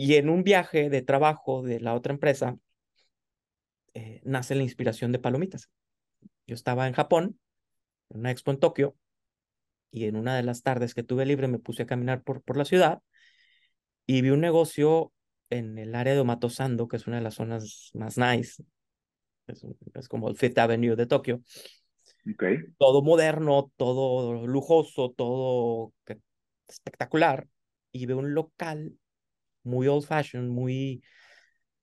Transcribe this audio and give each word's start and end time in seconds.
Y 0.00 0.14
en 0.14 0.28
un 0.28 0.44
viaje 0.44 0.90
de 0.90 1.02
trabajo 1.02 1.60
de 1.60 1.80
la 1.80 1.92
otra 1.92 2.12
empresa, 2.12 2.56
eh, 3.94 4.20
nace 4.22 4.54
la 4.54 4.62
inspiración 4.62 5.10
de 5.10 5.18
palomitas. 5.18 5.70
Yo 6.46 6.54
estaba 6.54 6.86
en 6.86 6.94
Japón, 6.94 7.40
en 8.10 8.20
una 8.20 8.30
expo 8.30 8.52
en 8.52 8.60
Tokio, 8.60 8.94
y 9.90 10.04
en 10.04 10.14
una 10.14 10.36
de 10.36 10.44
las 10.44 10.62
tardes 10.62 10.94
que 10.94 11.02
tuve 11.02 11.26
libre 11.26 11.48
me 11.48 11.58
puse 11.58 11.82
a 11.82 11.86
caminar 11.86 12.22
por, 12.22 12.42
por 12.42 12.56
la 12.56 12.64
ciudad 12.64 13.02
y 14.06 14.22
vi 14.22 14.30
un 14.30 14.40
negocio 14.40 15.12
en 15.50 15.78
el 15.78 15.92
área 15.96 16.14
de 16.14 16.20
Omatosando, 16.20 16.86
que 16.86 16.96
es 16.96 17.08
una 17.08 17.16
de 17.16 17.22
las 17.22 17.34
zonas 17.34 17.90
más 17.94 18.18
nice. 18.18 18.62
Es, 19.48 20.08
como 20.08 20.28
el 20.28 20.36
Fifth 20.36 20.58
Avenue 20.58 20.94
de 20.94 21.06
Tokio. 21.06 21.42
Okay. 22.34 22.58
Todo 22.78 23.02
moderno, 23.02 23.72
todo 23.76 24.46
lujoso, 24.46 25.10
todo 25.10 25.92
espectacular. 26.68 27.48
Y 27.90 28.06
veo 28.06 28.18
un 28.18 28.32
local 28.32 28.96
muy 29.68 29.86
old 29.86 30.04
fashioned, 30.04 30.50
muy 30.50 31.02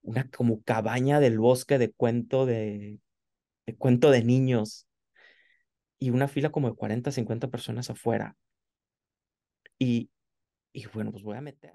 una 0.02 0.30
como 0.30 0.62
cabaña 0.64 1.20
del 1.20 1.40
bosque 1.40 1.78
de 1.78 1.92
cuento 1.92 2.46
de, 2.46 3.00
de 3.66 3.76
cuento 3.76 4.12
de 4.12 4.24
niños 4.24 4.88
y 6.00 6.10
una 6.10 6.28
fila 6.28 6.52
como 6.52 6.70
de 6.70 6.76
40, 6.76 7.12
50 7.12 7.48
personas 7.48 7.90
afuera. 7.90 8.36
Y, 9.80 10.10
y 10.74 10.86
bueno, 10.88 11.12
pues 11.12 11.24
voy 11.24 11.38
a 11.38 11.42
meter. 11.42 11.74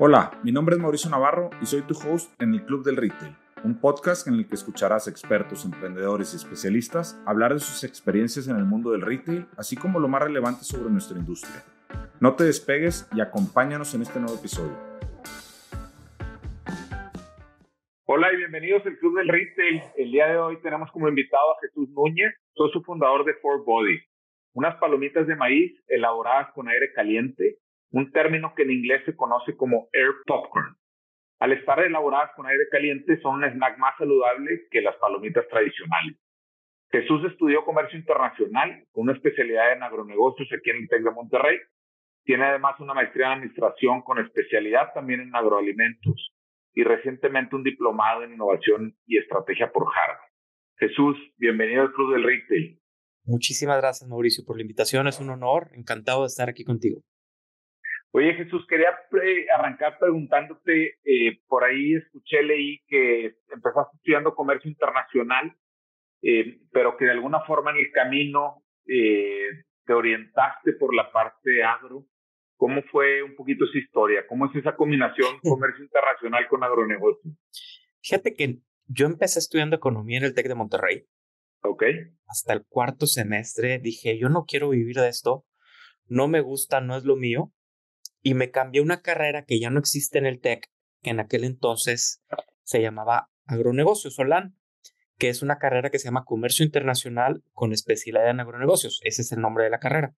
Hola, 0.00 0.40
mi 0.42 0.52
nombre 0.52 0.74
es 0.74 0.80
Mauricio 0.82 1.10
Navarro 1.10 1.50
y 1.62 1.66
soy 1.66 1.82
tu 1.82 1.94
host 1.96 2.30
en 2.40 2.52
el 2.54 2.64
Club 2.66 2.84
del 2.84 2.96
Retail, 2.96 3.36
un 3.62 3.78
podcast 3.78 4.26
en 4.26 4.34
el 4.34 4.48
que 4.48 4.56
escucharás 4.56 5.06
expertos, 5.06 5.64
emprendedores 5.64 6.32
y 6.32 6.36
especialistas 6.36 7.18
hablar 7.26 7.54
de 7.54 7.60
sus 7.60 7.84
experiencias 7.84 8.48
en 8.48 8.56
el 8.56 8.64
mundo 8.64 8.90
del 8.90 9.02
retail, 9.02 9.46
así 9.56 9.76
como 9.76 10.00
lo 10.00 10.08
más 10.08 10.22
relevante 10.22 10.64
sobre 10.64 10.90
nuestra 10.90 11.18
industria. 11.18 11.64
No 12.20 12.36
te 12.36 12.44
despegues 12.44 13.08
y 13.14 13.20
acompáñanos 13.20 13.94
en 13.94 14.02
este 14.02 14.20
nuevo 14.20 14.36
episodio. 14.36 14.76
Hola 18.06 18.32
y 18.32 18.36
bienvenidos 18.36 18.86
al 18.86 18.96
Club 18.98 19.18
del 19.18 19.28
Retail. 19.28 19.82
El 19.96 20.12
día 20.12 20.28
de 20.28 20.38
hoy 20.38 20.60
tenemos 20.62 20.90
como 20.92 21.08
invitado 21.08 21.52
a 21.52 21.60
Jesús 21.60 21.90
Núñez, 21.90 22.32
soy 22.54 22.70
fundador 22.84 23.24
de 23.24 23.34
Four 23.34 23.64
Body, 23.64 23.98
unas 24.52 24.76
palomitas 24.76 25.26
de 25.26 25.34
maíz 25.34 25.72
elaboradas 25.88 26.52
con 26.52 26.68
aire 26.68 26.92
caliente, 26.92 27.56
un 27.90 28.12
término 28.12 28.54
que 28.54 28.62
en 28.62 28.70
inglés 28.70 29.02
se 29.06 29.16
conoce 29.16 29.56
como 29.56 29.88
air 29.92 30.12
popcorn. 30.24 30.76
Al 31.40 31.52
estar 31.52 31.80
elaboradas 31.80 32.30
con 32.36 32.46
aire 32.46 32.68
caliente 32.70 33.20
son 33.20 33.42
un 33.42 33.50
snack 33.50 33.76
más 33.78 33.96
saludable 33.98 34.68
que 34.70 34.80
las 34.80 34.96
palomitas 34.96 35.48
tradicionales. 35.48 36.16
Jesús 36.90 37.24
estudió 37.24 37.64
comercio 37.64 37.98
internacional 37.98 38.84
con 38.92 39.02
una 39.02 39.14
especialidad 39.14 39.72
en 39.72 39.82
agronegocios 39.82 40.48
aquí 40.52 40.70
en 40.70 40.76
el 40.76 40.88
TEC 40.88 41.02
de 41.02 41.10
Monterrey. 41.10 41.58
Tiene 42.24 42.44
además 42.44 42.80
una 42.80 42.94
maestría 42.94 43.26
en 43.26 43.32
administración 43.32 44.02
con 44.02 44.18
especialidad 44.18 44.92
también 44.94 45.20
en 45.20 45.36
agroalimentos 45.36 46.32
y 46.72 46.82
recientemente 46.82 47.54
un 47.54 47.62
diplomado 47.62 48.22
en 48.22 48.32
innovación 48.32 48.96
y 49.06 49.18
estrategia 49.18 49.70
por 49.70 49.84
Harvard. 49.84 50.30
Jesús, 50.78 51.16
bienvenido 51.36 51.82
al 51.82 51.92
Club 51.92 52.14
del 52.14 52.24
Retail. 52.24 52.80
Muchísimas 53.24 53.78
gracias, 53.78 54.08
Mauricio, 54.08 54.44
por 54.44 54.56
la 54.56 54.62
invitación. 54.62 55.06
Es 55.06 55.20
un 55.20 55.30
honor. 55.30 55.70
Encantado 55.74 56.22
de 56.22 56.26
estar 56.26 56.48
aquí 56.48 56.64
contigo. 56.64 57.00
Oye, 58.12 58.34
Jesús, 58.34 58.64
quería 58.68 58.90
arrancar 59.58 59.98
preguntándote, 59.98 60.98
eh, 61.04 61.40
por 61.48 61.64
ahí 61.64 61.94
escuché, 61.94 62.42
leí 62.44 62.78
que 62.86 63.34
empezaste 63.52 63.96
estudiando 63.96 64.36
comercio 64.36 64.70
internacional, 64.70 65.52
eh, 66.22 66.60
pero 66.70 66.96
que 66.96 67.06
de 67.06 67.10
alguna 67.10 67.40
forma 67.40 67.72
en 67.72 67.78
el 67.78 67.90
camino 67.90 68.62
eh, 68.86 69.64
te 69.84 69.92
orientaste 69.92 70.74
por 70.74 70.94
la 70.94 71.10
parte 71.10 71.64
agro. 71.64 72.06
¿Cómo 72.56 72.82
fue 72.90 73.22
un 73.22 73.34
poquito 73.34 73.64
esa 73.64 73.78
historia? 73.78 74.26
¿Cómo 74.28 74.46
es 74.46 74.56
esa 74.56 74.76
combinación 74.76 75.38
comercio 75.42 75.84
internacional 75.84 76.46
con 76.48 76.62
agronegocio? 76.62 77.32
Fíjate 78.00 78.34
que 78.34 78.58
yo 78.86 79.06
empecé 79.06 79.38
estudiando 79.38 79.76
economía 79.76 80.18
en 80.18 80.24
el 80.24 80.34
TEC 80.34 80.48
de 80.48 80.54
Monterrey. 80.54 81.06
Ok. 81.62 81.82
Hasta 82.26 82.52
el 82.52 82.64
cuarto 82.66 83.06
semestre 83.06 83.78
dije, 83.78 84.18
yo 84.18 84.28
no 84.28 84.44
quiero 84.44 84.68
vivir 84.68 84.96
de 84.96 85.08
esto, 85.08 85.46
no 86.06 86.28
me 86.28 86.40
gusta, 86.40 86.80
no 86.80 86.96
es 86.96 87.04
lo 87.04 87.16
mío. 87.16 87.52
Y 88.20 88.34
me 88.34 88.50
cambié 88.50 88.80
una 88.80 89.02
carrera 89.02 89.44
que 89.44 89.58
ya 89.58 89.70
no 89.70 89.78
existe 89.78 90.18
en 90.18 90.26
el 90.26 90.40
TEC, 90.40 90.70
que 91.02 91.10
en 91.10 91.20
aquel 91.20 91.44
entonces 91.44 92.22
se 92.62 92.80
llamaba 92.80 93.30
agronegocios, 93.46 94.14
SOLAN, 94.14 94.56
que 95.18 95.28
es 95.28 95.42
una 95.42 95.58
carrera 95.58 95.90
que 95.90 95.98
se 95.98 96.06
llama 96.06 96.24
Comercio 96.24 96.64
Internacional 96.64 97.42
con 97.52 97.72
especialidad 97.72 98.30
en 98.30 98.40
agronegocios. 98.40 99.00
Ese 99.02 99.22
es 99.22 99.32
el 99.32 99.40
nombre 99.40 99.64
de 99.64 99.70
la 99.70 99.78
carrera. 99.78 100.14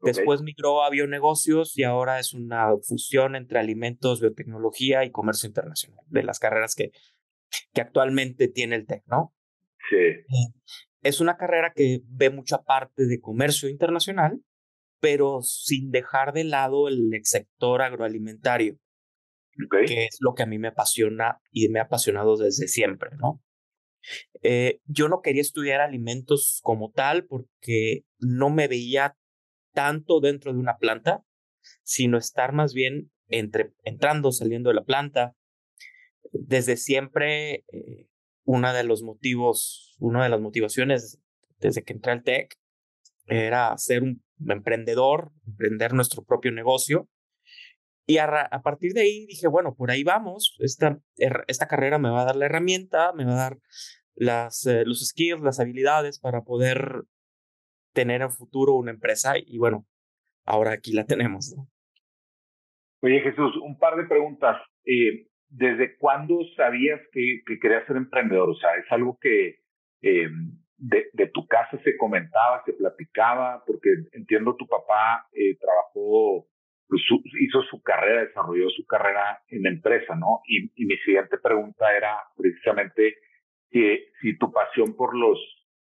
Después 0.00 0.42
migró 0.42 0.82
a 0.82 0.90
bionegocios 0.90 1.76
y 1.78 1.84
ahora 1.84 2.18
es 2.18 2.34
una 2.34 2.68
fusión 2.82 3.36
entre 3.36 3.58
alimentos, 3.58 4.20
biotecnología 4.20 5.04
y 5.04 5.10
comercio 5.10 5.46
internacional, 5.46 6.04
de 6.08 6.22
las 6.22 6.38
carreras 6.38 6.74
que, 6.74 6.90
que 7.72 7.80
actualmente 7.80 8.48
tiene 8.48 8.76
el 8.76 8.86
TEC, 8.86 9.04
¿no? 9.06 9.34
Sí. 9.90 9.96
Eh, 9.96 10.24
es 11.02 11.20
una 11.20 11.36
carrera 11.36 11.72
que 11.74 12.00
ve 12.06 12.30
mucha 12.30 12.62
parte 12.62 13.06
de 13.06 13.20
comercio 13.20 13.68
internacional, 13.68 14.40
pero 15.00 15.42
sin 15.42 15.90
dejar 15.90 16.32
de 16.32 16.44
lado 16.44 16.88
el 16.88 17.10
sector 17.24 17.82
agroalimentario, 17.82 18.78
que 19.86 20.04
es 20.06 20.16
lo 20.20 20.34
que 20.34 20.44
a 20.44 20.46
mí 20.46 20.58
me 20.58 20.68
apasiona 20.68 21.40
y 21.50 21.68
me 21.68 21.78
ha 21.78 21.84
apasionado 21.84 22.36
desde 22.36 22.68
siempre, 22.68 23.10
¿no? 23.18 23.42
Eh, 24.42 24.80
yo 24.86 25.08
no 25.08 25.20
quería 25.22 25.42
estudiar 25.42 25.80
alimentos 25.80 26.60
como 26.62 26.90
tal 26.90 27.26
porque 27.26 28.04
no 28.18 28.50
me 28.50 28.68
veía 28.68 29.16
tanto 29.74 30.20
dentro 30.20 30.52
de 30.52 30.58
una 30.58 30.78
planta, 30.78 31.24
sino 31.82 32.16
estar 32.16 32.52
más 32.52 32.72
bien 32.72 33.10
entre, 33.28 33.72
entrando, 33.84 34.32
saliendo 34.32 34.70
de 34.70 34.76
la 34.76 34.84
planta. 34.84 35.34
Desde 36.32 36.76
siempre, 36.76 37.64
eh, 37.72 38.08
una 38.44 38.72
de 38.72 38.84
los 38.84 39.02
motivos, 39.02 39.96
una 39.98 40.22
de 40.22 40.30
las 40.30 40.40
motivaciones 40.40 41.20
desde 41.58 41.82
que 41.82 41.94
entré 41.94 42.12
al 42.12 42.22
TEC 42.22 42.56
era 43.26 43.76
ser 43.78 44.02
un 44.02 44.22
emprendedor, 44.48 45.32
emprender 45.46 45.94
nuestro 45.94 46.24
propio 46.24 46.52
negocio. 46.52 47.08
Y 48.06 48.18
a, 48.18 48.50
partir 48.62 48.92
de 48.92 49.00
ahí 49.00 49.26
dije, 49.26 49.48
bueno, 49.48 49.74
por 49.74 49.90
ahí 49.90 50.04
vamos, 50.04 50.56
esta, 50.58 51.00
esta 51.46 51.66
carrera 51.66 51.98
me 51.98 52.10
va 52.10 52.20
a 52.20 52.26
dar 52.26 52.36
la 52.36 52.44
herramienta, 52.44 53.14
me 53.14 53.24
va 53.24 53.32
a 53.32 53.36
dar 53.36 53.58
las, 54.14 54.66
eh, 54.66 54.84
los 54.84 55.00
skills, 55.06 55.40
las 55.42 55.58
habilidades 55.58 56.18
para 56.18 56.42
poder 56.42 57.04
tener 57.94 58.20
en 58.20 58.30
futuro 58.30 58.74
una 58.74 58.90
empresa 58.90 59.34
y 59.38 59.58
bueno, 59.58 59.86
ahora 60.44 60.72
aquí 60.72 60.92
la 60.92 61.06
tenemos. 61.06 61.56
Oye 63.00 63.20
Jesús, 63.20 63.56
un 63.62 63.78
par 63.78 63.96
de 63.96 64.04
preguntas. 64.04 64.60
Eh, 64.84 65.28
¿Desde 65.48 65.96
cuándo 65.98 66.40
sabías 66.56 67.00
que, 67.12 67.42
que, 67.46 67.60
querías 67.60 67.86
ser 67.86 67.96
emprendedor? 67.96 68.50
O 68.50 68.56
sea, 68.56 68.74
es 68.76 68.90
algo 68.90 69.18
que 69.20 69.60
eh, 70.02 70.28
de, 70.78 71.26
tu 71.32 71.46
casa 71.46 71.78
se 71.84 71.96
comentaba, 71.96 72.62
se 72.64 72.72
platicaba, 72.72 73.62
porque 73.64 73.90
entiendo 74.12 74.56
tu 74.56 74.66
papá 74.66 75.28
eh, 75.32 75.56
trabajó, 75.58 76.46
pues, 76.88 77.02
hizo 77.40 77.62
su 77.62 77.80
carrera, 77.82 78.24
desarrolló 78.24 78.68
su 78.70 78.84
carrera 78.84 79.42
en 79.48 79.62
la 79.62 79.68
empresa, 79.68 80.16
¿no? 80.16 80.40
Y, 80.46 80.72
y 80.74 80.86
mi 80.86 80.96
siguiente 80.98 81.38
pregunta 81.38 81.96
era 81.96 82.16
precisamente 82.36 83.14
si, 83.70 83.98
si 84.20 84.36
tu 84.36 84.50
pasión 84.50 84.96
por 84.96 85.16
los 85.16 85.38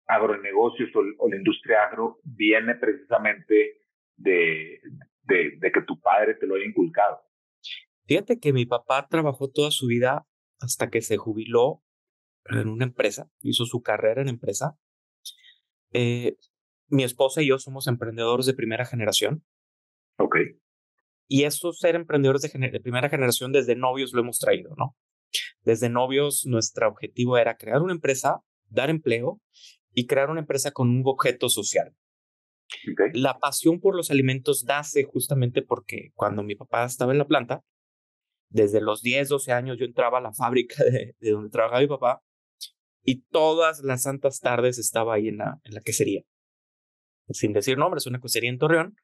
agronegocios 0.07 0.91
o, 0.95 1.29
la 1.29 1.37
industria 1.37 1.85
agro 1.85 2.21
viene 2.25 2.75
precisamente 2.75 3.81
de, 4.17 4.81
de, 5.23 5.73
que 5.73 5.83
tu 5.87 6.01
padre 6.01 6.35
te 6.35 6.47
lo 6.47 6.57
haya 6.57 6.67
inculcado. 6.67 7.21
Fíjate 8.07 8.39
que 8.39 8.53
mi 8.53 8.67
papá 8.67 9.07
trabajó 9.09 9.51
toda 9.51 9.71
su 9.71 9.87
vida 9.87 10.27
hasta 10.61 10.91
que 10.91 11.01
se 11.01 11.17
jubiló 11.17 11.83
en 12.47 12.69
una 12.69 12.85
empresa, 12.85 13.31
hizo 13.41 13.65
su 13.65 13.83
carrera 13.83 14.21
en 14.21 14.29
empresa. 14.29 14.77
Eh, 15.93 16.37
mi 16.89 17.05
esposa 17.05 17.43
y 17.43 17.49
yo 17.49 17.59
somos 17.59 17.87
emprendedores 17.87 18.47
de 18.47 18.55
primera 18.55 18.85
generación. 18.85 19.43
Ok. 20.19 20.37
Y 21.27 21.45
eso, 21.45 21.73
ser 21.73 21.95
emprendedores 21.95 22.43
de, 22.43 22.71
de 22.71 22.81
primera 22.81 23.09
generación, 23.09 23.53
desde 23.53 23.75
novios 23.75 24.13
lo 24.13 24.21
hemos 24.21 24.39
traído, 24.39 24.75
¿no? 24.77 24.95
Desde 25.63 25.89
novios, 25.89 26.45
nuestro 26.47 26.87
objetivo 26.89 27.39
era 27.39 27.57
crear 27.57 27.81
una 27.81 27.95
empresa, 27.95 28.41
dar 28.69 28.91
empleo 28.91 29.41
y 29.95 30.07
crear 30.07 30.31
una 30.31 30.41
empresa 30.41 30.73
con 30.73 30.91
un 30.91 31.03
objeto 31.05 31.49
social. 31.49 31.95
La 33.13 33.39
pasión 33.39 33.81
por 33.81 33.95
los 33.95 34.11
alimentos 34.11 34.65
nace 34.65 35.05
justamente 35.05 35.63
porque 35.63 36.11
cuando 36.15 36.43
mi 36.43 36.57
papá 36.57 36.85
estaba 36.85 37.13
en 37.13 37.19
la 37.19 37.27
planta, 37.27 37.63
desde 38.49 38.81
los 38.81 39.03
10, 39.03 39.29
12 39.29 39.53
años 39.53 39.79
yo 39.79 39.85
entraba 39.85 40.19
a 40.19 40.23
la 40.23 40.33
fábrica 40.33 40.83
de, 41.21 41.31
donde 41.31 41.51
trabajaba 41.51 41.81
mi 41.81 41.89
papá 41.89 42.23
y 43.03 43.23
todas 43.23 43.81
las 43.83 44.03
santas 44.03 44.41
tardes 44.41 44.79
estaba 44.79 45.15
ahí 45.15 45.29
en 45.29 45.39
la, 45.39 45.61
en 45.65 45.75
la 45.75 45.81
quesería. 45.81 46.23
Sin 47.29 47.53
decir 47.53 47.79
nombres, 47.79 48.07
una 48.07 48.21
quesería 48.21 48.51
en 48.51 48.59
Torreón. 48.59 48.97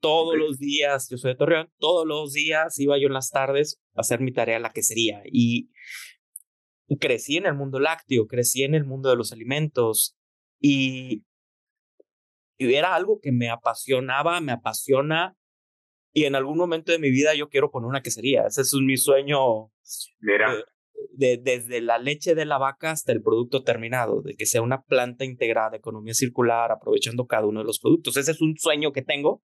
Todos 0.00 0.36
los 0.36 0.58
días, 0.58 1.08
yo 1.10 1.16
soy 1.16 1.32
de 1.32 1.36
Torreón, 1.36 1.72
todos 1.78 2.06
los 2.06 2.32
días 2.32 2.78
iba 2.78 2.98
yo 2.98 3.06
en 3.06 3.12
las 3.12 3.30
tardes 3.30 3.80
a 3.94 4.00
hacer 4.00 4.20
mi 4.20 4.32
tarea 4.32 4.56
en 4.56 4.62
la 4.62 4.72
quesería 4.72 5.22
y 5.24 5.70
crecí 6.98 7.36
en 7.36 7.46
el 7.46 7.54
mundo 7.54 7.78
lácteo, 7.78 8.26
crecí 8.26 8.64
en 8.64 8.74
el 8.74 8.84
mundo 8.84 9.10
de 9.10 9.16
los 9.16 9.32
alimentos, 9.32 10.16
y, 10.62 11.24
era 12.58 12.94
algo 12.94 13.18
que 13.20 13.32
me 13.32 13.50
apasionaba, 13.50 14.40
me 14.40 14.52
apasiona 14.52 15.36
Y 16.14 16.24
en 16.26 16.36
algún 16.36 16.56
momento 16.56 16.92
de 16.92 17.00
mi 17.00 17.10
vida 17.10 17.34
yo 17.34 17.48
quiero 17.48 17.72
poner 17.72 17.88
una 17.88 18.02
quesería. 18.02 18.46
Ese 18.46 18.60
es 18.60 18.72
mi 18.74 18.96
sueño. 18.96 19.72
Mira. 20.20 20.54
Eh, 20.54 20.64
de, 21.14 21.38
desde 21.38 21.80
la 21.80 21.98
leche 21.98 22.36
de 22.36 22.44
la 22.44 22.58
vaca 22.58 22.92
hasta 22.92 23.10
el 23.10 23.20
producto 23.20 23.64
terminado, 23.64 24.22
de 24.22 24.34
que 24.34 24.46
sea 24.46 24.62
una 24.62 24.82
planta 24.82 25.24
integrada 25.24 25.76
economía 25.76 26.14
circular, 26.14 26.70
aprovechando 26.70 27.26
cada 27.26 27.46
uno 27.46 27.60
de 27.60 27.66
los 27.66 27.80
productos. 27.80 28.16
Ese 28.16 28.30
es 28.30 28.40
un 28.40 28.56
sueño 28.56 28.92
que 28.92 29.02
tengo. 29.02 29.42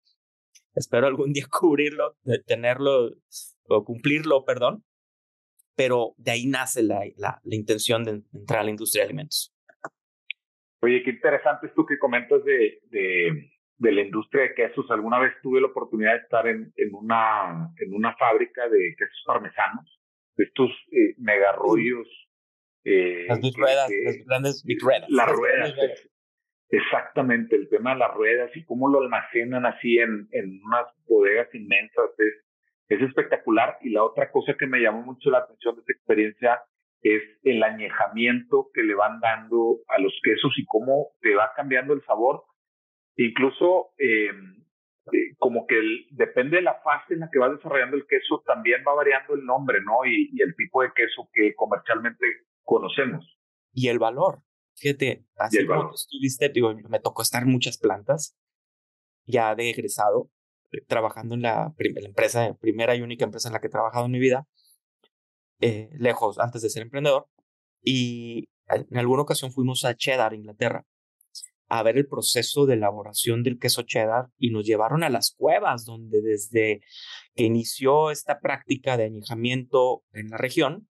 Espero 0.74 1.06
algún 1.06 1.32
día 1.32 1.46
cubrirlo, 1.50 2.18
tenerlo 2.46 3.12
o 3.68 3.84
cumplirlo, 3.84 4.44
perdón. 4.44 4.84
Pero 5.74 6.14
de 6.18 6.32
ahí 6.32 6.46
nace 6.46 6.82
la, 6.82 7.00
la, 7.16 7.40
la 7.42 7.54
intención 7.54 8.04
de 8.04 8.22
entrar 8.34 8.60
a 8.60 8.64
la 8.64 8.70
industria 8.70 9.04
de 9.04 9.06
alimentos. 9.06 9.56
Oye, 10.87 11.03
qué 11.03 11.11
interesante 11.11 11.67
esto 11.67 11.85
que 11.85 11.99
comentas 11.99 12.44
de, 12.44 12.79
de, 12.91 13.50
de, 13.79 13.93
la 13.93 14.03
industria 14.03 14.43
de 14.44 14.55
quesos. 14.55 14.88
Alguna 14.88 15.19
vez 15.19 15.33
tuve 15.43 15.61
la 15.61 15.67
oportunidad 15.67 16.12
de 16.12 16.19
estar 16.19 16.47
en, 16.47 16.73
en, 16.77 16.94
una, 16.94 17.73
en 17.79 17.93
una 17.93 18.15
fábrica 18.17 18.69
de 18.69 18.94
quesos 18.97 19.25
parmesanos, 19.27 20.00
de 20.37 20.44
estos 20.44 20.71
eh, 20.93 21.15
mega 21.19 21.50
rollos. 21.50 22.06
Eh, 22.85 23.27
las 23.29 23.41
big 23.41 23.56
ruedas, 23.56 23.91
las 24.05 24.27
grandes 24.27 24.65
big 24.65 24.81
ruedas. 24.81 25.11
Las 25.11 25.29
ruedas, 25.29 25.75
exactamente, 26.69 27.56
el 27.56 27.69
tema 27.69 27.94
de 27.94 27.99
las 27.99 28.15
ruedas 28.15 28.56
y 28.56 28.65
cómo 28.65 28.88
lo 28.88 29.00
almacenan 29.00 29.67
así 29.67 29.99
en, 29.99 30.29
en 30.31 30.61
unas 30.62 30.87
bodegas 31.09 31.53
inmensas 31.53 32.11
es, 32.19 32.97
es 32.97 33.09
espectacular. 33.09 33.77
Y 33.81 33.91
la 33.91 34.05
otra 34.05 34.31
cosa 34.31 34.55
que 34.56 34.69
me 34.69 34.79
llamó 34.79 35.03
mucho 35.03 35.31
la 35.31 35.38
atención 35.38 35.75
de 35.75 35.81
esta 35.81 35.93
experiencia 35.94 36.61
es 37.14 37.23
el 37.43 37.62
añejamiento 37.62 38.70
que 38.73 38.82
le 38.82 38.94
van 38.94 39.20
dando 39.20 39.79
a 39.88 40.00
los 40.00 40.12
quesos 40.23 40.53
y 40.56 40.64
cómo 40.64 41.12
te 41.20 41.35
va 41.35 41.53
cambiando 41.55 41.93
el 41.94 42.05
sabor. 42.05 42.44
Incluso 43.17 43.91
eh, 43.99 44.31
eh, 45.12 45.37
como 45.38 45.67
que 45.67 45.76
depende 46.11 46.56
de 46.56 46.62
la 46.62 46.81
fase 46.82 47.14
en 47.14 47.20
la 47.20 47.31
que 47.31 47.38
va 47.38 47.49
desarrollando 47.49 47.97
el 47.97 48.06
queso, 48.06 48.43
también 48.44 48.82
va 48.87 48.94
variando 48.94 49.35
el 49.35 49.44
nombre, 49.44 49.81
¿no? 49.82 50.05
Y, 50.05 50.31
el 50.43 50.55
tipo 50.56 50.82
de 50.82 50.91
queso 50.94 51.29
que 51.32 51.55
comercialmente 51.55 52.26
conocemos. 52.62 53.25
Y 53.73 53.88
el 53.88 53.99
valor. 53.99 54.41
Fíjate, 54.75 55.25
así 55.37 55.64
como 55.67 55.94
estuviste, 55.94 56.49
digo, 56.49 56.75
me 56.88 57.00
tocó 57.00 57.23
estar 57.23 57.44
en 57.44 57.50
muchas 57.50 57.79
plantas, 57.79 58.37
ya 59.25 59.55
de 59.55 59.70
egresado, 59.70 60.31
eh, 60.73 60.82
trabajando 60.87 61.35
en 61.35 61.43
la, 61.43 61.73
la 61.79 62.09
empresa, 62.09 62.55
primera 62.61 62.94
y 62.94 63.02
única 63.02 63.25
empresa 63.25 63.49
en 63.49 63.55
la 63.55 63.61
que 63.61 63.69
he 63.69 63.70
trabajado 63.70 64.06
en 64.06 64.12
mi 64.12 64.19
vida, 64.19 64.47
eh, 65.61 65.91
lejos 65.99 66.38
antes 66.38 66.62
de 66.62 66.70
ser 66.70 66.82
emprendedor. 66.82 67.29
Y 67.82 68.49
en 68.69 68.99
alguna 68.99 69.23
ocasión 69.23 69.53
fuimos 69.53 69.85
a 69.85 69.94
Cheddar, 69.94 70.35
Inglaterra, 70.35 70.85
a 71.69 71.82
ver 71.82 71.97
el 71.97 72.06
proceso 72.06 72.67
de 72.67 72.75
elaboración 72.75 73.43
del 73.43 73.58
queso 73.58 73.82
cheddar 73.82 74.26
y 74.38 74.50
nos 74.50 74.64
llevaron 74.64 75.03
a 75.03 75.11
las 75.11 75.35
cuevas 75.37 75.85
donde 75.85 76.23
desde 76.23 76.81
que 77.35 77.44
inició 77.44 78.11
esta 78.11 78.38
práctica 78.41 78.97
de 78.97 79.05
añejamiento 79.05 80.05
en 80.12 80.31
la 80.31 80.38
región, 80.38 80.88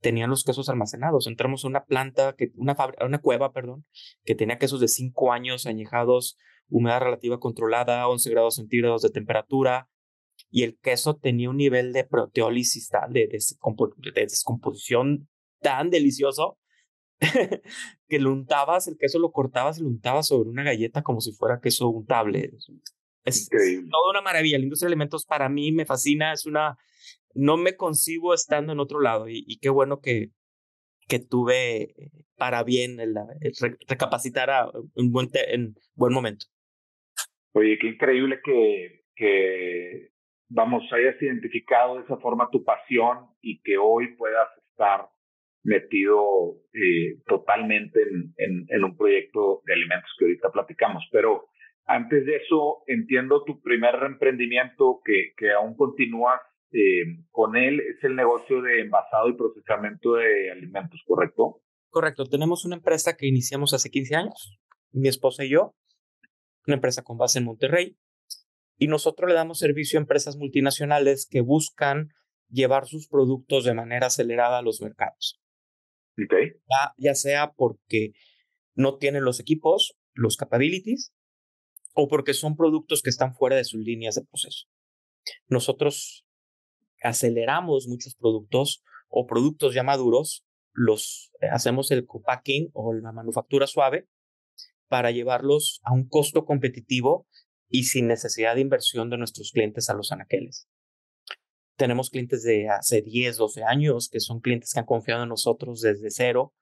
tenían 0.00 0.30
los 0.30 0.44
quesos 0.44 0.68
almacenados. 0.68 1.26
Entramos 1.26 1.64
a 1.64 1.68
una 1.68 1.84
planta, 1.84 2.34
que, 2.36 2.52
una, 2.56 2.76
una 3.04 3.20
cueva, 3.20 3.52
perdón, 3.52 3.86
que 4.24 4.34
tenía 4.34 4.58
quesos 4.58 4.80
de 4.80 4.88
5 4.88 5.32
años 5.32 5.66
añejados, 5.66 6.36
humedad 6.68 7.00
relativa 7.00 7.40
controlada, 7.40 8.06
11 8.08 8.30
grados 8.30 8.56
centígrados 8.56 9.02
de 9.02 9.10
temperatura, 9.10 9.88
y 10.54 10.62
el 10.62 10.78
queso 10.78 11.16
tenía 11.16 11.50
un 11.50 11.56
nivel 11.56 11.92
de 11.92 12.04
proteólisis 12.04 12.88
tal, 12.88 13.12
de, 13.12 13.26
descomposición 13.26 15.28
tan 15.60 15.90
delicioso 15.90 16.60
que 18.08 18.20
lo 18.20 18.32
untabas, 18.32 18.86
el 18.86 18.96
queso 18.96 19.18
lo 19.18 19.32
cortabas 19.32 19.80
y 19.80 19.82
lo 19.82 19.88
untabas 19.88 20.28
sobre 20.28 20.48
una 20.48 20.62
galleta 20.62 21.02
como 21.02 21.20
si 21.20 21.32
fuera 21.32 21.58
queso 21.60 21.88
untable. 21.88 22.52
Es, 23.24 23.48
toda 23.48 24.10
una 24.10 24.20
maravilla. 24.20 24.58
La 24.58 24.62
industria 24.62 24.86
de 24.86 24.92
alimentos 24.92 25.26
para 25.26 25.48
mí 25.48 25.72
me 25.72 25.86
fascina, 25.86 26.32
es 26.32 26.46
una... 26.46 26.78
No 27.34 27.56
me 27.56 27.74
concibo 27.74 28.32
estando 28.32 28.72
en 28.72 28.78
otro 28.78 29.00
lado 29.00 29.28
y, 29.28 29.58
qué 29.60 29.70
bueno 29.70 30.00
que, 30.00 30.28
que 31.08 31.18
tuve 31.18 31.96
para 32.36 32.62
bien 32.62 33.00
el, 33.00 33.16
recapacitar 33.88 34.50
a, 34.50 34.70
en, 34.94 35.10
buen 35.10 35.30
en 35.32 35.74
buen 35.96 36.14
momento. 36.14 36.46
Oye, 37.54 37.76
qué 37.80 37.88
increíble 37.88 38.38
que, 38.44 39.02
que 39.16 40.13
vamos, 40.48 40.84
hayas 40.92 41.20
identificado 41.20 41.96
de 41.96 42.04
esa 42.04 42.16
forma 42.18 42.50
tu 42.50 42.64
pasión 42.64 43.26
y 43.40 43.60
que 43.62 43.78
hoy 43.78 44.16
puedas 44.16 44.48
estar 44.70 45.08
metido 45.62 46.56
eh, 46.72 47.22
totalmente 47.26 48.00
en, 48.36 48.66
en, 48.68 48.84
un 48.84 48.96
proyecto 48.96 49.62
de 49.64 49.72
alimentos 49.72 50.10
que 50.18 50.26
ahorita 50.26 50.50
platicamos. 50.52 51.08
Pero 51.10 51.46
antes 51.86 52.26
de 52.26 52.36
eso, 52.36 52.82
entiendo 52.86 53.44
tu 53.44 53.60
primer 53.62 53.94
emprendimiento 54.04 55.00
que, 55.04 55.32
que 55.36 55.52
aún 55.52 55.74
continúas 55.74 56.40
eh, 56.72 57.24
con 57.30 57.56
él, 57.56 57.80
es 57.80 58.02
el 58.02 58.16
negocio 58.16 58.60
de 58.60 58.80
envasado 58.80 59.28
y 59.28 59.36
procesamiento 59.36 60.14
de 60.14 60.50
alimentos, 60.50 61.00
¿correcto? 61.06 61.62
Correcto, 61.88 62.24
tenemos 62.24 62.64
una 62.64 62.76
empresa 62.76 63.16
que 63.16 63.26
iniciamos 63.26 63.72
hace 63.72 63.90
15 63.90 64.16
años, 64.16 64.58
mi 64.92 65.08
esposa 65.08 65.44
y 65.44 65.50
yo, 65.50 65.74
una 66.66 66.74
empresa 66.76 67.02
con 67.02 67.16
base 67.16 67.38
en 67.38 67.44
Monterrey, 67.44 67.96
y 68.76 68.88
nosotros 68.88 69.28
le 69.28 69.34
damos 69.34 69.58
servicio 69.58 69.98
a 69.98 70.02
empresas 70.02 70.36
multinacionales 70.36 71.26
que 71.30 71.40
buscan 71.40 72.08
llevar 72.48 72.86
sus 72.86 73.08
productos 73.08 73.64
de 73.64 73.74
manera 73.74 74.06
acelerada 74.06 74.58
a 74.58 74.62
los 74.62 74.80
mercados. 74.80 75.40
Ya, 76.96 77.14
sea 77.14 77.52
porque 77.52 78.12
no 78.74 78.98
tienen 78.98 79.24
los 79.24 79.40
equipos, 79.40 79.96
los 80.14 80.36
capabilities, 80.36 81.12
o 81.94 82.08
porque 82.08 82.34
son 82.34 82.56
productos 82.56 83.02
que 83.02 83.10
están 83.10 83.34
fuera 83.34 83.56
de 83.56 83.64
sus 83.64 83.80
líneas 83.80 84.16
de 84.16 84.24
proceso. 84.24 84.66
Nosotros 85.48 86.26
aceleramos 87.02 87.86
muchos 87.88 88.14
productos 88.14 88.82
o 89.08 89.26
productos 89.26 89.74
ya 89.74 89.82
maduros, 89.82 90.44
los 90.72 91.30
eh, 91.40 91.46
hacemos 91.52 91.90
el 91.92 92.04
co-packing 92.04 92.70
o 92.72 92.92
la 92.94 93.12
manufactura 93.12 93.66
suave 93.66 94.08
para 94.88 95.12
llevarlos 95.12 95.80
a 95.84 95.92
un 95.92 96.08
costo 96.08 96.44
competitivo 96.44 97.28
y 97.74 97.82
sin 97.82 98.06
necesidad 98.06 98.54
de 98.54 98.60
inversión 98.60 99.10
de 99.10 99.18
nuestros 99.18 99.50
clientes 99.50 99.90
a 99.90 99.94
los 99.94 100.12
anaqueles. 100.12 100.68
Tenemos 101.76 102.08
clientes 102.08 102.44
de 102.44 102.68
hace 102.68 103.02
10, 103.02 103.36
12 103.36 103.64
años 103.64 104.08
que 104.08 104.20
son 104.20 104.38
clientes 104.38 104.72
que 104.72 104.78
han 104.78 104.86
confiado 104.86 105.24
en 105.24 105.28
nosotros 105.28 105.80
desde 105.80 106.12
cero, 106.12 106.54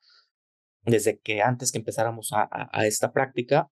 desde 0.85 1.19
que 1.19 1.43
antes 1.43 1.71
que 1.71 1.77
empezáramos 1.77 2.31
a, 2.33 2.87
esta 2.87 3.13
práctica, 3.13 3.71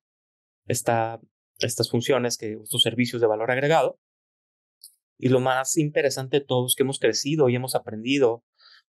esta, 0.66 1.18
estas 1.60 1.88
funciones, 1.88 2.36
que 2.36 2.58
estos 2.62 2.82
servicios 2.82 3.22
de 3.22 3.26
valor 3.26 3.50
agregado. 3.50 3.98
Y 5.16 5.30
lo 5.30 5.40
más 5.40 5.78
interesante 5.78 6.40
de 6.40 6.44
todo 6.44 6.66
es 6.66 6.74
que 6.74 6.82
hemos 6.82 6.98
crecido 6.98 7.48
y 7.48 7.56
hemos 7.56 7.74
aprendido 7.74 8.44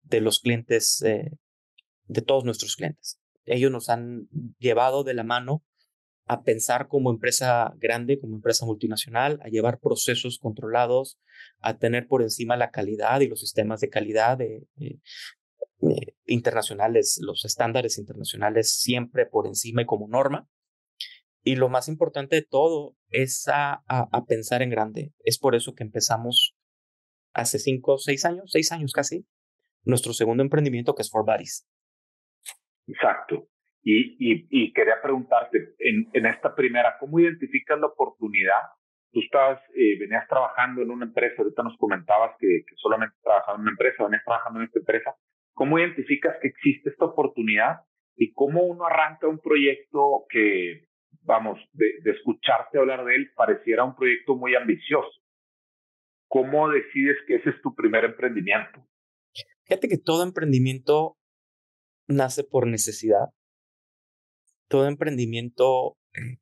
de 0.01 0.19
los 0.19 0.41
clientes, 0.41 1.01
eh, 1.03 1.31
de 2.07 2.21
todos 2.21 2.43
nuestros 2.43 2.75
clientes. 2.75 3.21
Ellos 3.45 3.71
nos 3.71 3.87
han 3.87 4.27
llevado 4.59 5.05
de 5.05 5.13
la 5.13 5.23
mano 5.23 5.63
a 6.25 6.43
pensar 6.43 6.87
como 6.87 7.11
empresa 7.11 7.73
grande, 7.77 8.19
como 8.19 8.35
empresa 8.35 8.65
multinacional, 8.65 9.39
a 9.43 9.49
llevar 9.49 9.79
procesos 9.79 10.39
controlados, 10.39 11.19
a 11.59 11.77
tener 11.77 12.07
por 12.07 12.21
encima 12.21 12.55
la 12.57 12.71
calidad 12.71 13.19
y 13.21 13.27
los 13.27 13.41
sistemas 13.41 13.81
de 13.81 13.89
calidad 13.89 14.39
internacionales, 16.25 17.19
los 17.21 17.43
estándares 17.45 17.97
internacionales 17.97 18.71
siempre 18.71 19.25
por 19.25 19.47
encima 19.47 19.81
y 19.81 19.85
como 19.85 20.07
norma. 20.07 20.47
Y 21.45 21.55
lo 21.55 21.67
más 21.67 21.89
importante 21.89 22.37
de 22.37 22.41
todo 22.41 22.95
es 23.09 23.49
a, 23.49 23.83
a, 23.87 24.25
pensar 24.25 24.61
en 24.61 24.69
grande. 24.69 25.13
Es 25.25 25.37
por 25.37 25.55
eso 25.55 25.75
que 25.75 25.83
empezamos 25.83 26.55
hace 27.33 27.59
cinco, 27.59 27.97
seis 27.97 28.23
años, 28.23 28.49
seis 28.49 28.71
años 28.71 28.93
casi, 28.93 29.27
nuestro 29.83 30.13
segundo 30.13 30.41
emprendimiento 30.41 30.95
que 30.95 31.01
es 31.01 31.09
For 31.09 31.25
Bodies. 31.25 31.67
Exacto. 32.87 33.49
Y, 33.83 34.15
y, 34.17 34.47
y 34.49 34.71
quería 34.71 35.01
preguntarte, 35.01 35.75
en, 35.79 36.07
en, 36.13 36.25
esta 36.25 36.55
primera, 36.55 36.95
¿cómo 36.99 37.19
identificas 37.19 37.77
la 37.79 37.87
oportunidad? 37.87 38.61
Tú 39.11 39.19
estabas, 39.19 39.61
eh, 39.75 39.99
venías 39.99 40.25
trabajando 40.29 40.81
en 40.81 40.89
una 40.89 41.05
empresa, 41.05 41.41
ahorita 41.41 41.63
nos 41.63 41.77
comentabas 41.77 42.31
que, 42.39 42.63
que 42.65 42.75
solamente 42.77 43.15
trabajabas 43.21 43.57
en 43.57 43.63
una 43.63 43.71
empresa, 43.71 44.03
venías 44.05 44.23
trabajando 44.23 44.59
en 44.59 44.65
esta 44.67 44.79
empresa. 44.79 45.15
¿Cómo 45.53 45.77
identificas 45.77 46.37
que 46.41 46.47
existe 46.47 46.91
esta 46.91 47.05
oportunidad 47.05 47.81
y 48.15 48.31
cómo 48.31 48.63
uno 48.63 48.85
arranca 48.85 49.27
un 49.27 49.39
proyecto 49.39 50.25
que, 50.29 50.87
vamos, 51.23 51.59
de, 51.73 51.99
de 52.03 52.11
escucharte 52.11 52.79
hablar 52.79 53.03
de 53.03 53.15
él, 53.15 53.31
pareciera 53.35 53.83
un 53.83 53.95
proyecto 53.95 54.35
muy 54.35 54.55
ambicioso? 54.55 55.11
¿Cómo 56.29 56.69
decides 56.69 57.17
que 57.27 57.35
ese 57.35 57.49
es 57.49 57.61
tu 57.61 57.75
primer 57.75 58.05
emprendimiento? 58.05 58.87
Fíjate 59.65 59.89
que 59.89 59.97
todo 59.97 60.23
emprendimiento 60.23 61.17
nace 62.07 62.43
por 62.43 62.65
necesidad 62.65 63.27
todo 64.73 64.87
emprendimiento 64.87 65.99
eh, 66.13 66.39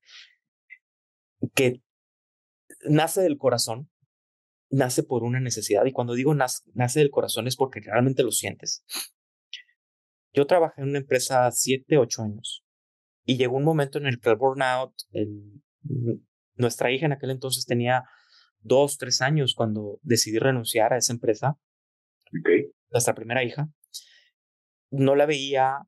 que 1.53 1.81
nace 2.87 3.19
del 3.19 3.37
corazón, 3.37 3.91
nace 4.69 5.03
por 5.03 5.23
una 5.23 5.41
necesidad. 5.41 5.83
Y 5.83 5.91
cuando 5.91 6.13
digo 6.13 6.33
nace, 6.33 6.61
nace, 6.73 6.99
del 6.99 7.11
corazón 7.11 7.47
es 7.47 7.57
porque 7.57 7.81
realmente 7.81 8.23
lo 8.23 8.31
sientes. 8.31 8.85
Yo 10.31 10.47
trabajé 10.47 10.79
en 10.79 10.87
una 10.87 10.99
empresa 10.99 11.51
siete, 11.51 11.97
ocho 11.97 12.21
años 12.21 12.63
y 13.25 13.35
llegó 13.35 13.57
un 13.57 13.65
momento 13.65 13.97
en 13.97 14.05
el 14.05 14.21
que 14.21 14.29
el 14.29 14.37
burnout, 14.37 14.93
el, 15.11 15.61
nuestra 16.55 16.89
hija 16.89 17.05
en 17.05 17.11
aquel 17.11 17.31
entonces 17.31 17.65
tenía 17.65 18.05
dos, 18.61 18.97
tres 18.97 19.19
años 19.19 19.55
cuando 19.57 19.99
decidí 20.03 20.39
renunciar 20.39 20.93
a 20.93 20.97
esa 20.97 21.11
empresa. 21.11 21.57
Okay. 22.39 22.71
Nuestra 22.91 23.13
primera 23.13 23.43
hija. 23.43 23.67
No 24.89 25.17
la 25.17 25.25
veía. 25.25 25.79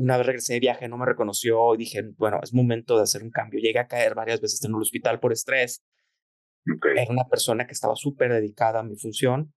Una 0.00 0.16
vez 0.16 0.26
regresé 0.26 0.54
de 0.54 0.60
viaje, 0.60 0.88
no 0.88 0.96
me 0.96 1.04
reconoció 1.04 1.74
y 1.74 1.78
dije, 1.78 2.02
bueno, 2.16 2.40
es 2.42 2.54
momento 2.54 2.96
de 2.96 3.02
hacer 3.02 3.22
un 3.22 3.30
cambio. 3.30 3.60
Llegué 3.60 3.78
a 3.80 3.86
caer 3.86 4.14
varias 4.14 4.40
veces 4.40 4.64
en 4.64 4.70
el 4.70 4.80
hospital 4.80 5.20
por 5.20 5.30
estrés. 5.30 5.84
Era 6.96 7.10
una 7.10 7.28
persona 7.28 7.66
que 7.66 7.72
estaba 7.72 7.96
súper 7.96 8.32
dedicada 8.32 8.80
a 8.80 8.82
mi 8.82 8.96
función. 8.96 9.52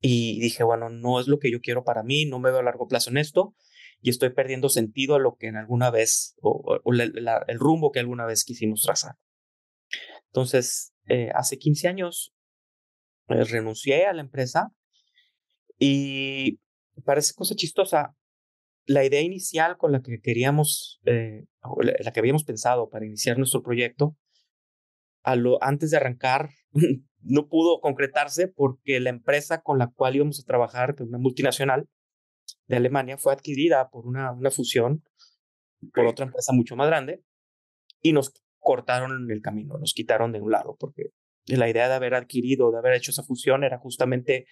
Y 0.00 0.38
dije, 0.40 0.62
bueno, 0.62 0.88
no 0.88 1.18
es 1.18 1.26
lo 1.26 1.40
que 1.40 1.50
yo 1.50 1.60
quiero 1.60 1.82
para 1.82 2.04
mí, 2.04 2.26
no 2.26 2.38
me 2.38 2.50
veo 2.50 2.60
a 2.60 2.62
largo 2.62 2.86
plazo 2.86 3.10
en 3.10 3.16
esto 3.16 3.56
y 4.00 4.10
estoy 4.10 4.30
perdiendo 4.30 4.68
sentido 4.68 5.16
a 5.16 5.18
lo 5.18 5.34
que 5.34 5.48
en 5.48 5.56
alguna 5.56 5.90
vez, 5.90 6.36
o, 6.40 6.78
el 6.84 7.58
rumbo 7.58 7.90
que 7.90 7.98
alguna 7.98 8.24
vez 8.24 8.44
quisimos 8.44 8.82
trazar. 8.82 9.16
Entonces, 10.26 10.92
eh, 11.08 11.30
hace 11.34 11.58
15 11.58 11.88
años 11.88 12.32
eh, 13.28 13.42
renuncié 13.42 14.06
a 14.06 14.12
la 14.12 14.20
empresa 14.20 14.72
y 15.78 16.60
parece 17.04 17.34
cosa 17.34 17.56
chistosa. 17.56 18.14
La 18.88 19.04
idea 19.04 19.20
inicial 19.20 19.76
con 19.76 19.92
la 19.92 20.00
que 20.00 20.18
queríamos, 20.20 20.98
eh, 21.04 21.44
la, 21.82 22.10
que 22.10 22.20
habíamos 22.20 22.44
pensado 22.44 22.88
para 22.88 23.04
iniciar 23.04 23.36
nuestro 23.36 23.62
proyecto, 23.62 24.16
a 25.22 25.36
lo, 25.36 25.62
antes 25.62 25.90
de 25.90 25.98
arrancar, 25.98 26.48
no 27.20 27.48
pudo 27.48 27.80
concretarse 27.80 28.48
porque 28.48 28.98
la 28.98 29.10
empresa 29.10 29.60
con 29.60 29.78
la 29.78 29.88
cual 29.88 30.16
íbamos 30.16 30.40
a 30.40 30.46
trabajar, 30.46 30.94
que 30.94 31.02
es 31.02 31.08
una 31.10 31.18
multinacional 31.18 31.86
de 32.66 32.76
Alemania, 32.76 33.18
fue 33.18 33.34
adquirida 33.34 33.90
por 33.90 34.06
una, 34.06 34.32
una 34.32 34.50
fusión 34.50 35.04
por 35.92 36.06
otra 36.06 36.24
empresa 36.24 36.52
mucho 36.54 36.74
más 36.74 36.86
grande 36.88 37.22
y 38.00 38.14
nos 38.14 38.32
cortaron 38.58 39.30
el 39.30 39.42
camino, 39.42 39.76
nos 39.78 39.92
quitaron 39.92 40.32
de 40.32 40.40
un 40.40 40.50
lado, 40.50 40.76
porque 40.80 41.10
la 41.46 41.68
idea 41.68 41.88
de 41.88 41.94
haber 41.94 42.14
adquirido, 42.14 42.72
de 42.72 42.78
haber 42.78 42.94
hecho 42.94 43.10
esa 43.10 43.22
fusión 43.22 43.64
era 43.64 43.78
justamente 43.78 44.46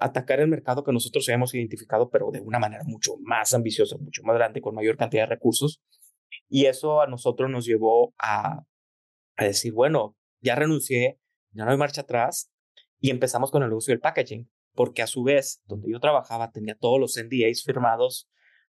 atacar 0.00 0.40
el 0.40 0.48
mercado 0.48 0.84
que 0.84 0.92
nosotros 0.92 1.28
habíamos 1.28 1.54
identificado, 1.54 2.10
pero 2.10 2.30
de 2.30 2.40
una 2.40 2.58
manera 2.58 2.84
mucho 2.84 3.16
más 3.22 3.52
ambiciosa, 3.54 3.96
mucho 3.98 4.22
más 4.24 4.36
grande, 4.36 4.60
con 4.60 4.74
mayor 4.74 4.96
cantidad 4.96 5.22
de 5.22 5.34
recursos. 5.34 5.82
Y 6.48 6.66
eso 6.66 7.00
a 7.00 7.06
nosotros 7.06 7.50
nos 7.50 7.66
llevó 7.66 8.14
a, 8.18 8.64
a 9.36 9.44
decir, 9.44 9.72
bueno, 9.72 10.16
ya 10.40 10.54
renuncié, 10.54 11.18
ya 11.52 11.64
no 11.64 11.70
hay 11.70 11.76
marcha 11.76 12.02
atrás, 12.02 12.50
y 12.98 13.10
empezamos 13.10 13.50
con 13.50 13.62
el 13.62 13.68
negocio 13.68 13.92
del 13.92 14.00
packaging, 14.00 14.50
porque 14.74 15.02
a 15.02 15.06
su 15.06 15.22
vez, 15.22 15.62
donde 15.66 15.90
yo 15.90 16.00
trabajaba, 16.00 16.50
tenía 16.50 16.76
todos 16.76 17.00
los 17.00 17.16
NDAs 17.16 17.62
firmados 17.64 18.28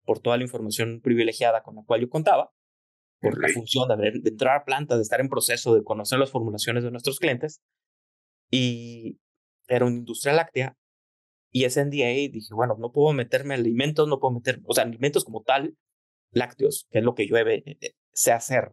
por 0.04 0.21
toda 0.21 0.37
la 0.37 0.43
información 0.43 1.00
privilegiada 1.00 1.62
con 1.62 1.76
la 1.76 1.83
cual 1.85 2.00
yo 2.00 2.09
contaba, 2.09 2.52
por 3.21 3.40
la 3.40 3.49
función 3.49 3.88
de, 3.88 4.21
de 4.21 4.31
entrar 4.31 4.57
a 4.57 4.64
plantas, 4.64 4.99
de 4.99 5.02
estar 5.02 5.21
en 5.21 5.28
proceso, 5.28 5.75
de 5.75 5.83
conocer 5.83 6.19
las 6.19 6.31
formulaciones 6.31 6.85
de 6.85 6.90
nuestros 6.90 7.19
clientes. 7.19 7.62
Y 8.50 9.19
era 9.66 9.87
una 9.87 9.97
industria 9.97 10.35
láctea. 10.35 10.76
Y 11.57 11.67
ese 11.67 11.85
NDA 11.85 12.33
dije, 12.33 12.53
bueno, 12.53 12.75
no 12.81 12.91
puedo 12.91 13.15
meterme 13.15 13.55
alimentos, 13.55 14.09
no 14.09 14.19
puedo 14.19 14.35
meter, 14.35 14.61
o 14.65 14.75
sea, 14.75 14.83
alimentos 14.83 15.25
como 15.25 15.45
tal, 15.45 15.77
lácteos, 16.33 16.89
que 16.91 16.99
es 16.99 17.05
lo 17.05 17.15
que 17.15 17.29
yo 17.29 17.37
eh, 17.37 17.77
sé 18.13 18.33
hacer. 18.33 18.73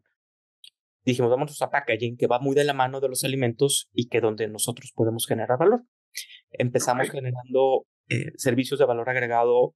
Dijimos, 1.06 1.30
vamos 1.30 1.62
a 1.62 1.70
packaging 1.70 2.18
que 2.18 2.26
va 2.26 2.40
muy 2.40 2.56
de 2.56 2.64
la 2.64 2.74
mano 2.74 3.00
de 3.00 3.08
los 3.08 3.24
alimentos 3.24 3.88
y 3.94 4.08
que 4.08 4.20
donde 4.20 4.48
nosotros 4.48 4.94
podemos 4.96 5.28
generar 5.28 5.60
valor. 5.60 5.84
Empezamos 6.50 7.12
generando 7.12 7.86
eh, 8.10 8.32
servicios 8.38 8.80
de 8.80 8.86
valor 8.86 9.08
agregado 9.12 9.76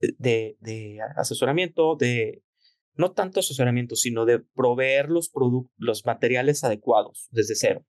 de, 0.00 0.56
de 0.58 1.00
asesoramiento, 1.18 1.96
de 1.96 2.42
no 2.94 3.12
tanto 3.12 3.40
asesoramiento, 3.40 3.94
sino 3.94 4.24
de 4.24 4.38
proveer 4.38 5.10
los, 5.10 5.30
los 5.76 6.06
materiales 6.06 6.64
adecuados 6.64 7.28
desde 7.30 7.56
cero. 7.56 7.84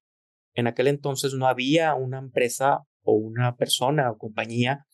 En 0.54 0.68
aquel 0.68 0.88
entonces 0.88 1.34
no 1.34 1.48
había 1.48 1.96
una 1.96 2.20
empresa 2.20 2.86
o 3.03 3.13
una 3.13 3.55
persona 3.55 4.10
o 4.12 4.17
compañía 4.17 4.86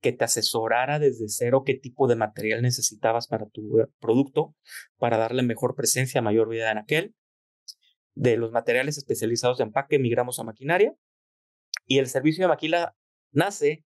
que 0.00 0.12
te 0.12 0.24
asesorara 0.24 0.98
desde 0.98 1.28
cero 1.28 1.62
qué 1.64 1.74
tipo 1.74 2.06
de 2.06 2.16
material 2.16 2.62
necesitabas 2.62 3.26
para 3.26 3.46
tu 3.48 3.80
eh, 3.80 3.86
producto, 3.98 4.54
para 4.98 5.16
darle 5.16 5.42
mejor 5.42 5.74
presencia, 5.74 6.22
mayor 6.22 6.48
vida 6.48 6.70
en 6.70 6.78
aquel. 6.78 7.14
De 8.14 8.36
los 8.36 8.52
materiales 8.52 8.98
especializados 8.98 9.58
de 9.58 9.64
empaque 9.64 9.98
migramos 9.98 10.38
a 10.38 10.44
maquinaria 10.44 10.94
y 11.86 11.98
el 11.98 12.06
servicio 12.06 12.44
de 12.44 12.48
maquila 12.48 12.96
nace 13.32 13.84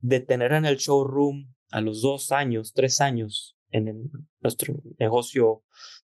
de 0.00 0.20
tener 0.20 0.52
en 0.52 0.64
el 0.64 0.76
showroom 0.76 1.54
a 1.70 1.80
los 1.80 2.02
dos 2.02 2.32
años, 2.32 2.72
tres 2.74 3.00
años, 3.00 3.56
en 3.70 4.10
nuestro 4.40 4.74
negocio 4.98 5.62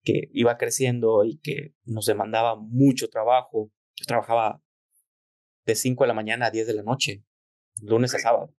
que 0.02 0.28
iba 0.32 0.56
creciendo 0.56 1.24
y 1.24 1.38
que 1.38 1.74
nos 1.84 2.06
demandaba 2.06 2.56
mucho 2.56 3.08
trabajo. 3.08 3.70
Yo 3.96 4.06
trabajaba 4.06 4.62
de 5.68 5.74
5 5.74 6.04
de 6.04 6.08
la 6.08 6.14
mañana 6.14 6.46
a 6.46 6.50
10 6.50 6.66
de 6.66 6.74
la 6.74 6.82
noche, 6.82 7.22
lunes 7.82 8.14
a 8.14 8.18
sábado, 8.18 8.54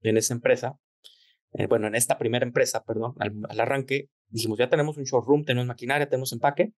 en 0.00 0.16
esa 0.16 0.32
empresa. 0.32 0.78
Eh, 1.54 1.66
bueno, 1.66 1.88
en 1.88 1.94
esta 1.94 2.18
primera 2.18 2.46
empresa, 2.46 2.84
perdón, 2.84 3.14
al, 3.18 3.32
al, 3.48 3.60
arranque, 3.60 4.08
dijimos, 4.28 4.58
ya 4.58 4.70
tenemos 4.70 4.96
un 4.96 5.04
showroom, 5.04 5.44
tenemos 5.44 5.66
maquinaria, 5.66 6.08
tenemos 6.08 6.32
empaque. 6.32 6.72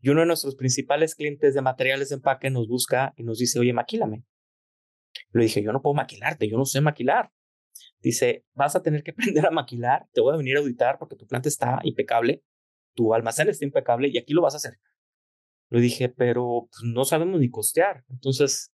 Y 0.00 0.10
uno 0.10 0.20
de 0.20 0.26
nuestros 0.26 0.56
principales 0.56 1.14
clientes 1.14 1.54
de 1.54 1.62
materiales 1.62 2.08
de 2.08 2.16
empaque 2.16 2.50
nos 2.50 2.68
busca 2.68 3.14
y 3.16 3.22
nos 3.22 3.38
dice, 3.38 3.58
oye, 3.60 3.72
maquílame. 3.72 4.24
Le 5.32 5.44
dije, 5.44 5.62
yo 5.62 5.72
no 5.72 5.80
puedo 5.80 5.94
maquilarte, 5.94 6.48
yo 6.48 6.58
no 6.58 6.64
sé 6.64 6.80
maquilar. 6.80 7.30
Dice, 8.00 8.44
vas 8.52 8.74
a 8.74 8.82
tener 8.82 9.02
que 9.04 9.10
aprender 9.16 9.46
a 9.46 9.50
maquilar, 9.50 10.06
te 10.12 10.20
voy 10.20 10.34
a 10.34 10.36
venir 10.36 10.56
a 10.56 10.60
auditar 10.60 10.98
porque 10.98 11.16
tu 11.16 11.26
planta 11.26 11.48
está 11.48 11.78
impecable, 11.84 12.42
tu 12.94 13.14
almacén 13.14 13.48
está 13.48 13.64
impecable 13.64 14.08
y 14.08 14.18
aquí 14.18 14.32
lo 14.32 14.42
vas 14.42 14.54
a 14.54 14.56
hacer. 14.56 14.78
Le 15.70 15.80
dije, 15.80 16.08
pero 16.08 16.68
pues, 16.68 16.82
no 16.82 17.04
sabemos 17.04 17.40
ni 17.40 17.48
costear. 17.48 18.04
Entonces, 18.08 18.72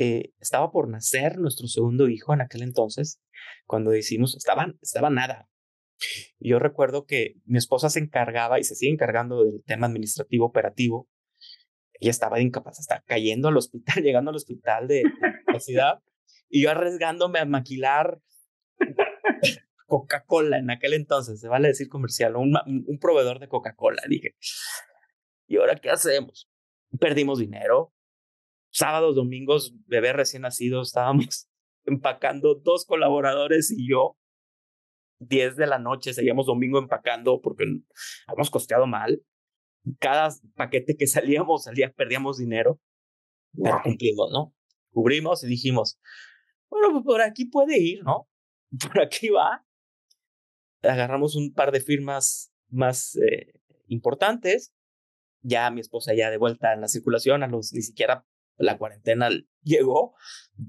eh, 0.00 0.32
estaba 0.40 0.70
por 0.70 0.88
nacer 0.88 1.36
nuestro 1.38 1.68
segundo 1.68 2.08
hijo 2.08 2.32
en 2.32 2.40
aquel 2.40 2.62
entonces, 2.62 3.20
cuando 3.66 3.90
decimos, 3.90 4.34
estaba, 4.34 4.72
estaba 4.80 5.10
nada. 5.10 5.46
Yo 6.38 6.58
recuerdo 6.58 7.04
que 7.04 7.34
mi 7.44 7.58
esposa 7.58 7.90
se 7.90 8.00
encargaba 8.00 8.58
y 8.58 8.64
se 8.64 8.74
sigue 8.74 8.92
encargando 8.92 9.44
del 9.44 9.62
tema 9.64 9.86
administrativo 9.86 10.46
operativo. 10.46 11.06
Ella 12.00 12.10
estaba 12.10 12.40
incapaz, 12.40 12.80
estaba 12.80 13.02
cayendo 13.06 13.48
al 13.48 13.58
hospital, 13.58 13.94
llegando 14.02 14.30
al 14.30 14.36
hospital 14.36 14.88
de, 14.88 15.02
de 15.02 15.52
la 15.52 15.60
ciudad 15.60 16.02
y 16.48 16.62
yo 16.62 16.70
arriesgándome 16.70 17.38
a 17.38 17.44
maquilar 17.44 18.22
Coca-Cola 19.86 20.56
en 20.56 20.70
aquel 20.70 20.94
entonces, 20.94 21.40
se 21.40 21.48
vale 21.48 21.68
decir 21.68 21.90
comercial, 21.90 22.36
un 22.36 22.98
proveedor 23.00 23.38
de 23.38 23.48
Coca-Cola. 23.48 24.02
Dije, 24.08 24.34
¿y 25.46 25.58
ahora 25.58 25.76
qué 25.76 25.90
hacemos? 25.90 26.48
Perdimos 26.98 27.38
dinero. 27.38 27.92
Sábados, 28.70 29.16
domingos, 29.16 29.74
bebé 29.86 30.12
recién 30.12 30.42
nacido, 30.42 30.82
estábamos 30.82 31.48
empacando 31.84 32.54
dos 32.54 32.84
colaboradores 32.86 33.70
y 33.70 33.88
yo. 33.88 34.16
10 35.22 35.56
de 35.56 35.66
la 35.66 35.78
noche, 35.78 36.14
seguíamos 36.14 36.46
domingo 36.46 36.78
empacando 36.78 37.42
porque 37.42 37.64
habíamos 38.26 38.50
costeado 38.50 38.86
mal. 38.86 39.22
Cada 39.98 40.30
paquete 40.54 40.96
que 40.96 41.06
salíamos, 41.06 41.64
salía, 41.64 41.92
perdíamos 41.92 42.38
dinero. 42.38 42.80
Pero 43.52 43.80
cumplimos, 43.82 44.30
¿no? 44.32 44.54
Cubrimos 44.92 45.44
y 45.44 45.48
dijimos, 45.48 45.98
bueno, 46.70 46.90
pues 46.92 47.04
por 47.04 47.20
aquí 47.20 47.44
puede 47.46 47.78
ir, 47.78 48.02
¿no? 48.04 48.28
Por 48.80 49.00
aquí 49.00 49.28
va. 49.30 49.64
Agarramos 50.82 51.34
un 51.34 51.52
par 51.52 51.72
de 51.72 51.80
firmas 51.80 52.52
más 52.68 53.16
eh, 53.16 53.52
importantes. 53.88 54.72
Ya 55.42 55.70
mi 55.70 55.80
esposa 55.80 56.14
ya 56.14 56.30
de 56.30 56.36
vuelta 56.36 56.72
en 56.72 56.80
la 56.80 56.88
circulación, 56.88 57.42
a 57.42 57.48
los 57.48 57.72
ni 57.72 57.82
siquiera 57.82 58.24
la 58.60 58.78
cuarentena 58.78 59.28
llegó, 59.62 60.14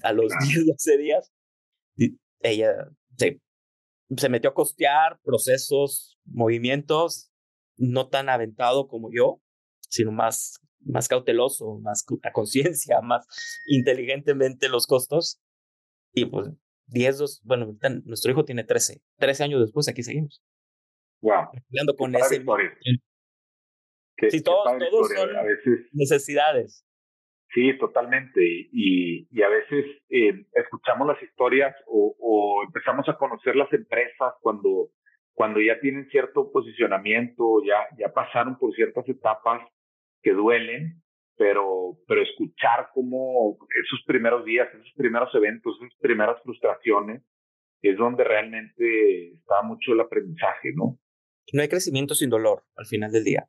a 0.04 0.14
los 0.14 0.32
10, 0.48 0.68
12 0.68 0.98
días. 0.98 1.32
Y 1.96 2.18
ella 2.40 2.90
se, 3.18 3.42
se 4.16 4.30
metió 4.30 4.52
a 4.52 4.54
costear 4.54 5.20
procesos, 5.24 6.18
movimientos, 6.26 7.32
no 7.78 8.08
tan 8.08 8.30
aventado 8.30 8.88
como 8.88 9.10
yo, 9.12 9.42
sino 9.90 10.12
más, 10.12 10.60
más 10.80 11.08
cauteloso, 11.08 11.80
más 11.80 12.06
a 12.24 12.32
conciencia, 12.32 13.02
más 13.02 13.26
inteligentemente 13.66 14.70
los 14.70 14.88
costos. 14.88 15.40
Y 16.14 16.26
pues 16.26 16.50
10, 16.88 17.18
2, 17.18 17.42
bueno, 17.44 17.78
nuestro 18.06 18.32
hijo 18.32 18.46
tiene 18.46 18.64
13. 18.64 19.02
13 19.18 19.44
años 19.44 19.62
después 19.62 19.88
aquí 19.88 20.04
seguimos. 20.04 20.42
Wow. 21.22 21.50
Peleando 21.70 21.96
con 21.96 22.16
ese. 22.16 22.44
sí, 24.30 24.42
todos, 24.42 24.64
todos 24.90 25.10
son 25.10 25.36
a 25.36 25.44
veces, 25.44 25.88
necesidades. 25.92 26.86
Sí, 27.54 27.78
totalmente. 27.78 28.42
Y, 28.72 29.28
y 29.30 29.42
a 29.42 29.50
veces 29.50 29.86
eh, 30.10 30.46
escuchamos 30.54 31.08
las 31.08 31.22
historias 31.22 31.76
o, 31.88 32.16
o, 32.20 32.64
empezamos 32.64 33.08
a 33.10 33.18
conocer 33.18 33.56
las 33.56 33.72
empresas 33.74 34.34
cuando, 34.42 34.90
cuando 35.34 35.60
ya 35.60 35.80
tienen 35.80 36.08
cierto 36.10 36.52
posicionamiento, 36.52 37.62
ya, 37.66 37.88
ya 37.98 38.14
pasaron 38.14 38.58
por 38.58 38.74
ciertas 38.74 39.08
etapas 39.10 39.62
que 40.22 40.32
duelen 40.32 41.02
pero, 41.42 41.98
pero 42.08 42.22
escuchar 42.22 42.90
cómo 42.94 43.58
esos 43.84 44.04
primeros 44.06 44.46
días, 44.46 44.68
esos 44.76 44.94
primeros 44.96 45.34
eventos, 45.34 45.76
esas 45.82 45.98
primeras 46.00 46.40
frustraciones, 46.44 47.24
es 47.82 47.98
donde 47.98 48.24
realmente 48.24 49.32
está 49.34 49.64
mucho 49.64 49.94
el 49.94 50.02
aprendizaje, 50.02 50.72
¿no? 50.76 51.00
No 51.52 51.62
hay 51.64 51.68
crecimiento 51.68 52.14
sin 52.14 52.30
dolor 52.30 52.64
al 52.76 52.86
final 52.86 53.12
del 53.12 53.24
día. 53.24 53.48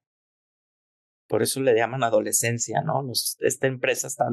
Por 1.33 1.43
eso 1.43 1.63
le 1.63 1.75
llaman 1.75 2.05
adolescencia, 2.05 2.83
¿no? 2.83 3.11
esta 3.11 3.67
empresa 3.67 4.07
está, 4.07 4.27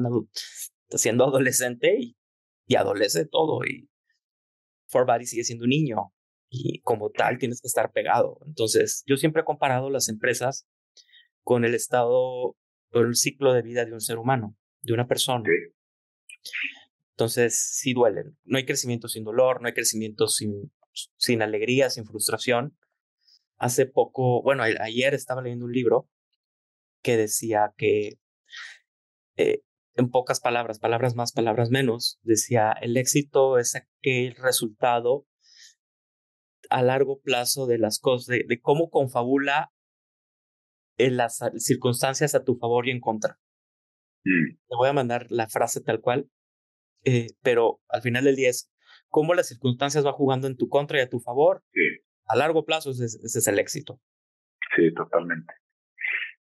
está 0.82 0.98
siendo 0.98 1.24
adolescente 1.24 1.96
y, 1.98 2.18
y 2.66 2.74
adolece 2.74 3.24
todo. 3.24 3.64
Y 3.64 3.88
Body 4.92 5.24
sigue 5.24 5.44
siendo 5.44 5.64
un 5.64 5.70
niño 5.70 6.12
y 6.50 6.82
como 6.82 7.08
tal 7.08 7.38
tienes 7.38 7.62
que 7.62 7.68
estar 7.68 7.90
pegado. 7.92 8.38
Entonces, 8.46 9.02
yo 9.06 9.16
siempre 9.16 9.40
he 9.40 9.44
comparado 9.46 9.88
las 9.88 10.10
empresas 10.10 10.66
con 11.42 11.64
el 11.64 11.74
estado, 11.74 12.58
con 12.90 13.06
el 13.06 13.14
ciclo 13.14 13.54
de 13.54 13.62
vida 13.62 13.86
de 13.86 13.94
un 13.94 14.02
ser 14.02 14.18
humano, 14.18 14.54
de 14.82 14.92
una 14.92 15.06
persona. 15.06 15.48
Entonces, 17.12 17.58
sí 17.78 17.94
duelen. 17.94 18.36
No 18.44 18.58
hay 18.58 18.66
crecimiento 18.66 19.08
sin 19.08 19.24
dolor, 19.24 19.62
no 19.62 19.68
hay 19.68 19.72
crecimiento 19.72 20.28
sin, 20.28 20.70
sin 21.16 21.40
alegría, 21.40 21.88
sin 21.88 22.04
frustración. 22.04 22.76
Hace 23.56 23.86
poco, 23.86 24.42
bueno, 24.42 24.64
ayer 24.64 25.14
estaba 25.14 25.40
leyendo 25.40 25.64
un 25.64 25.72
libro 25.72 26.06
que 27.02 27.16
decía 27.16 27.72
que, 27.76 28.18
eh, 29.36 29.62
en 29.94 30.10
pocas 30.10 30.40
palabras, 30.40 30.78
palabras 30.78 31.14
más, 31.14 31.32
palabras 31.32 31.70
menos, 31.70 32.18
decía, 32.22 32.72
el 32.80 32.96
éxito 32.96 33.58
es 33.58 33.76
aquel 33.76 34.34
resultado 34.36 35.26
a 36.70 36.82
largo 36.82 37.20
plazo 37.20 37.66
de 37.66 37.78
las 37.78 37.98
cosas, 37.98 38.38
de, 38.46 38.60
cómo 38.60 38.90
confabula 38.90 39.72
en 40.96 41.16
las 41.16 41.40
circunstancias 41.56 42.34
a 42.34 42.44
tu 42.44 42.56
favor 42.56 42.86
y 42.86 42.92
en 42.92 43.00
contra. 43.00 43.38
Mm. 44.24 44.56
Te 44.68 44.76
voy 44.76 44.88
a 44.88 44.92
mandar 44.92 45.26
la 45.30 45.48
frase 45.48 45.80
tal 45.80 46.00
cual, 46.00 46.30
eh, 47.04 47.28
pero 47.42 47.80
al 47.88 48.02
final 48.02 48.24
del 48.24 48.36
día 48.36 48.50
es 48.50 48.70
cómo 49.08 49.34
las 49.34 49.48
circunstancias 49.48 50.04
van 50.04 50.14
jugando 50.14 50.46
en 50.46 50.56
tu 50.56 50.68
contra 50.68 50.98
y 50.98 51.02
a 51.02 51.08
tu 51.08 51.20
favor. 51.20 51.62
A 52.26 52.36
largo 52.36 52.64
plazo 52.64 52.90
ese, 52.90 53.06
ese 53.06 53.38
es 53.38 53.48
el 53.48 53.58
éxito. 53.58 54.00
Sí, 54.76 54.94
totalmente. 54.94 55.52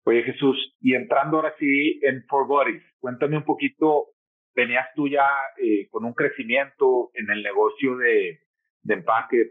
Oye 0.06 0.22
Jesús, 0.22 0.76
y 0.80 0.94
entrando 0.94 1.38
ahora 1.38 1.54
sí 1.58 1.98
en 2.02 2.24
For 2.28 2.46
Bodies, 2.46 2.82
cuéntame 2.98 3.38
un 3.38 3.44
poquito, 3.44 4.08
venías 4.54 4.86
tú 4.94 5.08
ya 5.08 5.26
eh, 5.56 5.88
con 5.90 6.04
un 6.04 6.12
crecimiento 6.12 7.10
en 7.14 7.30
el 7.30 7.42
negocio 7.42 7.96
de, 7.96 8.40
de 8.82 8.94
empaque, 8.94 9.50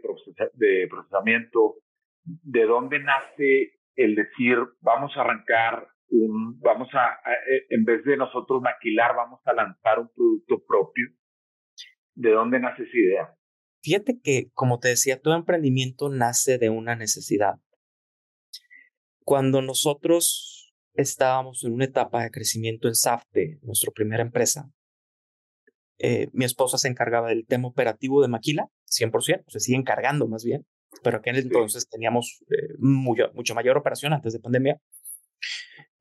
de, 0.54 0.88
procesamiento, 0.88 1.76
¿de 2.22 2.64
dónde 2.64 3.00
nace 3.00 3.72
el 3.96 4.14
decir, 4.14 4.58
vamos 4.80 5.16
a 5.16 5.22
arrancar 5.22 5.88
un, 6.08 6.60
vamos 6.60 6.88
a, 6.94 7.18
eh, 7.50 7.66
en 7.70 7.84
vez 7.84 8.04
de 8.04 8.16
nosotros 8.16 8.62
maquilar, 8.62 9.16
vamos 9.16 9.40
a 9.44 9.52
lanzar 9.52 9.98
un 9.98 10.08
producto 10.14 10.64
propio? 10.66 11.08
¿De 12.14 12.30
dónde 12.30 12.60
nace 12.60 12.84
esa 12.84 12.96
idea? 12.96 13.34
Fíjate 13.82 14.20
que, 14.22 14.50
como 14.54 14.78
te 14.78 14.88
decía, 14.88 15.20
todo 15.20 15.34
emprendimiento 15.34 16.08
nace 16.08 16.58
de 16.58 16.70
una 16.70 16.94
necesidad. 16.94 17.56
Cuando 19.24 19.62
nosotros 19.62 20.74
estábamos 20.94 21.64
en 21.64 21.72
una 21.72 21.86
etapa 21.86 22.22
de 22.22 22.30
crecimiento 22.30 22.88
en 22.88 22.94
SAFTE, 22.94 23.58
nuestra 23.62 23.90
primera 23.92 24.22
empresa, 24.22 24.70
eh, 25.98 26.28
mi 26.32 26.44
esposa 26.44 26.76
se 26.76 26.88
encargaba 26.88 27.28
del 27.28 27.46
tema 27.46 27.68
operativo 27.68 28.20
de 28.20 28.28
Maquila, 28.28 28.68
100%, 28.90 29.44
se 29.46 29.60
sigue 29.60 29.78
encargando 29.78 30.28
más 30.28 30.44
bien, 30.44 30.66
pero 31.02 31.18
aquel 31.18 31.36
entonces 31.36 31.88
teníamos 31.88 32.44
eh, 32.50 32.74
mucho, 32.78 33.30
mucho, 33.34 33.54
mayor 33.54 33.76
operación 33.76 34.12
antes 34.12 34.32
de 34.32 34.40
pandemia. 34.40 34.78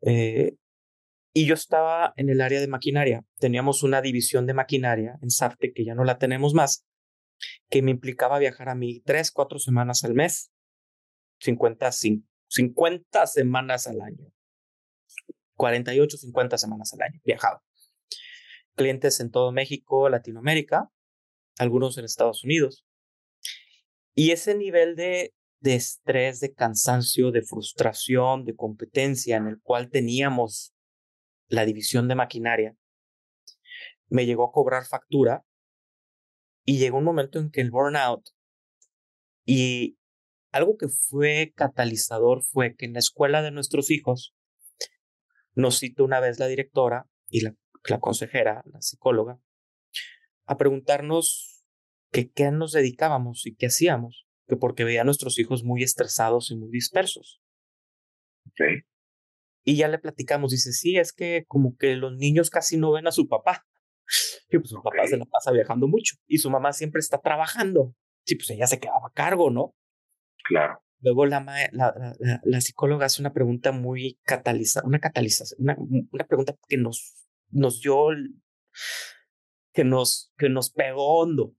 Eh, 0.02 0.56
y 1.34 1.46
yo 1.46 1.54
estaba 1.54 2.14
en 2.18 2.30
el 2.30 2.42
área 2.42 2.60
de 2.60 2.68
maquinaria. 2.68 3.24
Teníamos 3.40 3.82
una 3.82 4.02
división 4.02 4.46
de 4.46 4.54
maquinaria 4.54 5.18
en 5.22 5.32
SAFTE 5.32 5.74
que 5.74 5.86
ya 5.86 5.96
no 5.96 6.04
la 6.04 6.18
tenemos 6.18 6.54
más, 6.54 6.86
que 7.70 7.82
me 7.82 7.92
implicaba 7.92 8.38
viajar 8.38 8.70
a 8.70 8.76
mí 8.76 9.02
tres, 9.06 9.32
cuatro 9.32 9.60
semanas 9.60 10.04
al 10.04 10.14
mes, 10.14 10.52
50, 11.40 11.92
50 12.54 13.26
semanas 13.26 13.88
al 13.88 14.02
año. 14.02 14.32
48, 15.56 16.18
50 16.18 16.58
semanas 16.58 16.94
al 16.94 17.02
año 17.02 17.20
viajaba. 17.24 17.64
Clientes 18.76 19.20
en 19.20 19.32
todo 19.32 19.52
México, 19.52 20.10
Latinoamérica, 20.10 20.90
algunos 21.58 21.98
en 21.98 22.06
Estados 22.06 22.44
Unidos. 22.44 22.86
Y 24.16 24.32
ese 24.32 24.56
nivel 24.56 24.96
de, 24.96 25.34
de 25.60 25.76
estrés, 25.76 26.40
de 26.40 26.54
cansancio, 26.54 27.32
de 27.32 27.42
frustración, 27.42 28.46
de 28.46 28.56
competencia 28.56 29.38
en 29.38 29.48
el 29.48 29.60
cual 29.60 29.90
teníamos 29.90 30.74
la 31.48 31.66
división 31.66 32.08
de 32.08 32.16
maquinaria, 32.16 32.76
me 34.10 34.26
llegó 34.26 34.48
a 34.48 34.52
cobrar 34.52 34.86
factura 34.86 35.44
y 36.66 36.78
llegó 36.78 37.00
un 37.00 37.04
momento 37.04 37.40
en 37.40 37.50
que 37.50 37.62
el 37.62 37.72
burnout 37.72 38.30
y 39.46 39.98
algo 40.54 40.78
que 40.78 40.88
fue 40.88 41.52
catalizador 41.56 42.44
fue 42.44 42.76
que 42.76 42.86
en 42.86 42.94
la 42.94 43.00
escuela 43.00 43.42
de 43.42 43.52
nuestros 43.52 43.90
hijos 43.90 44.36
nos 45.56 45.80
citó 45.80 46.06
una 46.06 46.20
vez 46.20 46.40
la 46.40 46.48
directora 46.48 47.08
y 47.28 47.42
la, 47.42 47.56
consejera, 48.00 48.64
la 48.66 48.82
psicóloga, 48.82 49.40
a 50.46 50.58
preguntarnos 50.58 51.66
que 52.12 52.30
qué 52.30 52.52
nos 52.52 52.72
dedicábamos 52.72 53.48
y 53.48 53.56
qué 53.56 53.66
hacíamos, 53.66 54.28
que 54.48 54.56
porque 54.56 54.84
veía 54.84 55.02
a 55.02 55.06
nuestros 55.06 55.40
hijos 55.40 55.64
muy 55.64 55.82
estresados 55.82 56.52
y 56.52 56.56
muy 56.56 56.70
dispersos. 56.70 57.42
Y 59.64 59.76
ya 59.78 59.88
le 59.88 59.98
platicamos, 59.98 60.52
dice, 60.52 60.72
sí, 60.72 60.98
es 60.98 61.14
que 61.14 61.46
como 61.48 61.76
que 61.78 61.96
los 61.96 62.16
niños 62.16 62.52
casi 62.52 62.78
no 62.78 62.92
ven 62.92 63.08
a 63.08 63.12
su 63.12 63.28
papá. 63.28 63.66
Y 64.50 64.60
pues 64.60 64.70
su 64.70 64.84
papá 64.84 65.08
se 65.08 65.18
la 65.18 65.26
pasa 65.26 65.52
viajando 65.52 65.88
mucho 65.88 66.16
y 66.28 66.38
su 66.38 66.52
mamá 66.52 66.74
siempre 66.74 67.00
está 67.00 67.18
trabajando. 67.18 67.96
Sí, 68.24 68.36
pues 68.36 68.52
ella 68.52 68.68
se 68.68 68.80
quedaba 68.80 69.08
a 69.08 69.12
cargo, 69.12 69.50
¿no? 69.50 69.74
Claro. 70.44 70.84
Luego 71.04 71.26
la, 71.26 71.44
la, 71.74 72.16
la, 72.44 72.62
psicóloga 72.62 73.08
hace 73.08 73.22
una 73.22 73.34
pregunta 73.34 73.74
muy 73.74 74.20
catalizada, 74.24 74.88
una 74.88 75.00
catalización, 75.00 75.60
una, 75.62 75.76
una 75.78 76.26
pregunta 76.26 76.56
que 76.70 76.78
nos, 76.78 77.28
nos 77.50 77.82
dio, 77.82 78.08
que 79.74 79.84
nos, 79.84 80.32
que 80.38 80.48
nos 80.48 80.72
pegó 80.72 81.20
hondo. 81.20 81.54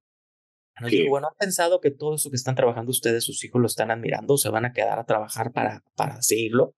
Nos 0.81 0.91
bueno, 1.09 1.29
¿han 1.29 1.37
pensado 1.39 1.81
que 1.81 1.91
todo 1.91 2.15
eso 2.15 2.31
que 2.31 2.37
están 2.37 2.55
trabajando 2.55 2.91
ustedes, 2.91 3.25
sus 3.25 3.45
hijos 3.45 3.61
lo 3.61 3.67
están 3.67 3.91
admirando, 3.91 4.39
se 4.39 4.49
van 4.49 4.65
a 4.65 4.73
quedar 4.73 4.99
a 4.99 5.05
trabajar 5.05 5.53
para, 5.53 5.83
para 5.95 6.23
seguirlo? 6.23 6.75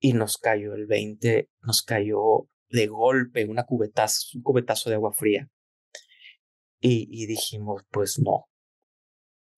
Y 0.00 0.12
nos 0.12 0.38
cayó 0.38 0.74
el 0.74 0.86
20, 0.86 1.48
nos 1.62 1.82
cayó 1.82 2.48
de 2.68 2.88
golpe 2.88 3.46
una 3.46 3.64
cubetazo, 3.64 4.36
un 4.36 4.42
cubetazo 4.42 4.90
de 4.90 4.96
agua 4.96 5.12
fría. 5.12 5.48
Y, 6.80 7.08
y 7.10 7.26
dijimos, 7.26 7.82
pues 7.90 8.18
no, 8.18 8.48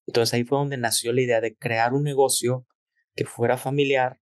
entonces 0.09 0.33
ahí 0.33 0.44
fue 0.44 0.57
donde 0.57 0.79
nació 0.79 1.12
la 1.12 1.21
idea 1.21 1.42
de 1.42 1.55
crear 1.55 1.92
un 1.92 2.03
negocio 2.03 2.66
que 3.14 3.27
fuera 3.27 3.59
familiar, 3.59 4.21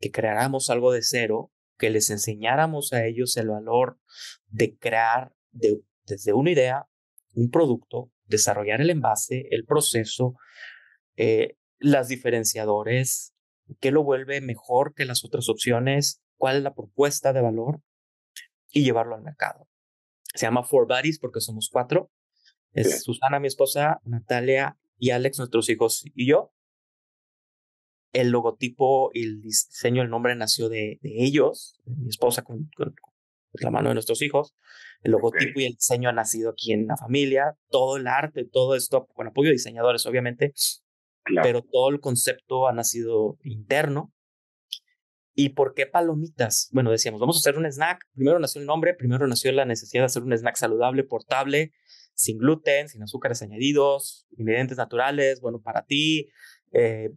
que 0.00 0.10
creáramos 0.10 0.70
algo 0.70 0.90
de 0.90 1.02
cero, 1.02 1.52
que 1.78 1.88
les 1.90 2.10
enseñáramos 2.10 2.92
a 2.92 3.06
ellos 3.06 3.36
el 3.36 3.48
valor 3.48 4.00
de 4.48 4.76
crear 4.76 5.32
desde 5.52 6.32
una 6.32 6.50
idea 6.50 6.88
un 7.32 7.48
producto, 7.48 8.10
desarrollar 8.24 8.80
el 8.80 8.90
envase, 8.90 9.46
el 9.52 9.64
proceso, 9.64 10.34
eh, 11.14 11.58
las 11.78 12.08
diferenciadores, 12.08 13.36
qué 13.78 13.92
lo 13.92 14.02
vuelve 14.02 14.40
mejor 14.40 14.94
que 14.94 15.04
las 15.04 15.24
otras 15.24 15.48
opciones, 15.48 16.22
cuál 16.36 16.56
es 16.56 16.62
la 16.64 16.74
propuesta 16.74 17.32
de 17.32 17.40
valor 17.40 17.82
y 18.68 18.82
llevarlo 18.82 19.14
al 19.14 19.22
mercado. 19.22 19.68
Se 20.34 20.46
llama 20.46 20.64
Four 20.64 20.88
Buddies 20.88 21.20
porque 21.20 21.40
somos 21.40 21.70
cuatro. 21.72 22.10
Es 22.72 23.04
Susana, 23.04 23.38
mi 23.38 23.46
esposa, 23.46 24.00
Natalia 24.02 24.76
y 24.98 25.10
Alex, 25.10 25.38
nuestros 25.38 25.68
hijos 25.68 26.04
y 26.14 26.28
yo. 26.28 26.52
El 28.12 28.30
logotipo 28.30 29.10
y 29.12 29.24
el 29.24 29.40
diseño, 29.40 30.02
el 30.02 30.08
nombre 30.08 30.36
nació 30.36 30.68
de, 30.68 31.00
ellos, 31.02 31.80
de 31.84 31.96
mi 31.96 32.08
esposa 32.08 32.42
con, 32.42 32.70
la 33.54 33.70
mano 33.70 33.88
de 33.88 33.94
nuestros 33.94 34.22
hijos. 34.22 34.54
El 35.02 35.12
logotipo 35.12 35.60
y 35.60 35.64
el 35.66 35.74
diseño 35.74 36.08
ha 36.08 36.12
nacido 36.12 36.50
aquí 36.50 36.72
en 36.72 36.86
la 36.86 36.96
familia. 36.96 37.56
Todo 37.70 37.96
el 37.96 38.06
arte, 38.06 38.44
todo 38.44 38.76
esto, 38.76 39.06
con 39.14 39.26
apoyo 39.26 39.48
de 39.48 39.54
diseñadores, 39.54 40.06
obviamente. 40.06 40.52
Pero 41.42 41.62
todo 41.62 41.88
el 41.88 42.00
concepto 42.00 42.68
ha 42.68 42.72
nacido 42.72 43.38
interno. 43.42 44.12
¿Y 45.34 45.50
por 45.50 45.74
qué 45.74 45.86
palomitas? 45.86 46.68
Bueno, 46.72 46.92
decíamos, 46.92 47.20
vamos 47.20 47.36
a 47.36 47.40
hacer 47.40 47.58
un 47.58 47.66
snack. 47.66 48.06
Primero 48.14 48.38
nació 48.38 48.60
el 48.60 48.66
nombre, 48.66 48.94
primero 48.94 49.26
nació 49.26 49.50
la 49.50 49.64
necesidad 49.64 50.02
de 50.02 50.06
hacer 50.06 50.22
un 50.22 50.32
snack 50.32 50.54
saludable, 50.54 51.02
portable, 51.02 51.72
sin 52.14 52.38
gluten, 52.38 52.88
sin 52.88 53.02
azúcares 53.02 53.42
añadidos, 53.42 54.26
ingredientes 54.36 54.78
naturales, 54.78 55.40
bueno 55.40 55.60
para 55.60 55.84
ti, 55.84 56.28
eh, 56.72 57.10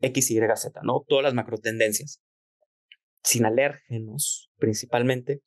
X, 0.00 0.30
Y, 0.30 0.40
Z, 0.56 0.80
¿no? 0.82 1.04
Todas 1.06 1.24
las 1.24 1.34
macro 1.34 1.58
tendencias. 1.58 2.20
Sin 3.22 3.46
alérgenos, 3.46 4.50
principalmente. 4.58 5.42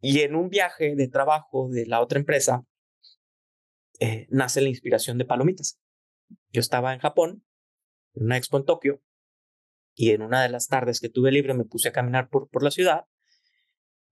Y 0.00 0.20
en 0.20 0.36
un 0.36 0.48
viaje 0.48 0.94
de 0.94 1.08
trabajo 1.08 1.68
de 1.70 1.86
la 1.86 2.00
otra 2.00 2.18
empresa, 2.18 2.64
eh, 3.98 4.26
nace 4.30 4.60
la 4.60 4.68
inspiración 4.68 5.18
de 5.18 5.24
palomitas. 5.24 5.80
Yo 6.52 6.60
estaba 6.60 6.92
en 6.94 7.00
Japón, 7.00 7.44
en 8.14 8.24
una 8.24 8.36
expo 8.36 8.58
en 8.58 8.64
Tokio, 8.64 9.02
y 9.94 10.10
en 10.12 10.22
una 10.22 10.42
de 10.42 10.48
las 10.48 10.68
tardes 10.68 11.00
que 11.00 11.08
tuve 11.08 11.32
libre 11.32 11.54
me 11.54 11.64
puse 11.64 11.88
a 11.88 11.92
caminar 11.92 12.28
por, 12.28 12.48
por 12.48 12.62
la 12.62 12.70
ciudad 12.70 13.06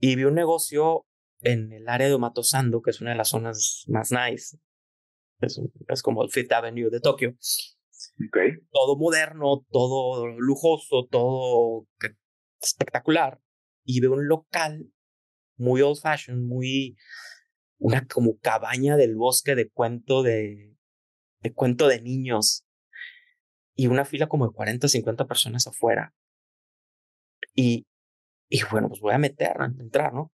y 0.00 0.16
vi 0.16 0.24
un 0.24 0.34
negocio 0.34 1.06
en 1.46 1.72
el 1.72 1.88
área 1.88 2.08
de 2.08 2.14
Omatosando, 2.14 2.82
que 2.82 2.90
es 2.90 3.00
una 3.00 3.10
de 3.10 3.16
las 3.16 3.28
zonas 3.28 3.84
más 3.86 4.10
nice, 4.10 4.58
es, 5.40 6.02
como 6.02 6.24
el 6.24 6.30
Fifth 6.30 6.52
Avenue 6.52 6.90
de 6.90 7.00
Tokio, 7.00 7.36
Todo 8.70 8.96
moderno, 8.96 9.64
todo 9.70 10.26
lujoso, 10.38 11.06
todo 11.10 11.86
espectacular. 12.60 13.40
Y 13.84 14.00
veo 14.00 14.14
un 14.14 14.26
local 14.26 14.90
muy 15.56 15.82
old 15.82 16.00
fashioned, 16.00 16.42
muy 16.42 16.96
una 17.78 18.06
como 18.06 18.38
cabaña 18.38 18.96
del 18.96 19.14
bosque 19.14 19.54
de 19.54 19.70
cuento 19.70 20.22
de, 20.22 20.74
de 21.42 21.52
cuento 21.52 21.86
de 21.86 22.00
niños 22.00 22.66
y 23.76 23.86
una 23.86 24.04
fila 24.04 24.26
como 24.26 24.48
de 24.48 24.54
40 24.54 24.88
50 24.88 25.26
personas 25.26 25.66
afuera. 25.66 26.12
Y, 27.54 27.86
y 28.48 28.62
bueno, 28.70 28.88
pues 28.88 29.00
voy 29.00 29.14
a 29.14 29.18
meter, 29.18 29.60
a 29.60 29.66
entrar, 29.66 30.12
¿no? 30.12 30.32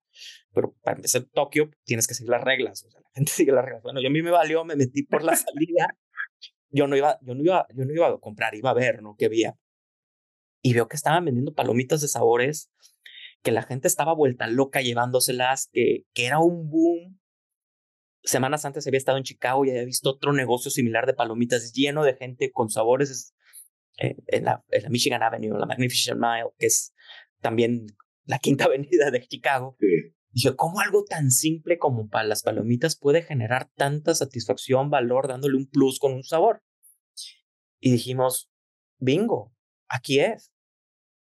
Pero 0.52 0.74
para 0.82 0.96
empezar 0.96 1.22
Tokio 1.32 1.70
tienes 1.84 2.06
que 2.06 2.14
seguir 2.14 2.30
las 2.30 2.42
reglas, 2.42 2.84
o 2.84 2.90
sea, 2.90 3.00
la 3.00 3.10
gente 3.14 3.32
sigue 3.32 3.52
las 3.52 3.64
reglas. 3.64 3.82
Bueno, 3.82 4.00
yo 4.00 4.08
a 4.08 4.12
mí 4.12 4.22
me 4.22 4.30
valió, 4.30 4.64
me 4.64 4.76
metí 4.76 5.02
por 5.02 5.22
la 5.24 5.36
salida. 5.36 5.96
Yo 6.70 6.86
no 6.86 6.96
iba, 6.96 7.18
yo 7.22 7.34
no 7.34 7.42
iba, 7.42 7.66
yo 7.74 7.84
no 7.84 7.92
iba 7.92 8.08
a 8.08 8.18
comprar, 8.18 8.54
iba 8.54 8.70
a 8.70 8.74
ver, 8.74 9.02
¿no? 9.02 9.14
¿Qué 9.18 9.26
había? 9.26 9.56
Y 10.62 10.74
veo 10.74 10.88
que 10.88 10.96
estaban 10.96 11.24
vendiendo 11.24 11.54
palomitas 11.54 12.00
de 12.00 12.08
sabores, 12.08 12.70
que 13.42 13.50
la 13.50 13.62
gente 13.62 13.88
estaba 13.88 14.14
vuelta 14.14 14.46
loca 14.46 14.80
llevándoselas, 14.80 15.68
que, 15.72 16.04
que 16.14 16.26
era 16.26 16.38
un 16.38 16.70
boom 16.70 17.20
semanas 18.24 18.64
antes 18.64 18.86
había 18.86 18.98
estado 18.98 19.18
en 19.18 19.24
Chicago 19.24 19.64
y 19.64 19.70
había 19.70 19.84
visto 19.84 20.10
otro 20.10 20.32
negocio 20.32 20.70
similar 20.70 21.06
de 21.06 21.14
palomitas 21.14 21.72
lleno 21.72 22.04
de 22.04 22.14
gente 22.14 22.52
con 22.52 22.70
sabores 22.70 23.34
eh, 23.98 24.16
en, 24.28 24.44
la, 24.44 24.64
en, 24.70 24.82
la, 24.84 24.88
Michigan 24.88 25.22
Avenue, 25.22 25.58
la 25.58 25.66
Magnificent 25.66 26.18
Mile, 26.18 26.50
que 26.58 26.66
es 26.66 26.94
también 27.40 27.86
la 28.24 28.38
quinta 28.38 28.64
avenida 28.66 29.10
de 29.10 29.26
Chicago. 29.26 29.76
Sí. 29.80 30.11
Dije, 30.32 30.56
¿cómo 30.56 30.80
algo 30.80 31.04
tan 31.04 31.30
simple 31.30 31.78
como 31.78 32.08
para 32.08 32.26
las 32.26 32.42
palomitas 32.42 32.96
puede 32.96 33.22
generar 33.22 33.70
tanta 33.76 34.14
satisfacción, 34.14 34.88
valor, 34.88 35.28
dándole 35.28 35.56
un 35.56 35.68
plus 35.68 35.98
con 35.98 36.14
un 36.14 36.24
sabor? 36.24 36.62
Y 37.80 37.92
dijimos, 37.92 38.50
bingo, 38.98 39.52
aquí 39.88 40.20
es. 40.20 40.52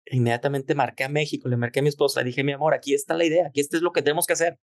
Inmediatamente 0.06 0.76
marqué 0.76 1.04
a 1.04 1.10
México, 1.10 1.50
le 1.50 1.58
marqué 1.58 1.80
a 1.80 1.84
mi 1.84 1.90
esposa, 1.90 2.24
dije, 2.24 2.44
mi 2.44 2.54
amor, 2.54 2.74
aquí 2.74 2.94
está 2.94 3.16
la 3.16 3.26
idea, 3.26 3.48
aquí 3.48 3.60
esto 3.60 3.76
es 3.76 3.84
lo 3.84 3.92
que 3.92 4.02
tenemos 4.02 4.28
que 4.28 4.34
hacer. 4.34 4.60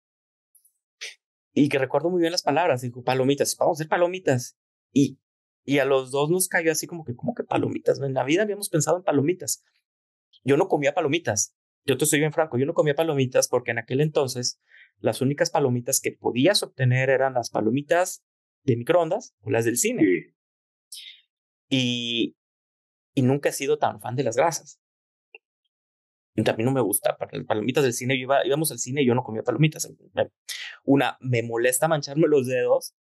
Y 1.53 1.69
que 1.69 1.77
recuerdo 1.77 2.09
muy 2.09 2.19
bien 2.19 2.31
las 2.31 2.43
palabras, 2.43 2.81
dijo, 2.81 3.03
palomitas, 3.03 3.55
vamos 3.57 3.77
a 3.77 3.81
hacer 3.81 3.89
palomitas. 3.89 4.57
Y, 4.91 5.19
y 5.63 5.79
a 5.79 5.85
los 5.85 6.11
dos 6.11 6.29
nos 6.29 6.49
cayó 6.49 6.71
así 6.71 6.85
como 6.85 7.05
que, 7.05 7.15
como 7.15 7.33
que 7.33 7.43
palomitas? 7.43 7.99
En 8.01 8.13
la 8.13 8.23
vida 8.23 8.43
habíamos 8.43 8.69
pensado 8.69 8.97
en 8.97 9.03
palomitas. 9.03 9.63
Yo 10.43 10.57
no 10.57 10.67
comía 10.67 10.93
palomitas. 10.93 11.55
Yo 11.87 11.97
te 11.97 12.05
soy 12.05 12.19
bien 12.19 12.33
franco, 12.33 12.57
yo 12.57 12.65
no 12.65 12.73
comía 12.73 12.95
palomitas 12.95 13.47
porque 13.47 13.71
en 13.71 13.79
aquel 13.79 14.01
entonces 14.01 14.59
las 14.99 15.21
únicas 15.21 15.49
palomitas 15.49 16.01
que 16.01 16.11
podías 16.11 16.61
obtener 16.61 17.09
eran 17.09 17.33
las 17.33 17.49
palomitas 17.49 18.25
de 18.63 18.75
microondas 18.75 19.33
o 19.41 19.49
las 19.51 19.63
del 19.63 19.77
cine. 19.77 20.33
Y, 21.69 22.35
y 23.13 23.21
nunca 23.21 23.49
he 23.49 23.53
sido 23.53 23.77
tan 23.77 24.01
fan 24.01 24.17
de 24.17 24.23
las 24.23 24.35
grasas. 24.35 24.81
También 26.43 26.65
no 26.65 26.73
me 26.73 26.81
gusta. 26.81 27.17
Para 27.17 27.37
las 27.37 27.47
palomitas 27.47 27.85
del 27.85 27.93
cine, 27.93 28.17
yo 28.17 28.23
iba, 28.23 28.45
íbamos 28.45 28.69
al 28.71 28.79
cine 28.79 29.01
y 29.01 29.07
yo 29.07 29.15
no 29.15 29.23
comía 29.23 29.43
palomitas. 29.43 29.89
Una, 30.83 31.17
me 31.21 31.41
molesta 31.41 31.87
mancharme 31.87 32.27
los 32.27 32.47
dedos, 32.47 32.95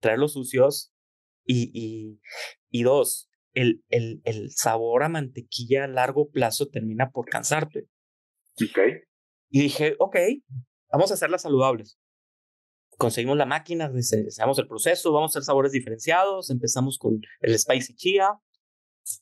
traerlos 0.00 0.32
sucios. 0.32 0.92
Y, 1.46 1.70
y, 1.72 2.20
y 2.70 2.82
dos, 2.82 3.28
el, 3.54 3.84
el, 3.88 4.20
el 4.24 4.50
sabor 4.50 5.02
a 5.02 5.08
mantequilla 5.08 5.84
a 5.84 5.88
largo 5.88 6.28
plazo 6.30 6.68
termina 6.68 7.10
por 7.10 7.26
cansarte. 7.26 7.88
Y 9.50 9.62
dije, 9.62 9.96
ok, 9.98 10.16
vamos 10.90 11.10
a 11.10 11.14
hacerlas 11.14 11.42
saludables. 11.42 11.98
Conseguimos 12.98 13.36
la 13.36 13.46
máquina, 13.46 13.88
deseamos 13.88 14.58
el 14.58 14.68
proceso, 14.68 15.12
vamos 15.12 15.30
a 15.30 15.32
hacer 15.32 15.44
sabores 15.44 15.72
diferenciados. 15.72 16.50
Empezamos 16.50 16.98
con 16.98 17.20
el 17.40 17.58
spicy 17.58 17.94
chía 17.94 18.28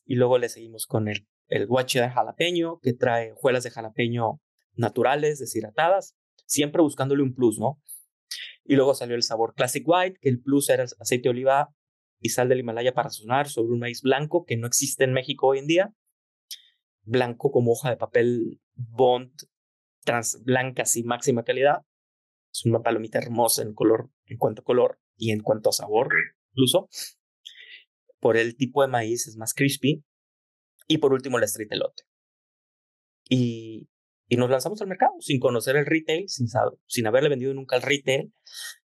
y 0.05 0.15
luego 0.15 0.37
le 0.37 0.49
seguimos 0.49 0.85
con 0.85 1.07
el 1.07 1.27
el 1.53 1.67
guachi 1.67 1.99
de 1.99 2.09
jalapeño, 2.09 2.79
que 2.81 2.93
trae 2.93 3.33
hojuelas 3.33 3.63
de 3.63 3.69
jalapeño 3.69 4.41
naturales, 4.75 5.39
deshidratadas, 5.39 6.15
siempre 6.45 6.81
buscándole 6.81 7.21
un 7.21 7.35
plus, 7.35 7.59
¿no? 7.59 7.79
Y 8.63 8.75
luego 8.75 8.95
salió 8.95 9.15
el 9.15 9.23
sabor 9.23 9.53
Classic 9.53 9.83
White, 9.85 10.17
que 10.19 10.29
el 10.29 10.41
plus 10.41 10.69
era 10.69 10.83
aceite 10.83 11.23
de 11.23 11.29
oliva 11.29 11.69
y 12.23 12.29
sal 12.29 12.47
del 12.47 12.59
Himalaya 12.59 12.93
para 12.93 13.09
sonar 13.09 13.49
sobre 13.49 13.73
un 13.73 13.79
maíz 13.79 14.01
blanco 14.01 14.45
que 14.45 14.55
no 14.55 14.65
existe 14.65 15.03
en 15.03 15.11
México 15.11 15.47
hoy 15.47 15.59
en 15.59 15.67
día. 15.67 15.93
Blanco 17.03 17.51
como 17.51 17.73
hoja 17.73 17.89
de 17.89 17.97
papel 17.97 18.61
Bond, 18.75 19.33
trans 20.05 20.41
blanca, 20.43 20.83
y 20.95 21.03
máxima 21.03 21.43
calidad. 21.43 21.81
Es 22.51 22.65
una 22.65 22.81
palomita 22.81 23.19
hermosa 23.19 23.61
en 23.61 23.73
color, 23.73 24.09
en 24.25 24.37
cuanto 24.37 24.61
a 24.61 24.65
color 24.65 24.99
y 25.17 25.31
en 25.31 25.41
cuanto 25.41 25.69
a 25.69 25.73
sabor, 25.73 26.13
incluso. 26.51 26.87
Por 28.19 28.37
el 28.37 28.55
tipo 28.55 28.81
de 28.81 28.87
maíz 28.87 29.27
es 29.27 29.35
más 29.35 29.53
crispy 29.53 30.05
y 30.87 30.99
por 30.99 31.11
último, 31.11 31.37
el 31.37 31.43
street 31.43 31.71
elote. 31.71 32.03
Y, 33.27 33.89
y 34.29 34.37
nos 34.37 34.49
lanzamos 34.49 34.81
al 34.81 34.87
mercado 34.87 35.13
sin 35.19 35.41
conocer 35.41 35.75
el 35.75 35.85
retail, 35.85 36.29
sin, 36.29 36.47
sin 36.87 37.07
haberle 37.07 37.29
vendido 37.29 37.53
nunca 37.53 37.75
al 37.75 37.81
retail, 37.81 38.33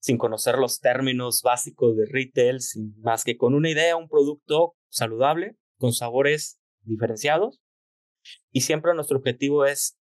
sin 0.02 0.18
conocer 0.18 0.58
los 0.58 0.80
términos 0.80 1.42
básicos 1.44 1.96
de 1.96 2.08
retail, 2.08 2.58
más 2.98 3.24
que 3.24 3.38
con 3.38 3.54
una 3.54 3.70
idea, 3.70 3.96
un 3.96 4.10
producto 4.10 4.74
saludable, 4.90 5.56
con 5.78 5.94
sabores 5.94 6.60
diferenciados. 6.82 7.62
Y 8.52 8.62
siempre 8.62 8.94
nuestro 8.96 9.20
objetivo 9.20 9.66
es 9.66 9.98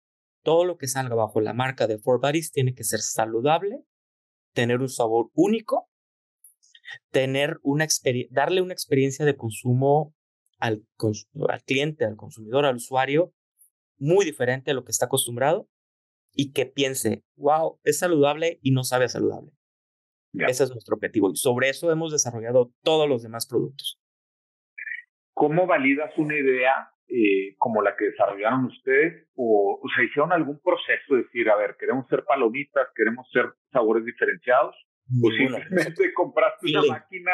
todo 0.43 0.65
lo 0.65 0.77
que 0.77 0.87
salga 0.87 1.15
bajo 1.15 1.41
la 1.41 1.53
marca 1.53 1.87
de 1.87 1.97
Four 1.97 2.21
Buddies 2.21 2.51
tiene 2.51 2.75
que 2.75 2.83
ser 2.83 3.01
saludable, 3.01 3.79
tener 4.53 4.81
un 4.81 4.89
sabor 4.89 5.29
único, 5.33 5.89
tener 7.11 7.57
una 7.63 7.87
darle 8.29 8.61
una 8.61 8.73
experiencia 8.73 9.25
de 9.25 9.35
consumo 9.35 10.13
al, 10.59 10.85
al 11.49 11.63
cliente, 11.63 12.05
al 12.05 12.15
consumidor, 12.15 12.65
al 12.65 12.75
usuario, 12.75 13.33
muy 13.97 14.25
diferente 14.25 14.71
a 14.71 14.73
lo 14.75 14.83
que 14.83 14.91
está 14.91 15.05
acostumbrado 15.05 15.67
y 16.33 16.51
que 16.51 16.67
piense, 16.67 17.23
wow, 17.35 17.79
es 17.83 17.97
saludable 17.97 18.59
y 18.61 18.71
no 18.71 18.83
sabe 18.83 19.09
saludable. 19.09 19.56
Ese 20.39 20.63
es 20.63 20.71
nuestro 20.71 20.95
objetivo 20.95 21.31
y 21.31 21.35
sobre 21.35 21.69
eso 21.69 21.91
hemos 21.91 22.11
desarrollado 22.11 22.71
todos 22.83 23.07
los 23.07 23.23
demás 23.23 23.47
productos. 23.47 23.99
¿Cómo 25.33 25.67
validas 25.67 26.11
una 26.17 26.35
idea 26.35 26.89
eh, 27.07 27.55
como 27.57 27.81
la 27.81 27.95
que 27.95 28.05
desarrollaron 28.05 28.65
ustedes? 28.65 29.27
O, 29.35 29.79
o, 29.81 29.89
se 29.95 30.05
hicieron 30.05 30.33
algún 30.33 30.59
proceso 30.59 31.15
de 31.15 31.23
decir, 31.23 31.49
a 31.49 31.55
ver, 31.55 31.75
queremos 31.79 32.07
ser 32.07 32.23
palomitas, 32.25 32.87
queremos 32.95 33.29
ser 33.31 33.53
sabores 33.71 34.03
diferenciados? 34.03 34.75
¿O 35.23 35.29
simplemente 35.31 36.13
compraste 36.13 36.67
una 36.69 36.93
máquina 36.93 37.31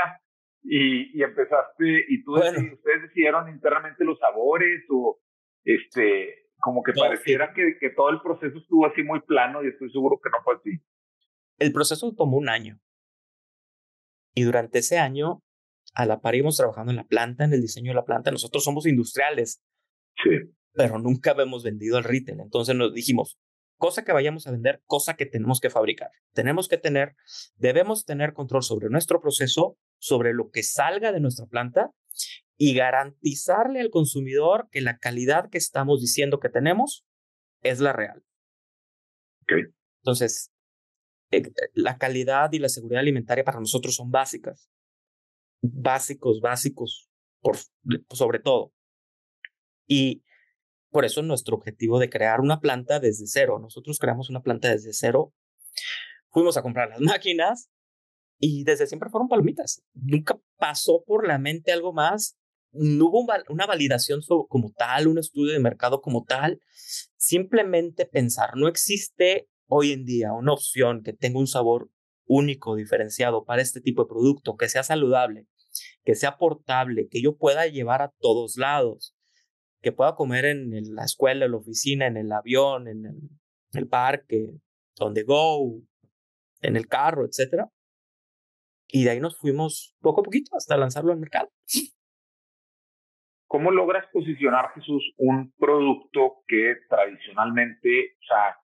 y, 0.64 1.18
y 1.18 1.24
empezaste, 1.24 2.06
y 2.08 2.24
tú 2.24 2.36
ustedes 2.36 3.02
decidieron 3.02 3.50
internamente 3.50 4.04
los 4.06 4.20
sabores 4.20 4.84
o 4.90 5.20
este, 5.66 6.48
como 6.60 6.84
que 6.84 6.94
pareciera 6.94 7.54
que, 7.54 7.78
que 7.80 7.90
todo 7.90 8.10
el 8.10 8.22
proceso 8.22 8.58
estuvo 8.58 8.86
así 8.86 9.04
muy 9.04 9.20
plano 9.22 9.64
y 9.64 9.68
estoy 9.68 9.92
seguro 9.92 10.20
que 10.24 10.30
no 10.30 10.38
fue 10.44 10.56
así. 10.56 10.82
El 11.60 11.74
proceso 11.74 12.14
tomó 12.16 12.38
un 12.38 12.50
año. 12.50 12.80
Y 14.34 14.44
durante 14.44 14.80
ese 14.80 14.98
año, 15.00 15.42
a 15.94 16.06
la 16.06 16.22
par 16.22 16.36
íbamos 16.36 16.58
trabajando 16.58 16.92
en 16.92 16.98
la 16.98 17.06
planta, 17.06 17.44
en 17.44 17.54
el 17.54 17.62
diseño 17.62 17.92
de 17.92 17.96
la 17.96 18.06
planta. 18.06 18.32
Nosotros 18.32 18.64
somos 18.64 18.86
industriales. 18.86 19.62
Sí. 20.24 20.32
Pero 20.74 20.98
nunca 20.98 21.32
habíamos 21.32 21.64
vendido 21.64 21.98
al 21.98 22.04
retail. 22.04 22.40
Entonces 22.40 22.76
nos 22.76 22.94
dijimos, 22.94 23.38
cosa 23.78 24.04
que 24.04 24.12
vayamos 24.12 24.48
a 24.48 24.52
vender, 24.52 24.82
cosa 24.86 25.16
que 25.16 25.26
tenemos 25.26 25.60
que 25.60 25.70
fabricar. 25.70 26.10
Tenemos 26.34 26.68
que 26.68 26.78
tener, 26.78 27.16
debemos 27.56 28.06
tener 28.06 28.34
control 28.34 28.64
sobre 28.64 28.90
nuestro 28.90 29.22
proceso 29.22 29.78
sobre 30.00 30.34
lo 30.34 30.50
que 30.52 30.64
salga 30.64 31.12
de 31.12 31.20
nuestra 31.20 31.46
planta 31.46 31.92
y 32.58 32.76
garantizarle 32.76 33.82
al 33.82 33.90
consumidor 33.90 34.68
que 34.72 34.82
la 34.82 34.98
calidad 34.98 35.50
que 35.50 35.58
estamos 35.58 36.02
diciendo 36.02 36.40
que 36.40 36.50
tenemos 36.50 37.06
es 37.62 37.80
la 37.80 37.94
real. 37.94 38.24
Entonces, 40.02 40.53
eh, 41.38 41.44
la 41.74 41.98
calidad 41.98 42.52
y 42.52 42.60
la 42.60 42.70
seguridad 42.70 43.02
alimentaria 43.02 43.44
para 43.44 43.60
nosotros 43.60 43.96
son 43.96 44.12
básicas. 44.12 44.70
Básicos, 45.62 46.42
básicos, 46.42 47.10
por, 47.42 47.58
sobre 48.12 48.40
todo. 48.40 48.74
Y 49.88 50.24
por 50.90 51.06
eso 51.06 51.22
nuestro 51.22 51.56
objetivo 51.56 52.00
de 52.00 52.10
crear 52.10 52.40
una 52.42 52.60
planta 52.60 53.00
desde 53.00 53.28
cero. 53.28 53.60
Nosotros 53.60 53.98
creamos 54.00 54.30
una 54.30 54.42
planta 54.42 54.70
desde 54.70 54.94
cero. 54.94 55.34
Fuimos 56.30 56.58
a 56.58 56.62
comprar 56.62 56.90
las 56.90 57.00
máquinas, 57.02 57.70
y 58.46 58.66
desde 58.66 58.88
siempre 58.88 59.10
fueron 59.10 59.30
palomitas. 59.30 59.82
Nunca 59.94 60.38
pasó 60.58 61.02
por 61.06 61.26
la 61.26 61.38
mente 61.38 61.72
algo 61.72 61.94
más. 61.94 62.38
No 62.74 63.06
hubo 63.06 63.26
una 63.48 63.66
validación 63.66 64.20
como 64.50 64.74
tal, 64.74 65.08
un 65.08 65.18
estudio 65.18 65.54
de 65.54 65.60
mercado 65.60 66.02
como 66.02 66.26
tal. 66.26 66.60
Simplemente 67.16 68.06
pensar, 68.06 68.58
no 68.58 68.68
existe 68.68 69.48
hoy 69.74 69.92
en 69.92 70.06
día 70.06 70.34
una 70.34 70.54
opción 70.54 71.04
que 71.04 71.14
tenga 71.14 71.40
un 71.40 71.48
sabor 71.48 71.90
único, 72.26 72.76
diferenciado 72.76 73.44
para 73.44 73.62
este 73.62 73.82
tipo 73.82 74.04
de 74.04 74.10
producto, 74.10 74.56
que 74.56 74.70
sea 74.70 74.84
saludable, 74.84 75.48
que 76.04 76.16
sea 76.16 76.38
portable, 76.38 77.08
que 77.10 77.22
yo 77.22 77.38
pueda 77.38 77.68
llevar 77.68 78.02
a 78.02 78.14
todos 78.20 78.58
lados, 78.58 79.16
que 79.82 79.92
pueda 79.92 80.16
comer 80.16 80.46
en 80.46 80.96
la 80.96 81.04
escuela, 81.04 81.46
en 81.46 81.52
la 81.52 81.58
oficina, 81.58 82.08
en 82.08 82.18
el 82.18 82.32
avión, 82.32 82.88
en 82.88 83.06
el, 83.06 83.16
en 83.16 83.80
el 83.80 83.88
parque, 83.88 84.52
donde 84.96 85.24
go, 85.24 85.82
en 86.62 86.78
el 86.78 86.88
carro, 86.88 87.26
etcétera 87.26 87.70
y 88.88 89.06
de 89.06 89.10
ahí 89.10 89.20
nos 89.20 89.40
fuimos 89.40 89.96
poco 90.02 90.22
a 90.22 90.24
poquito 90.24 90.56
hasta 90.56 90.78
lanzarlo 90.78 91.12
al 91.12 91.20
mercado. 91.20 91.50
¿cómo 93.54 93.70
logras 93.70 94.08
posicionar, 94.12 94.72
Jesús, 94.74 95.14
un 95.18 95.52
producto 95.60 96.42
que 96.48 96.74
tradicionalmente, 96.90 98.16
o 98.20 98.26
sea, 98.26 98.58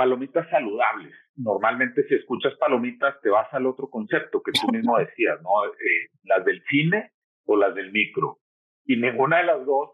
palomitas 0.00 0.48
saludables? 0.48 1.14
Normalmente 1.36 2.08
si 2.08 2.14
escuchas 2.14 2.54
palomitas 2.54 3.20
te 3.20 3.28
vas 3.28 3.52
al 3.52 3.66
otro 3.66 3.90
concepto 3.90 4.42
que 4.42 4.52
tú 4.52 4.72
mismo 4.72 4.96
decías, 4.98 5.38
¿no? 5.42 5.50
Eh, 5.66 6.08
las 6.22 6.42
del 6.42 6.62
cine 6.70 7.12
o 7.44 7.54
las 7.54 7.74
del 7.74 7.92
micro. 7.92 8.38
Y 8.86 8.96
ninguna 8.96 9.38
de 9.38 9.44
las 9.44 9.66
dos 9.66 9.90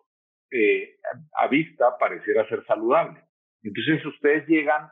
eh, 0.53 0.95
a 1.35 1.49
vista 1.49 1.99
pareciera 1.99 2.49
ser 2.49 2.65
saludable. 2.67 3.21
Entonces 3.65 4.07
ustedes 4.07 4.47
llegan 4.47 4.91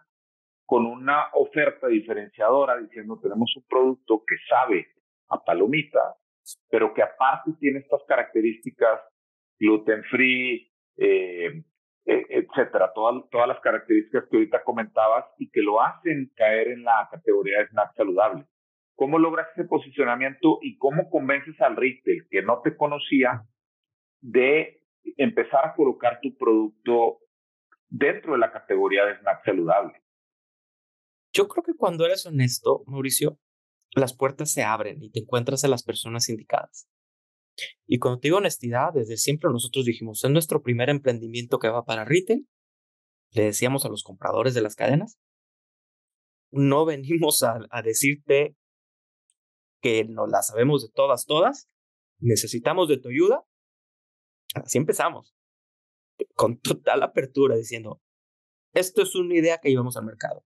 con 0.66 0.84
una 0.84 1.26
oferta 1.34 1.86
diferenciadora 1.86 2.76
diciendo 2.78 3.20
tenemos 3.22 3.54
un 3.56 3.64
producto 3.68 4.24
que 4.26 4.34
sabe 4.48 4.88
a 5.28 5.44
palomita, 5.44 6.16
pero 6.68 6.92
que 6.92 7.04
aparte 7.04 7.52
tiene 7.60 7.78
estas 7.78 8.02
características 8.08 9.00
gluten 9.60 10.02
free, 10.10 10.68
eh, 10.96 11.62
etcétera, 12.04 12.92
todas, 12.94 13.22
todas 13.30 13.48
las 13.48 13.60
características 13.60 14.24
que 14.30 14.36
ahorita 14.36 14.62
comentabas 14.62 15.24
y 15.38 15.50
que 15.50 15.62
lo 15.62 15.80
hacen 15.80 16.30
caer 16.36 16.68
en 16.68 16.84
la 16.84 17.08
categoría 17.10 17.58
de 17.58 17.68
snack 17.68 17.94
saludable. 17.96 18.46
¿Cómo 18.94 19.18
logras 19.18 19.48
ese 19.56 19.66
posicionamiento 19.66 20.58
y 20.62 20.78
cómo 20.78 21.10
convences 21.10 21.60
al 21.60 21.76
retail 21.76 22.26
que 22.30 22.42
no 22.42 22.60
te 22.62 22.76
conocía 22.76 23.44
de 24.20 24.82
empezar 25.16 25.66
a 25.66 25.74
colocar 25.74 26.20
tu 26.20 26.36
producto 26.36 27.18
dentro 27.88 28.32
de 28.32 28.38
la 28.38 28.52
categoría 28.52 29.04
de 29.06 29.18
snack 29.18 29.44
saludable? 29.44 30.00
Yo 31.32 31.48
creo 31.48 31.64
que 31.64 31.74
cuando 31.74 32.04
eres 32.06 32.26
honesto, 32.26 32.84
Mauricio, 32.86 33.38
las 33.96 34.16
puertas 34.16 34.52
se 34.52 34.62
abren 34.62 35.02
y 35.02 35.10
te 35.10 35.20
encuentras 35.20 35.64
a 35.64 35.68
las 35.68 35.82
personas 35.82 36.28
indicadas. 36.28 36.88
Y 37.86 37.98
cuando 37.98 38.20
te 38.20 38.28
digo 38.28 38.38
honestidad, 38.38 38.92
desde 38.92 39.16
siempre 39.16 39.50
nosotros 39.50 39.84
dijimos, 39.84 40.24
es 40.24 40.30
nuestro 40.30 40.62
primer 40.62 40.90
emprendimiento 40.90 41.58
que 41.58 41.68
va 41.68 41.84
para 41.84 42.04
retail. 42.04 42.48
Le 43.30 43.44
decíamos 43.44 43.84
a 43.84 43.88
los 43.88 44.02
compradores 44.02 44.54
de 44.54 44.62
las 44.62 44.74
cadenas, 44.74 45.18
no 46.50 46.84
venimos 46.86 47.42
a, 47.42 47.82
decirte 47.82 48.56
que 49.82 50.04
no 50.04 50.26
la 50.26 50.42
sabemos 50.42 50.82
de 50.82 50.88
todas, 50.94 51.26
todas. 51.26 51.68
Necesitamos 52.20 52.88
de 52.88 52.98
tu 52.98 53.08
ayuda. 53.08 53.44
Así 54.54 54.78
empezamos. 54.78 55.34
Con 56.34 56.58
total 56.60 57.02
apertura, 57.02 57.56
diciendo, 57.56 58.00
esto 58.72 59.02
es 59.02 59.14
una 59.14 59.34
idea 59.34 59.58
que 59.58 59.68
llevamos 59.68 59.96
al 59.96 60.04
mercado. 60.04 60.44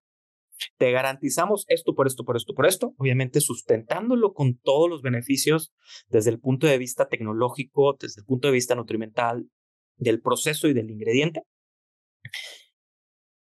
Te 0.77 0.91
garantizamos 0.93 1.65
esto 1.69 1.95
por 1.95 2.07
esto, 2.07 2.25
por 2.25 2.37
esto, 2.37 2.55
por 2.55 2.67
esto, 2.67 2.95
obviamente 2.97 3.41
sustentándolo 3.41 4.33
con 4.33 4.59
todos 4.59 4.89
los 4.89 5.03
beneficios 5.03 5.73
desde 6.09 6.31
el 6.31 6.41
punto 6.41 6.67
de 6.67 6.79
vista 6.79 7.09
tecnológico, 7.09 7.97
desde 8.01 8.21
el 8.23 8.27
punto 8.27 8.49
de 8.49 8.55
vista 8.55 8.75
nutrimental, 8.75 9.49
del 9.97 10.21
proceso 10.21 10.69
y 10.69 10.75
del 10.75 10.91
ingrediente, 10.91 11.43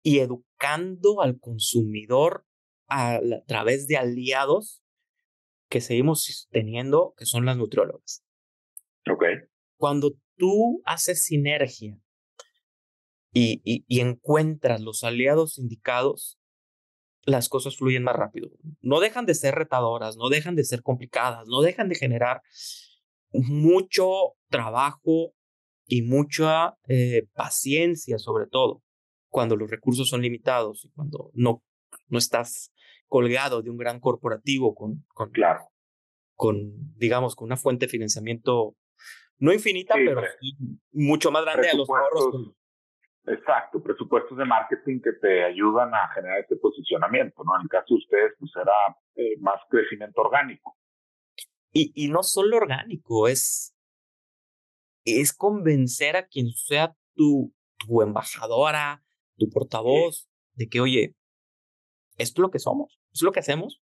y 0.03 0.21
educando 0.21 1.23
al 1.23 1.39
consumidor 1.39 2.47
a, 2.89 3.21
través 3.47 3.87
de 3.87 3.97
aliados 3.97 4.83
que 5.69 5.81
seguimos 5.81 6.49
teniendo, 6.51 7.15
que 7.17 7.27
son 7.27 7.47
las 7.47 7.57
nutriólogas. 7.57 8.25
Ok. 9.11 9.25
Cuando 9.77 10.13
tú 10.37 10.83
haces 10.85 11.25
sinergia 11.25 11.99
y, 13.33 13.61
y 13.65 14.01
encuentras 14.01 14.81
los 14.81 15.03
aliados 15.03 15.59
indicados, 15.59 16.39
las 17.27 17.49
cosas 17.49 17.77
fluyen 17.77 18.03
más 18.03 18.17
rápido. 18.17 18.51
No 18.81 19.01
dejan 19.01 19.27
de 19.27 19.35
ser 19.35 19.55
retadoras, 19.55 20.17
no 20.17 20.29
dejan 20.29 20.57
de 20.57 20.65
ser 20.65 20.83
complicadas, 20.83 21.47
no 21.49 21.63
dejan 21.63 21.89
de 21.89 21.95
generar 21.95 22.43
mucho 23.33 24.35
trabajo 24.49 25.33
y 25.87 26.03
mucha 26.03 26.77
eh, 26.89 27.27
paciencia 27.35 28.19
sobre 28.19 28.47
todo 28.47 28.83
cuando 29.29 29.57
los 29.57 29.71
recursos 29.71 30.09
son 30.09 30.23
limitados 30.23 30.85
y 30.85 30.91
cuando 30.91 31.31
no, 31.35 31.63
no 32.09 32.19
estás 32.19 32.73
colgado 33.09 33.63
de 33.63 33.71
un 33.71 33.77
gran 33.77 34.01
corporativo 34.01 34.75
con, 34.75 35.05
con, 35.09 35.31
claro. 35.31 35.69
con, 36.35 36.57
digamos, 36.97 37.35
con 37.35 37.47
una 37.47 37.57
fuente 37.57 37.87
de 37.87 37.91
financiamiento 37.91 38.77
no 39.39 39.53
infinita, 39.53 39.95
pero 39.97 40.23
mucho 40.93 41.31
más 41.33 41.45
grande 41.45 41.69
a 41.69 41.75
los 41.75 41.89
ahorros 41.89 42.55
Exacto, 43.27 43.83
presupuestos 43.83 44.37
de 44.37 44.45
marketing 44.45 45.01
que 45.01 45.13
te 45.13 45.45
ayudan 45.45 45.95
a 45.95 46.09
generar 46.15 46.41
este 46.41 46.57
posicionamiento, 46.57 47.43
¿no? 47.43 47.57
En 47.57 47.63
el 47.63 47.69
caso 47.69 47.95
de 47.95 47.95
ustedes, 47.95 48.33
pues 48.39 48.53
era 48.55 48.99
eh, 49.15 49.39
más 49.41 49.61
crecimiento 49.71 50.21
orgánico. 50.21 50.77
Y, 51.73 51.93
y 51.95 52.09
no 52.09 52.23
solo 52.23 52.59
orgánico, 52.59 53.27
es, 53.27 53.75
es 55.05 55.33
convencer 55.33 56.17
a 56.17 56.27
quien 56.27 56.51
sea 56.51 56.95
tu, 57.15 57.55
tu 57.79 58.03
embajadora, 58.03 59.03
tu 59.39 59.49
portavoz, 59.49 60.29
de 60.53 60.69
que, 60.69 60.81
oye, 60.81 61.15
esto 62.19 62.41
es 62.41 62.43
lo 62.43 62.51
que 62.51 62.59
somos, 62.59 63.01
es 63.13 63.23
lo 63.23 63.33
que 63.33 63.41
hacemos, 63.41 63.83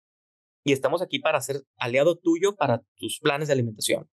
y 0.63 0.71
estamos 0.71 1.02
aquí 1.02 1.19
para 1.19 1.41
ser 1.41 1.58
aliado 1.78 2.17
tuyo 2.17 2.56
para 2.56 2.82
tus 2.95 3.19
planes 3.19 3.50
de 3.50 3.54
alimentación 3.54 4.10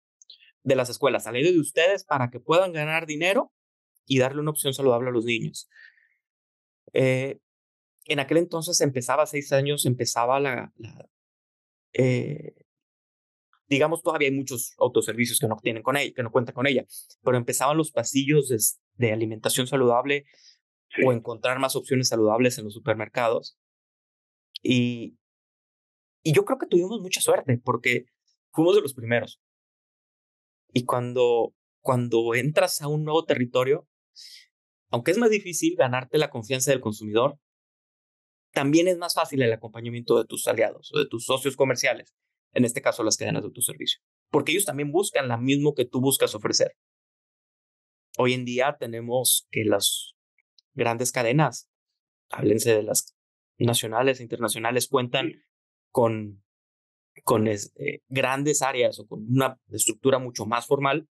de 0.63 0.75
las 0.75 0.89
escuelas, 0.89 1.27
aliado 1.27 1.53
de 1.53 1.59
ustedes 1.59 2.05
para 2.05 2.29
que 2.29 2.39
puedan 2.39 2.73
ganar 2.73 3.05
dinero 3.05 3.51
y 4.05 4.19
darle 4.19 4.41
una 4.41 4.51
opción 4.51 4.73
saludable 4.73 5.09
a 5.09 5.13
los 5.13 5.25
niños. 5.25 5.69
Eh, 6.93 7.39
en 8.05 8.19
aquel 8.19 8.37
entonces 8.37 8.81
empezaba, 8.81 9.25
seis 9.25 9.51
años, 9.53 9.85
empezaba 9.85 10.39
la, 10.39 10.73
eh, 11.93 12.53
digamos, 13.67 14.01
todavía 14.01 14.27
hay 14.27 14.35
muchos 14.35 14.73
autoservicios 14.79 15.39
que 15.39 15.47
no 15.47 15.57
tienen 15.61 15.83
con 15.83 15.97
ella, 15.97 16.13
que 16.13 16.23
no 16.23 16.31
cuentan 16.31 16.55
con 16.55 16.67
ella, 16.67 16.85
pero 17.23 17.37
empezaban 17.37 17.77
los 17.77 17.91
pasillos 17.91 18.49
de, 18.97 19.11
alimentación 19.13 19.65
saludable 19.65 20.25
o 21.05 21.13
encontrar 21.13 21.57
más 21.59 21.75
opciones 21.75 22.09
saludables 22.09 22.57
en 22.57 22.65
los 22.65 22.73
supermercados. 22.73 23.57
Y, 24.61 25.17
y 26.21 26.33
yo 26.33 26.43
creo 26.45 26.59
que 26.59 26.67
tuvimos 26.67 27.01
mucha 27.01 27.21
suerte 27.21 27.57
porque 27.63 28.05
fuimos 28.51 28.75
de 28.75 28.81
los 28.81 28.93
primeros. 28.93 29.41
Y 30.73 30.85
cuando, 30.85 31.53
cuando 31.81 32.35
entras 32.35 32.81
a 32.81 32.87
un 32.87 33.03
nuevo 33.05 33.23
territorio, 33.23 33.87
aunque 34.89 35.11
es 35.11 35.17
más 35.17 35.29
difícil 35.29 35.75
ganarte 35.75 36.17
la 36.17 36.29
confianza 36.29 36.71
del 36.71 36.81
consumidor, 36.81 37.39
también 38.51 38.87
es 38.87 38.97
más 38.97 39.13
fácil 39.13 39.41
el 39.41 39.53
acompañamiento 39.53 40.17
de 40.17 40.25
tus 40.25 40.47
aliados 40.47 40.91
o 40.93 40.99
de 40.99 41.07
tus 41.07 41.25
socios 41.25 41.55
comerciales, 41.55 42.13
en 42.53 42.65
este 42.65 42.81
caso 42.81 43.03
las 43.03 43.17
cadenas 43.17 43.43
de 43.43 43.47
autoservicio, 43.47 44.01
porque 44.29 44.51
ellos 44.51 44.65
también 44.65 44.91
buscan 44.91 45.29
lo 45.29 45.37
mismo 45.37 45.73
que 45.73 45.85
tú 45.85 46.01
buscas 46.01 46.35
ofrecer. 46.35 46.75
Hoy 48.17 48.33
en 48.33 48.43
día 48.43 48.75
tenemos 48.77 49.47
que 49.51 49.63
las 49.63 50.15
grandes 50.73 51.13
cadenas, 51.13 51.69
háblense 52.29 52.75
de 52.75 52.83
las 52.83 53.15
nacionales 53.57 54.19
e 54.19 54.23
internacionales, 54.23 54.87
cuentan 54.89 55.31
con, 55.91 56.43
con 57.23 57.47
eh, 57.47 57.57
grandes 58.09 58.61
áreas 58.61 58.99
o 58.99 59.07
con 59.07 59.25
una 59.29 59.57
estructura 59.69 60.19
mucho 60.19 60.45
más 60.45 60.67
formal 60.67 61.07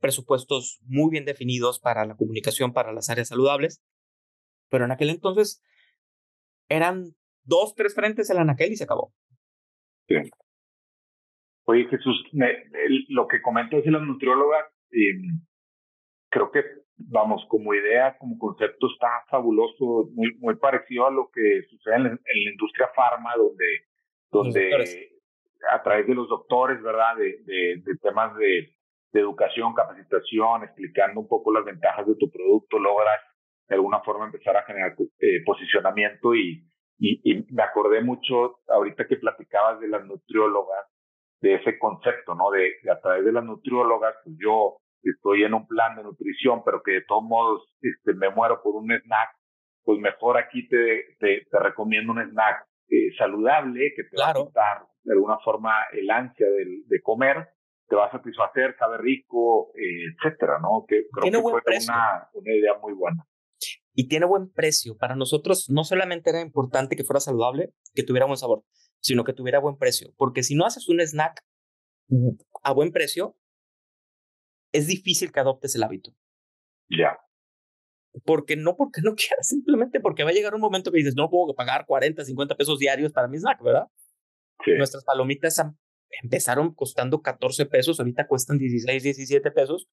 presupuestos 0.00 0.80
muy 0.84 1.10
bien 1.10 1.24
definidos 1.24 1.80
para 1.80 2.04
la 2.04 2.16
comunicación, 2.16 2.72
para 2.72 2.92
las 2.92 3.10
áreas 3.10 3.28
saludables, 3.28 3.82
pero 4.70 4.84
en 4.84 4.92
aquel 4.92 5.10
entonces 5.10 5.62
eran 6.68 7.14
dos, 7.44 7.74
tres 7.74 7.94
frentes 7.94 8.30
en 8.30 8.38
Anaquel 8.38 8.72
y 8.72 8.76
se 8.76 8.84
acabó. 8.84 9.12
Oye, 11.64 11.86
Jesús, 11.88 12.24
lo 13.08 13.26
que 13.26 13.42
comentas 13.42 13.84
de 13.84 13.90
las 13.90 14.02
nutriólogas, 14.02 14.66
em, 14.90 15.40
creo 16.30 16.50
que, 16.50 16.62
vamos, 16.96 17.44
como 17.48 17.74
idea, 17.74 18.16
como 18.18 18.38
concepto, 18.38 18.86
está 18.92 19.08
fabuloso, 19.30 20.08
muy, 20.12 20.34
muy 20.38 20.56
parecido 20.56 21.06
a 21.06 21.10
lo 21.10 21.30
que 21.30 21.62
sucede 21.68 21.96
en 21.96 22.04
la, 22.04 22.50
industria 22.50 22.88
farma, 22.94 23.34
donde, 23.36 23.66
donde 24.30 25.10
a 25.70 25.82
través 25.82 26.06
de 26.06 26.14
los 26.14 26.28
doctores, 26.28 26.82
¿verdad? 26.82 27.16
De, 27.16 27.38
de, 27.44 27.82
de 27.84 27.96
temas 28.00 28.34
de 28.36 28.77
de 29.12 29.20
educación, 29.20 29.74
capacitación, 29.74 30.64
explicando 30.64 31.20
un 31.20 31.28
poco 31.28 31.52
las 31.52 31.64
ventajas 31.64 32.06
de 32.06 32.14
tu 32.16 32.30
producto, 32.30 32.78
logras 32.78 33.20
de 33.68 33.74
alguna 33.74 34.00
forma 34.00 34.26
empezar 34.26 34.56
a 34.56 34.64
generar 34.64 34.94
eh, 35.20 35.42
posicionamiento 35.44 36.34
y, 36.34 36.64
y, 36.98 37.46
me 37.52 37.62
acordé 37.62 38.02
mucho 38.02 38.60
ahorita 38.68 39.06
que 39.06 39.16
platicabas 39.16 39.80
de 39.80 39.88
las 39.88 40.04
nutriólogas, 40.04 40.86
de 41.40 41.54
ese 41.54 41.78
concepto, 41.78 42.34
¿no? 42.34 42.50
De, 42.50 42.72
a 42.90 42.98
través 43.00 43.24
de 43.24 43.32
las 43.32 43.44
nutriólogas, 43.44 44.14
pues 44.24 44.36
yo 44.42 44.78
estoy 45.02 45.44
en 45.44 45.54
un 45.54 45.66
plan 45.66 45.96
de 45.96 46.02
nutrición, 46.02 46.62
pero 46.64 46.82
que 46.82 46.92
de 46.92 47.04
todos 47.06 47.22
modos 47.22 47.62
este, 47.80 48.14
me 48.14 48.30
muero 48.30 48.60
por 48.62 48.74
un 48.74 48.90
snack, 48.90 49.30
pues 49.84 50.00
mejor 50.00 50.38
aquí 50.38 50.66
te, 50.68 51.16
te, 51.18 51.46
recomiendo 51.52 52.12
un 52.12 52.20
snack 52.20 52.66
eh, 52.88 53.14
saludable 53.16 53.92
que 53.94 54.04
te 54.04 54.16
va 54.20 54.30
a 54.30 54.34
quitar 54.34 54.82
de 55.04 55.12
alguna 55.12 55.38
forma 55.38 55.84
el 55.92 56.10
ansia 56.10 56.46
de, 56.46 56.82
de 56.86 57.02
comer 57.02 57.48
te 57.88 57.96
va 57.96 58.06
a 58.06 58.10
satisfacer, 58.10 58.76
sabe 58.78 58.98
rico, 58.98 59.72
eh, 59.74 60.12
etcétera, 60.14 60.58
¿no? 60.60 60.84
Que 60.86 61.06
creo 61.10 61.22
tiene 61.22 61.38
que 61.38 61.42
buen 61.42 61.52
fue 61.54 61.62
precio. 61.62 61.92
Una, 61.92 62.28
una 62.34 62.54
idea 62.54 62.72
muy 62.80 62.92
buena. 62.92 63.26
Y 63.94 64.08
tiene 64.08 64.26
buen 64.26 64.52
precio. 64.52 64.96
Para 64.96 65.16
nosotros 65.16 65.68
no 65.70 65.84
solamente 65.84 66.30
era 66.30 66.40
importante 66.40 66.96
que 66.96 67.04
fuera 67.04 67.20
saludable, 67.20 67.72
que 67.94 68.04
tuviera 68.04 68.26
buen 68.26 68.36
sabor, 68.36 68.62
sino 69.00 69.24
que 69.24 69.32
tuviera 69.32 69.58
buen 69.58 69.76
precio. 69.76 70.12
Porque 70.16 70.42
si 70.42 70.54
no 70.54 70.66
haces 70.66 70.88
un 70.88 71.00
snack 71.00 71.42
a 72.62 72.72
buen 72.72 72.92
precio, 72.92 73.36
es 74.72 74.86
difícil 74.86 75.32
que 75.32 75.40
adoptes 75.40 75.74
el 75.74 75.82
hábito. 75.82 76.12
Ya. 76.90 77.18
Porque 78.24 78.56
no 78.56 78.76
porque 78.76 79.00
no 79.02 79.14
quieras, 79.16 79.48
simplemente 79.48 80.00
porque 80.00 80.24
va 80.24 80.30
a 80.30 80.34
llegar 80.34 80.54
un 80.54 80.60
momento 80.60 80.92
que 80.92 80.98
dices, 80.98 81.14
no 81.16 81.30
puedo 81.30 81.54
pagar 81.54 81.86
40, 81.86 82.24
50 82.24 82.54
pesos 82.54 82.78
diarios 82.78 83.12
para 83.12 83.28
mi 83.28 83.38
snack, 83.38 83.62
¿verdad? 83.62 83.88
Sí. 84.64 84.72
Nuestras 84.76 85.04
palomitas 85.04 85.54
empezaron 86.22 86.74
costando 86.74 87.22
14 87.22 87.66
pesos, 87.66 88.00
ahorita 88.00 88.26
cuestan 88.26 88.58
16, 88.58 89.02
17 89.02 89.50
pesos 89.50 89.88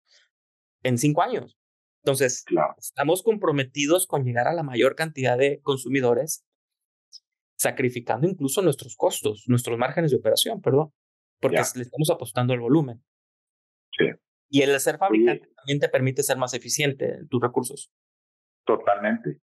en 0.84 0.98
cinco 0.98 1.22
años. 1.22 1.58
Entonces, 2.04 2.46
estamos 2.78 3.24
comprometidos 3.24 4.06
con 4.06 4.24
llegar 4.24 4.48
a 4.48 4.54
la 4.54 4.62
mayor 4.62 4.96
cantidad 4.96 5.38
de 5.38 5.60
consumidores, 5.62 6.46
sacrificando 7.58 8.28
incluso 8.28 8.62
nuestros 8.62 8.96
costos, 8.96 9.46
nuestros 9.48 9.78
márgenes 9.80 10.12
de 10.12 10.18
operación, 10.18 10.62
perdón, 10.62 10.94
porque 11.40 11.58
le 11.58 11.82
estamos 11.82 12.10
apostando 12.12 12.54
al 12.54 12.60
volumen. 12.60 13.04
Sí. 13.98 14.06
Y 14.50 14.62
el 14.62 14.80
ser 14.80 15.00
fabricante 15.00 15.50
también 15.56 15.80
te 15.80 15.90
permite 15.90 16.22
ser 16.22 16.38
más 16.38 16.54
eficiente 16.54 17.16
en 17.16 17.28
tus 17.28 17.42
recursos. 17.42 17.92
Totalmente. 18.66 19.40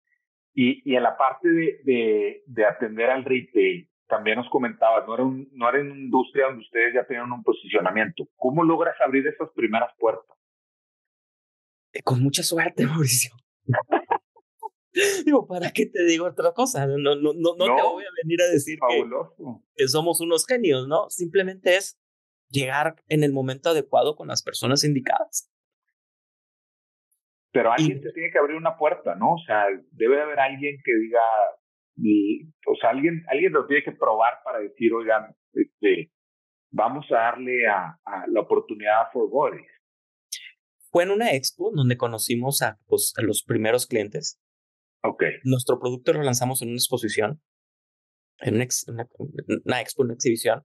Y, 0.53 0.81
y 0.89 0.95
en 0.95 1.03
la 1.03 1.15
parte 1.15 1.47
de, 1.47 1.79
de, 1.83 2.43
de, 2.45 2.65
atender 2.65 3.09
al 3.09 3.23
retail, 3.23 3.89
también 4.09 4.37
nos 4.37 4.49
comentabas, 4.49 5.07
no 5.07 5.13
era, 5.13 5.23
un, 5.23 5.47
no 5.53 5.69
era 5.69 5.81
una 5.81 5.95
industria 5.95 6.47
donde 6.47 6.63
ustedes 6.63 6.93
ya 6.95 7.05
tenían 7.05 7.31
un 7.31 7.43
posicionamiento. 7.43 8.27
¿Cómo 8.35 8.63
logras 8.63 8.95
abrir 9.05 9.25
esas 9.27 9.49
primeras 9.55 9.91
puertas? 9.97 10.35
Eh, 11.93 12.01
con 12.03 12.21
mucha 12.21 12.43
suerte, 12.43 12.85
Mauricio. 12.87 13.31
Digo, 15.23 15.47
¿para 15.47 15.71
qué 15.71 15.85
te 15.85 16.03
digo 16.03 16.25
otra 16.25 16.51
cosa? 16.53 16.87
No, 16.87 16.97
no, 16.97 17.15
no, 17.15 17.33
no, 17.33 17.55
te 17.55 17.81
voy 17.83 18.03
a 18.03 18.09
venir 18.23 18.41
a 18.41 18.51
decir 18.51 18.79
que, 18.89 19.05
que, 19.75 19.87
somos 19.87 20.19
unos 20.19 20.45
genios, 20.47 20.87
¿no? 20.87 21.09
Simplemente 21.09 21.77
es 21.77 21.97
llegar 22.49 22.95
en 23.07 23.23
el 23.23 23.31
momento 23.31 23.69
adecuado 23.69 24.15
con 24.15 24.27
las 24.27 24.41
personas 24.41 24.83
indicadas. 24.83 25.51
Pero 27.51 27.71
alguien 27.71 28.01
te 28.01 28.11
tiene 28.11 28.31
que 28.31 28.39
abrir 28.39 28.57
una 28.57 28.77
puerta, 28.77 29.15
¿no? 29.15 29.35
O 29.35 29.39
sea, 29.45 29.67
debe 29.91 30.21
haber 30.21 30.39
alguien 30.39 30.77
que 30.83 30.95
diga, 30.95 31.21
y, 32.01 32.47
o 32.67 32.75
sea, 32.79 32.91
alguien, 32.91 33.23
alguien 33.27 33.53
lo 33.53 33.67
tiene 33.67 33.83
que 33.83 33.91
probar 33.91 34.35
para 34.43 34.59
decir, 34.59 34.93
oigan, 34.93 35.35
este, 35.53 36.11
vamos 36.71 37.05
a 37.11 37.15
darle 37.15 37.67
a, 37.67 37.99
a 38.05 38.27
la 38.27 38.41
oportunidad 38.41 39.01
a 39.01 39.11
For 39.11 39.29
Bodies. 39.29 39.67
Fue 40.91 41.03
en 41.03 41.11
una 41.11 41.33
expo 41.33 41.71
donde 41.73 41.97
conocimos 41.97 42.61
a, 42.61 42.79
pues, 42.87 43.13
a 43.17 43.21
los 43.21 43.43
primeros 43.43 43.85
clientes. 43.85 44.39
Ok. 45.03 45.23
Nuestro 45.43 45.79
producto 45.79 46.13
lo 46.13 46.23
lanzamos 46.23 46.61
en 46.61 46.69
una 46.69 46.77
exposición, 46.77 47.41
en 48.39 48.55
una, 48.55 48.65
una, 49.65 49.81
expo, 49.81 50.03
una 50.03 50.13
exhibición. 50.13 50.63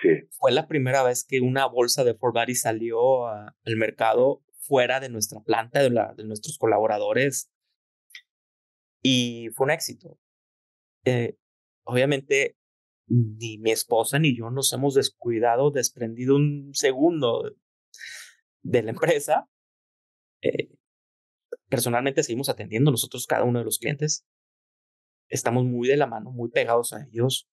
Sí. 0.00 0.08
Fue 0.30 0.50
la 0.52 0.66
primera 0.66 1.02
vez 1.02 1.24
que 1.28 1.40
una 1.40 1.66
bolsa 1.66 2.04
de 2.04 2.16
Body 2.18 2.54
salió 2.54 3.26
al 3.28 3.76
mercado 3.76 4.42
fuera 4.60 4.98
de 4.98 5.08
nuestra 5.08 5.40
planta, 5.40 5.82
de, 5.82 5.90
la, 5.90 6.14
de 6.16 6.24
nuestros 6.24 6.58
colaboradores. 6.58 7.50
Y 9.02 9.48
fue 9.54 9.66
un 9.66 9.70
éxito. 9.70 10.18
Eh, 11.04 11.36
obviamente, 11.84 12.56
ni 13.06 13.58
mi 13.58 13.70
esposa 13.70 14.18
ni 14.18 14.36
yo 14.36 14.50
nos 14.50 14.72
hemos 14.72 14.94
descuidado, 14.94 15.70
desprendido 15.70 16.36
un 16.36 16.70
segundo 16.72 17.54
de 18.62 18.82
la 18.82 18.90
empresa. 18.90 19.48
Eh, 20.42 20.70
personalmente 21.68 22.22
seguimos 22.22 22.48
atendiendo 22.48 22.90
nosotros 22.90 23.26
cada 23.26 23.44
uno 23.44 23.58
de 23.58 23.64
los 23.64 23.78
clientes. 23.78 24.26
Estamos 25.28 25.64
muy 25.64 25.88
de 25.88 25.96
la 25.96 26.06
mano, 26.06 26.30
muy 26.30 26.50
pegados 26.50 26.92
a 26.92 27.04
ellos. 27.06 27.48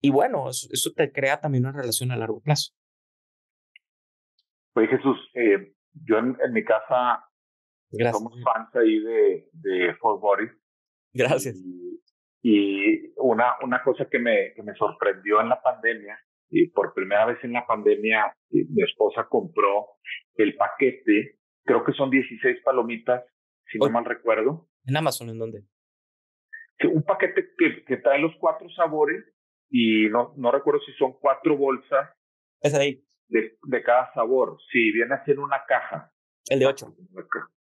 Y 0.00 0.10
bueno, 0.10 0.48
eso, 0.48 0.92
te 0.94 1.10
crea 1.12 1.40
también 1.40 1.64
una 1.64 1.76
relación 1.76 2.10
a 2.10 2.16
largo 2.16 2.40
plazo. 2.40 2.72
Oye 4.74 4.88
Jesús, 4.88 5.16
eh, 5.34 5.74
yo 5.92 6.18
en, 6.18 6.36
mi 6.52 6.62
casa 6.62 7.24
somos 8.12 8.34
fans 8.44 8.74
ahí 8.76 8.98
de, 8.98 9.48
de 9.52 9.94
Fort 9.96 10.20
Body. 10.20 10.46
Gracias. 11.16 11.56
Y, 12.42 13.12
una, 13.16 13.54
una 13.62 13.82
cosa 13.82 14.06
que 14.10 14.18
me, 14.18 14.52
que 14.54 14.62
me 14.62 14.74
sorprendió 14.74 15.40
en 15.40 15.48
la 15.48 15.60
pandemia 15.60 16.18
y 16.48 16.68
por 16.70 16.94
primera 16.94 17.26
vez 17.26 17.38
en 17.42 17.52
la 17.52 17.66
pandemia 17.66 18.32
mi 18.50 18.82
esposa 18.82 19.26
compró 19.28 19.86
el 20.36 20.54
paquete, 20.54 21.38
creo 21.64 21.84
que 21.84 21.92
son 21.92 22.10
16 22.10 22.62
palomitas, 22.62 23.24
si 23.70 23.78
no 23.78 23.90
mal 23.90 24.04
recuerdo. 24.04 24.68
¿En 24.84 24.96
Amazon 24.96 25.30
en 25.30 25.38
dónde? 25.38 25.64
un 26.84 27.02
paquete 27.02 27.48
que, 27.56 27.84
que, 27.84 27.96
trae 27.96 28.20
los 28.20 28.32
cuatro 28.38 28.68
sabores 28.70 29.24
y 29.70 30.08
no, 30.10 30.34
no 30.36 30.52
recuerdo 30.52 30.80
si 30.80 30.92
son 30.92 31.14
cuatro 31.20 31.56
bolsas. 31.56 32.10
Es 32.60 32.74
ahí. 32.74 33.02
De, 33.28 33.56
de 33.62 33.82
cada 33.82 34.12
sabor. 34.12 34.58
Sí, 34.70 34.92
viene 34.92 35.14
a 35.14 35.24
ser 35.24 35.38
una 35.38 35.64
caja. 35.66 36.12
El 36.48 36.60
de 36.60 36.66
ocho. 36.66 36.94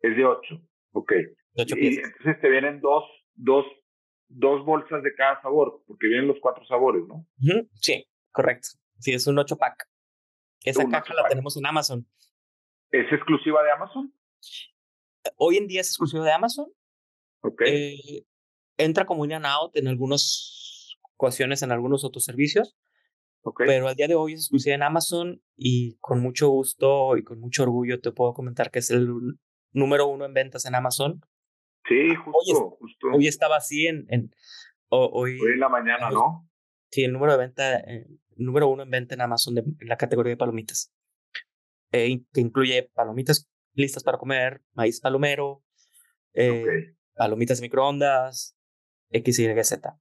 Es 0.01 0.17
de 0.17 0.25
ocho. 0.25 0.63
Ok. 0.93 1.13
De 1.13 1.63
ocho 1.63 1.77
y 1.77 1.99
entonces 1.99 2.41
te 2.41 2.49
vienen 2.49 2.81
dos, 2.81 3.05
dos, 3.35 3.65
dos 4.29 4.65
bolsas 4.65 5.03
de 5.03 5.15
cada 5.15 5.41
sabor, 5.43 5.83
porque 5.87 6.07
vienen 6.07 6.29
los 6.29 6.39
cuatro 6.41 6.65
sabores, 6.67 7.03
¿no? 7.07 7.27
Sí. 7.75 8.07
Correcto. 8.33 8.69
Sí, 8.99 9.13
es 9.13 9.27
un 9.27 9.39
8 9.39 9.57
pack. 9.57 9.89
Esa 10.65 10.89
caja 10.89 11.15
la 11.15 11.29
tenemos 11.29 11.57
en 11.57 11.67
Amazon. 11.67 12.07
¿Es 12.91 13.13
exclusiva 13.13 13.63
de 13.63 13.73
Amazon? 13.73 14.15
Hoy 15.37 15.57
en 15.57 15.67
día 15.67 15.81
es 15.81 15.89
exclusiva 15.89 16.25
de 16.25 16.33
Amazon. 16.33 16.73
Ok. 17.43 17.63
Eh, 17.67 18.25
entra 18.77 19.05
como 19.05 19.25
in 19.25 19.33
and 19.33 19.47
out 19.47 19.77
en 19.77 19.89
algunas 19.89 20.97
ocasiones, 21.17 21.63
en 21.63 21.73
algunos 21.73 22.05
otros 22.05 22.25
servicios. 22.25 22.77
Okay. 23.43 23.67
Pero 23.67 23.89
al 23.89 23.97
día 23.97 24.07
de 24.07 24.15
hoy 24.15 24.35
es 24.35 24.41
exclusiva 24.41 24.77
en 24.77 24.85
Amazon 24.85 25.43
y 25.57 25.97
con 25.99 26.21
mucho 26.21 26.49
gusto 26.49 27.17
y 27.17 27.25
con 27.25 27.41
mucho 27.41 27.65
orgullo 27.65 28.01
te 28.01 28.13
puedo 28.13 28.35
comentar 28.35 28.71
que 28.71 28.79
es 28.79 28.91
el 28.91 29.09
número 29.73 30.07
uno 30.07 30.25
en 30.25 30.35
ventas 30.35 30.65
en 30.65 30.77
Amazon. 30.77 31.21
Sí, 31.89 32.15
justo. 32.15 32.69
Hoy, 32.69 32.77
justo. 32.79 33.07
hoy 33.15 33.27
estaba 33.27 33.57
así 33.57 33.87
en... 33.87 34.07
en 34.09 34.31
hoy, 34.89 35.39
hoy 35.41 35.53
en 35.53 35.61
la 35.61 35.69
mañana, 35.69 36.11
¿no? 36.11 36.49
Sí, 36.91 37.05
el 37.05 37.13
número 37.13 37.33
de 37.33 37.39
venta, 37.39 37.79
eh, 37.79 38.07
número 38.37 38.69
uno 38.69 38.83
en 38.83 38.91
venta 38.91 39.15
en 39.15 39.23
Amazon 39.23 39.55
de, 39.55 39.63
en 39.63 39.89
la 39.89 39.97
categoría 39.97 40.31
de 40.31 40.37
palomitas, 40.37 40.93
eh, 41.91 42.23
que 42.33 42.41
incluye 42.41 42.91
palomitas 42.95 43.51
listas 43.75 44.05
para 44.05 44.19
comer, 44.19 44.63
maíz 44.75 45.01
palomero, 45.01 45.65
eh, 46.35 46.95
palomitas 47.15 47.59
de 47.59 47.63
microondas, 47.63 48.57
X, 49.11 49.39
Y, 49.39 49.65
Z. 49.65 49.99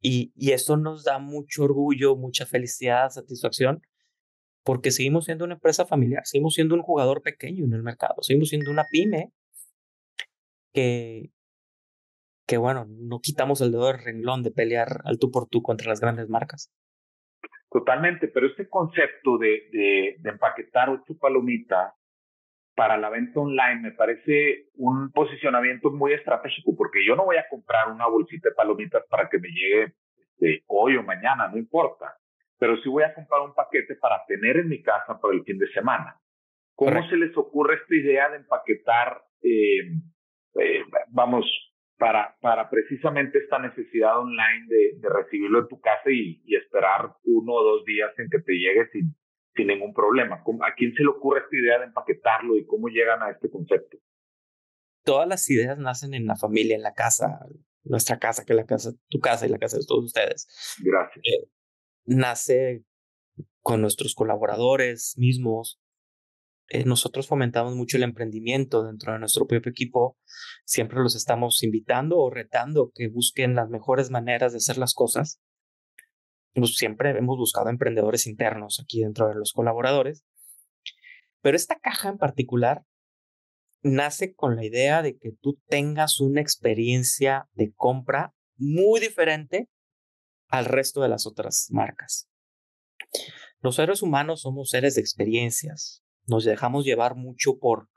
Y, 0.00 0.32
y 0.34 0.50
esto 0.50 0.76
nos 0.76 1.04
da 1.04 1.20
mucho 1.20 1.62
orgullo, 1.62 2.16
mucha 2.16 2.44
felicidad, 2.44 3.10
satisfacción, 3.10 3.82
porque 4.64 4.90
seguimos 4.90 5.26
siendo 5.26 5.44
una 5.44 5.54
empresa 5.54 5.86
familiar, 5.86 6.22
seguimos 6.24 6.54
siendo 6.54 6.74
un 6.74 6.82
jugador 6.82 7.22
pequeño 7.22 7.64
en 7.64 7.72
el 7.72 7.82
mercado, 7.82 8.16
seguimos 8.22 8.48
siendo 8.48 8.70
una 8.70 8.84
pyme 8.90 9.32
que, 10.72 11.30
que 12.46 12.56
bueno, 12.56 12.86
no 12.88 13.20
quitamos 13.20 13.60
el 13.60 13.72
dedo 13.72 13.88
del 13.88 14.02
renglón 14.02 14.42
de 14.42 14.50
pelear 14.50 15.00
al 15.04 15.18
tú 15.18 15.30
por 15.30 15.48
tú 15.48 15.62
contra 15.62 15.88
las 15.88 16.00
grandes 16.00 16.28
marcas. 16.28 16.72
Totalmente, 17.70 18.28
pero 18.28 18.46
este 18.46 18.68
concepto 18.68 19.38
de, 19.38 19.68
de, 19.72 20.16
de 20.18 20.30
empaquetar 20.30 20.90
ocho 20.90 21.16
palomitas 21.18 21.94
para 22.74 22.96
la 22.96 23.10
venta 23.10 23.40
online 23.40 23.80
me 23.80 23.92
parece 23.92 24.68
un 24.74 25.10
posicionamiento 25.12 25.90
muy 25.90 26.12
estratégico 26.12 26.74
porque 26.76 27.04
yo 27.06 27.16
no 27.16 27.24
voy 27.24 27.36
a 27.36 27.48
comprar 27.48 27.90
una 27.90 28.06
bolsita 28.06 28.48
de 28.48 28.54
palomitas 28.54 29.04
para 29.08 29.28
que 29.28 29.38
me 29.38 29.48
llegue 29.48 29.94
este, 30.16 30.64
hoy 30.66 30.96
o 30.96 31.02
mañana, 31.02 31.48
no 31.48 31.58
importa, 31.58 32.16
pero 32.58 32.76
sí 32.82 32.88
voy 32.88 33.04
a 33.04 33.14
comprar 33.14 33.42
un 33.42 33.54
paquete 33.54 33.96
para 33.96 34.24
tener 34.26 34.56
en 34.56 34.68
mi 34.68 34.82
casa 34.82 35.18
para 35.20 35.34
el 35.34 35.44
fin 35.44 35.58
de 35.58 35.68
semana. 35.72 36.18
¿Cómo 36.74 37.08
se 37.08 37.16
les 37.16 37.36
ocurre 37.36 37.76
esta 37.76 37.94
idea 37.94 38.30
de 38.30 38.38
empaquetar, 38.38 39.22
eh, 39.42 39.92
eh, 40.54 40.82
vamos, 41.08 41.46
para, 41.98 42.36
para 42.40 42.68
precisamente 42.68 43.38
esta 43.38 43.58
necesidad 43.58 44.18
online 44.18 44.66
de, 44.66 44.98
de 44.98 45.08
recibirlo 45.08 45.60
en 45.60 45.68
tu 45.68 45.80
casa 45.80 46.10
y, 46.10 46.42
y, 46.44 46.56
esperar 46.56 47.14
uno 47.24 47.52
o 47.52 47.62
dos 47.62 47.84
días 47.84 48.10
en 48.18 48.28
que 48.28 48.40
te 48.40 48.52
llegue 48.54 48.88
sin, 48.90 49.14
sin 49.54 49.68
ningún 49.68 49.94
problema. 49.94 50.36
¿A 50.36 50.74
quién 50.74 50.92
se 50.94 51.02
le 51.02 51.10
ocurre 51.10 51.40
esta 51.40 51.56
idea 51.56 51.78
de 51.78 51.86
empaquetarlo 51.86 52.56
y 52.56 52.66
cómo 52.66 52.88
llegan 52.88 53.22
a 53.22 53.30
este 53.30 53.50
concepto? 53.50 53.98
Todas 55.04 55.28
las 55.28 55.48
ideas 55.50 55.78
nacen 55.78 56.14
en 56.14 56.26
la 56.26 56.36
familia, 56.36 56.76
en 56.76 56.82
la 56.82 56.94
casa, 56.94 57.40
nuestra 57.84 58.18
casa, 58.18 58.44
que 58.44 58.54
la 58.54 58.66
casa, 58.66 58.92
tu 59.08 59.20
casa 59.20 59.46
y 59.46 59.50
la 59.50 59.58
casa 59.58 59.78
de 59.78 59.84
todos 59.86 60.04
ustedes. 60.04 60.78
Gracias. 60.82 61.24
Eh, 61.24 61.48
nace 62.04 62.84
con 63.60 63.80
nuestros 63.80 64.14
colaboradores 64.14 65.14
mismos, 65.18 65.80
eh, 66.74 66.84
nosotros 66.86 67.26
fomentamos 67.26 67.76
mucho 67.76 67.98
el 67.98 68.02
emprendimiento 68.02 68.82
dentro 68.82 69.12
de 69.12 69.18
nuestro 69.18 69.46
propio 69.46 69.70
equipo. 69.70 70.16
Siempre 70.64 71.00
los 71.00 71.14
estamos 71.14 71.62
invitando 71.62 72.16
o 72.16 72.30
retando 72.30 72.90
que 72.94 73.08
busquen 73.08 73.54
las 73.54 73.68
mejores 73.68 74.08
maneras 74.08 74.52
de 74.52 74.56
hacer 74.56 74.78
las 74.78 74.94
cosas. 74.94 75.38
Pues 76.54 76.74
siempre 76.76 77.10
hemos 77.10 77.36
buscado 77.36 77.68
emprendedores 77.68 78.26
internos 78.26 78.80
aquí 78.82 79.02
dentro 79.02 79.28
de 79.28 79.34
los 79.34 79.52
colaboradores. 79.52 80.24
Pero 81.42 81.58
esta 81.58 81.78
caja 81.78 82.08
en 82.08 82.16
particular 82.16 82.86
nace 83.82 84.34
con 84.34 84.56
la 84.56 84.64
idea 84.64 85.02
de 85.02 85.18
que 85.18 85.32
tú 85.42 85.60
tengas 85.66 86.20
una 86.20 86.40
experiencia 86.40 87.50
de 87.52 87.74
compra 87.74 88.32
muy 88.56 88.98
diferente 88.98 89.68
al 90.48 90.64
resto 90.64 91.02
de 91.02 91.10
las 91.10 91.26
otras 91.26 91.66
marcas. 91.68 92.30
Los 93.60 93.76
seres 93.76 94.00
humanos 94.00 94.40
somos 94.40 94.70
seres 94.70 94.94
de 94.94 95.02
experiencias 95.02 96.01
nos 96.26 96.44
dejamos 96.44 96.84
llevar 96.84 97.14
mucho 97.14 97.58
por 97.58 97.88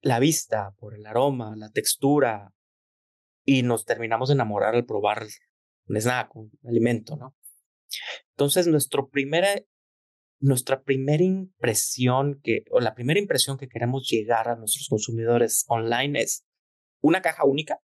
la 0.00 0.18
vista, 0.18 0.74
por 0.78 0.94
el 0.94 1.06
aroma, 1.06 1.54
la 1.56 1.70
textura, 1.70 2.52
y 3.44 3.62
nos 3.62 3.84
terminamos 3.84 4.28
de 4.28 4.34
enamorar 4.34 4.74
al 4.74 4.84
probar 4.84 5.26
un 5.86 5.96
snack, 5.96 6.34
un 6.36 6.50
alimento, 6.64 7.16
¿no? 7.16 7.36
Entonces, 8.30 8.66
nuestro 8.66 9.08
primera, 9.08 9.60
nuestra 10.40 10.82
primera 10.82 11.22
impresión 11.22 12.40
que, 12.42 12.64
o 12.70 12.80
la 12.80 12.94
primera 12.94 13.20
impresión 13.20 13.58
que 13.58 13.68
queremos 13.68 14.08
llegar 14.08 14.48
a 14.48 14.56
nuestros 14.56 14.88
consumidores 14.88 15.64
online 15.68 16.20
es 16.20 16.44
una 17.00 17.20
caja 17.20 17.44
única 17.44 17.80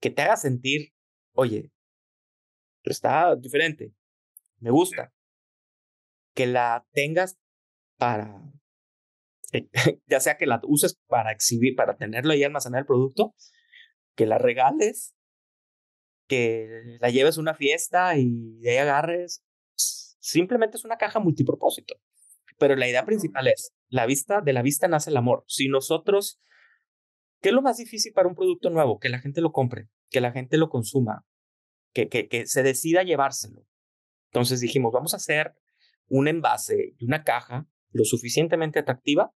que 0.00 0.10
te 0.10 0.22
haga 0.22 0.36
sentir, 0.36 0.92
oye, 1.32 1.70
está 2.84 3.36
diferente, 3.36 3.92
me 4.58 4.70
gusta, 4.70 5.12
que 6.34 6.46
la 6.46 6.86
tengas 6.92 7.38
para, 7.98 8.42
ya 10.06 10.20
sea 10.20 10.36
que 10.36 10.46
la 10.46 10.60
uses 10.64 10.98
para 11.06 11.32
exhibir, 11.32 11.74
para 11.76 11.96
tenerlo 11.96 12.34
y 12.34 12.44
almacenar 12.44 12.80
el 12.80 12.86
producto, 12.86 13.34
que 14.16 14.26
la 14.26 14.38
regales, 14.38 15.14
que 16.28 16.98
la 17.00 17.10
lleves 17.10 17.38
a 17.38 17.40
una 17.40 17.54
fiesta 17.54 18.16
y 18.16 18.58
de 18.60 18.70
ahí 18.70 18.78
agarres. 18.78 19.42
Simplemente 19.76 20.76
es 20.76 20.84
una 20.84 20.96
caja 20.96 21.20
multipropósito. 21.20 21.96
Pero 22.58 22.76
la 22.76 22.88
idea 22.88 23.04
principal 23.04 23.48
es, 23.48 23.72
la 23.88 24.06
vista, 24.06 24.40
de 24.40 24.52
la 24.52 24.62
vista 24.62 24.88
nace 24.88 25.10
el 25.10 25.16
amor. 25.16 25.44
Si 25.48 25.68
nosotros, 25.68 26.40
¿qué 27.40 27.48
es 27.48 27.54
lo 27.54 27.62
más 27.62 27.78
difícil 27.78 28.12
para 28.12 28.28
un 28.28 28.34
producto 28.34 28.70
nuevo? 28.70 28.98
Que 28.98 29.08
la 29.08 29.18
gente 29.18 29.40
lo 29.40 29.52
compre, 29.52 29.88
que 30.10 30.20
la 30.20 30.32
gente 30.32 30.58
lo 30.58 30.68
consuma, 30.68 31.24
que, 31.92 32.08
que, 32.08 32.28
que 32.28 32.46
se 32.46 32.62
decida 32.62 33.02
llevárselo. 33.02 33.66
Entonces 34.30 34.60
dijimos, 34.60 34.92
vamos 34.92 35.12
a 35.12 35.16
hacer 35.16 35.54
un 36.12 36.28
envase 36.28 36.94
y 36.98 37.06
una 37.06 37.24
caja 37.24 37.66
lo 37.90 38.04
suficientemente 38.04 38.78
atractiva 38.78 39.32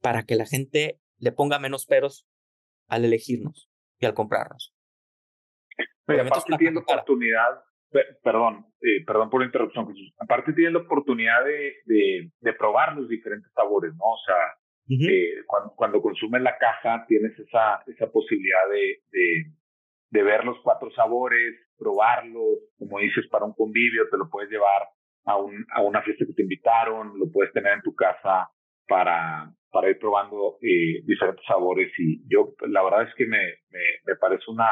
para 0.00 0.22
que 0.22 0.36
la 0.36 0.46
gente 0.46 1.00
le 1.18 1.32
ponga 1.32 1.58
menos 1.58 1.86
peros 1.86 2.28
al 2.88 3.04
elegirnos 3.04 3.68
y 3.98 4.06
al 4.06 4.14
comprarnos. 4.14 4.72
aparte 6.06 6.56
tiene 6.58 6.74
la 6.74 6.80
oportunidad, 6.80 7.64
perdón, 8.22 8.66
eh, 8.80 9.04
perdón 9.04 9.30
por 9.30 9.40
la 9.40 9.46
interrupción, 9.46 9.88
Jesús. 9.88 10.14
Aparte 10.18 10.52
tiene 10.52 10.70
la 10.70 10.78
oportunidad 10.78 11.44
de, 11.44 11.74
de, 11.84 12.30
de 12.38 12.52
probar 12.54 12.96
los 12.96 13.08
diferentes 13.08 13.52
sabores, 13.52 13.92
¿no? 13.94 14.04
O 14.04 14.18
sea, 14.24 14.36
eh, 14.88 15.42
cuando, 15.46 15.74
cuando, 15.74 16.02
consumes 16.02 16.42
la 16.42 16.56
caja 16.56 17.04
tienes 17.08 17.36
esa, 17.38 17.82
esa 17.86 18.10
posibilidad 18.10 18.68
de, 18.70 19.02
de, 19.10 19.52
de 20.10 20.22
ver 20.22 20.44
los 20.44 20.58
cuatro 20.62 20.90
sabores, 20.92 21.56
probarlos, 21.76 22.58
como 22.78 23.00
dices, 23.00 23.26
para 23.28 23.44
un 23.44 23.54
convivio, 23.54 24.08
te 24.08 24.16
lo 24.16 24.28
puedes 24.30 24.50
llevar 24.50 24.88
a, 25.24 25.36
un, 25.36 25.66
a 25.72 25.82
una 25.82 26.02
fiesta 26.02 26.24
que 26.26 26.34
te 26.34 26.42
invitaron, 26.42 27.18
lo 27.18 27.30
puedes 27.30 27.52
tener 27.52 27.74
en 27.74 27.82
tu 27.82 27.94
casa 27.94 28.50
para, 28.86 29.52
para 29.70 29.90
ir 29.90 29.98
probando 29.98 30.58
eh, 30.62 31.02
diferentes 31.04 31.44
sabores 31.46 31.92
y 31.98 32.22
yo 32.28 32.54
la 32.68 32.82
verdad 32.82 33.08
es 33.08 33.14
que 33.14 33.26
me, 33.26 33.38
me, 33.70 33.80
me 34.06 34.16
parece 34.16 34.50
una 34.50 34.68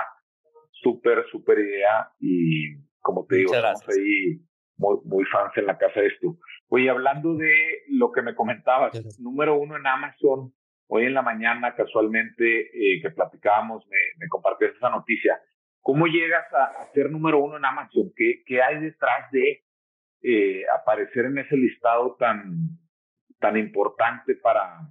súper, 0.70 1.24
súper 1.30 1.58
idea 1.58 2.10
y 2.20 2.76
como 3.00 3.26
te 3.26 3.36
digo, 3.36 3.54
estamos 3.54 3.88
ahí 3.88 4.40
muy, 4.76 4.98
muy 5.04 5.24
fans 5.26 5.56
en 5.56 5.66
la 5.66 5.78
casa 5.78 6.00
de 6.00 6.08
esto. 6.08 6.36
Oye, 6.68 6.90
hablando 6.90 7.34
de 7.34 7.82
lo 7.88 8.12
que 8.12 8.22
me 8.22 8.34
comentabas, 8.34 9.18
número 9.18 9.58
uno 9.58 9.76
en 9.76 9.86
Amazon, 9.86 10.52
hoy 10.88 11.06
en 11.06 11.14
la 11.14 11.22
mañana 11.22 11.74
casualmente 11.74 12.60
eh, 12.60 13.00
que 13.00 13.10
platicábamos, 13.10 13.86
me, 13.88 13.96
me 14.18 14.28
compartías 14.28 14.74
esa 14.74 14.90
noticia. 14.90 15.40
¿Cómo 15.80 16.06
llegas 16.06 16.44
a, 16.52 16.84
ser 16.92 17.10
número 17.10 17.38
uno 17.38 17.56
en 17.56 17.64
Amazon? 17.64 18.12
¿Qué, 18.14 18.42
qué 18.44 18.62
hay 18.62 18.80
detrás 18.80 19.30
de 19.32 19.62
eh, 20.22 20.62
aparecer 20.74 21.26
en 21.26 21.38
ese 21.38 21.56
listado 21.56 22.16
tan, 22.18 22.78
tan 23.38 23.56
importante 23.56 24.34
para, 24.36 24.90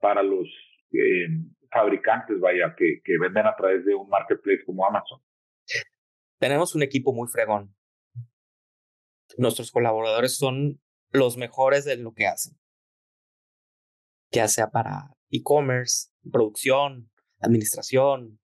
para 0.00 0.22
los 0.22 0.48
eh, 0.92 1.28
fabricantes, 1.70 2.40
vaya, 2.40 2.74
que, 2.76 3.00
venden 3.20 3.46
a 3.46 3.56
través 3.56 3.84
de 3.84 3.94
un 3.94 4.08
marketplace 4.08 4.64
como 4.64 4.86
Amazon. 4.86 5.20
Tenemos 6.38 6.74
un 6.74 6.82
equipo 6.82 7.12
muy 7.12 7.28
fregón. 7.28 7.74
Nuestros 9.38 9.72
colaboradores 9.72 10.36
son 10.36 10.80
los 11.10 11.36
mejores 11.36 11.84
de 11.84 11.96
lo 11.96 12.12
que 12.12 12.26
hacen, 12.26 12.56
ya 14.30 14.48
sea 14.48 14.70
para 14.70 15.16
e-commerce, 15.30 16.10
producción, 16.30 17.10
administración, 17.40 18.40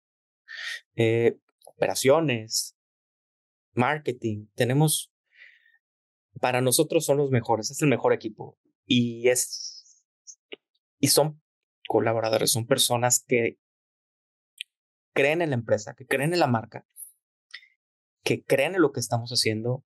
eh, 0.97 1.37
operaciones, 1.67 2.77
marketing. 3.75 4.47
Tenemos, 4.55 5.10
para 6.41 6.61
nosotros 6.61 7.05
son 7.05 7.19
los 7.19 7.31
mejores, 7.31 7.71
es 7.71 7.81
el 7.83 7.89
mejor 7.89 8.13
equipo 8.13 8.59
y 8.87 9.29
es, 9.29 10.05
y 10.99 11.09
son 11.09 11.41
colaboradores, 11.87 12.51
son 12.51 12.67
personas 12.67 13.25
que 13.27 13.59
creen 15.13 15.43
en 15.43 15.51
la 15.51 15.57
empresa, 15.57 15.95
que 15.95 16.07
creen 16.07 16.33
en 16.33 16.41
la 16.41 16.47
marca, 16.47 16.87
que 18.25 18.43
creen 18.45 18.75
en 18.75 18.83
lo 18.83 18.93
que 18.93 19.01
estamos 19.01 19.31
haciendo, 19.31 19.85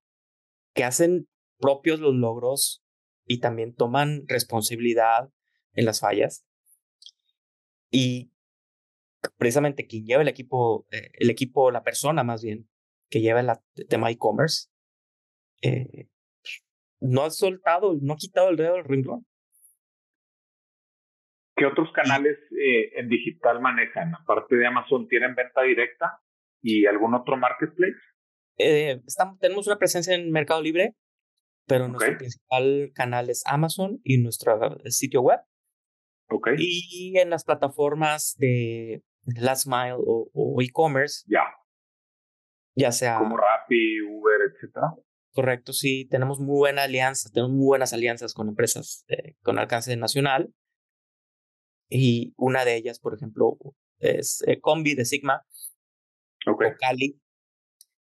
que 0.75 0.85
hacen 0.85 1.29
propios 1.59 2.01
los 2.01 2.15
logros 2.15 2.85
y 3.27 3.41
también 3.41 3.75
toman 3.75 4.25
responsabilidad 4.27 5.31
en 5.73 5.87
las 5.87 6.01
fallas. 6.01 6.45
Y 7.91 8.33
precisamente 9.37 9.87
quien 9.87 10.05
lleva 10.05 10.23
el 10.23 10.29
equipo, 10.29 10.87
eh, 10.91 11.11
el 11.15 11.31
equipo, 11.31 11.71
la 11.71 11.83
persona 11.83 12.25
más 12.25 12.43
bien, 12.43 12.69
que 13.09 13.21
lleva 13.21 13.41
el 13.41 13.87
tema 13.89 14.11
e-commerce, 14.11 14.69
eh, 15.63 16.09
no 17.05 17.23
ha 17.23 17.31
soltado, 17.31 17.97
no 18.01 18.15
ha 18.15 18.17
quitado 18.17 18.49
el 18.49 18.57
dedo 18.57 18.75
del 18.75 18.85
renglón. 18.85 19.27
¿Qué 21.57 21.67
otros 21.67 21.93
canales 21.93 22.37
eh, 22.51 22.99
en 22.99 23.09
digital 23.09 23.61
manejan? 23.61 24.15
Aparte 24.15 24.57
de 24.57 24.67
Amazon, 24.67 25.07
¿tienen 25.07 25.35
venta 25.35 25.63
directa 25.63 26.21
y 26.61 26.87
algún 26.87 27.15
otro 27.15 27.37
marketplace? 27.37 28.01
Eh, 28.59 29.01
estamos, 29.07 29.39
tenemos 29.39 29.67
una 29.67 29.79
presencia 29.79 30.15
en 30.15 30.33
Mercado 30.33 30.63
Libre, 30.63 30.95
pero 31.67 31.87
nuestro 31.89 32.17
principal 32.17 32.91
canal 32.95 33.31
es 33.31 33.45
Amazon 33.47 34.01
y 34.03 34.19
nuestro 34.21 34.59
sitio 34.87 35.21
web. 35.21 35.41
Okay. 36.29 36.57
Y 36.59 37.19
en 37.19 37.31
las 37.31 37.45
plataformas 37.45 38.35
de 38.39 39.03
Last 39.27 39.67
Mile 39.67 39.97
o, 39.99 40.61
e-commerce. 40.61 41.25
Ya. 41.29 41.45
Ya 42.75 42.91
sea. 42.91 43.19
Como 43.19 43.37
Rappi, 43.37 44.01
Uber, 44.01 44.41
etcétera. 44.53 44.95
Correcto, 45.35 45.73
sí, 45.73 46.05
tenemos 46.05 46.39
muy 46.39 46.59
buena 46.59 46.85
alianza, 46.85 47.29
tenemos 47.29 47.51
muy 47.51 47.67
buenas 47.67 47.93
alianzas 47.93 48.35
con 48.35 48.49
empresas 48.49 49.05
eh, 49.09 49.35
con 49.43 49.59
alcance 49.59 49.97
nacional. 49.97 50.55
Y 51.91 52.35
una 52.37 52.65
de 52.65 52.77
ellas, 52.77 53.01
por 53.01 53.15
ejemplo, 53.15 53.59
es 53.99 54.45
eh, 54.47 54.61
Combi 54.61 54.95
de 54.95 55.05
Sigma. 55.05 55.45
Okay. 56.47 56.71
O 56.71 56.77
Cali. 56.79 57.21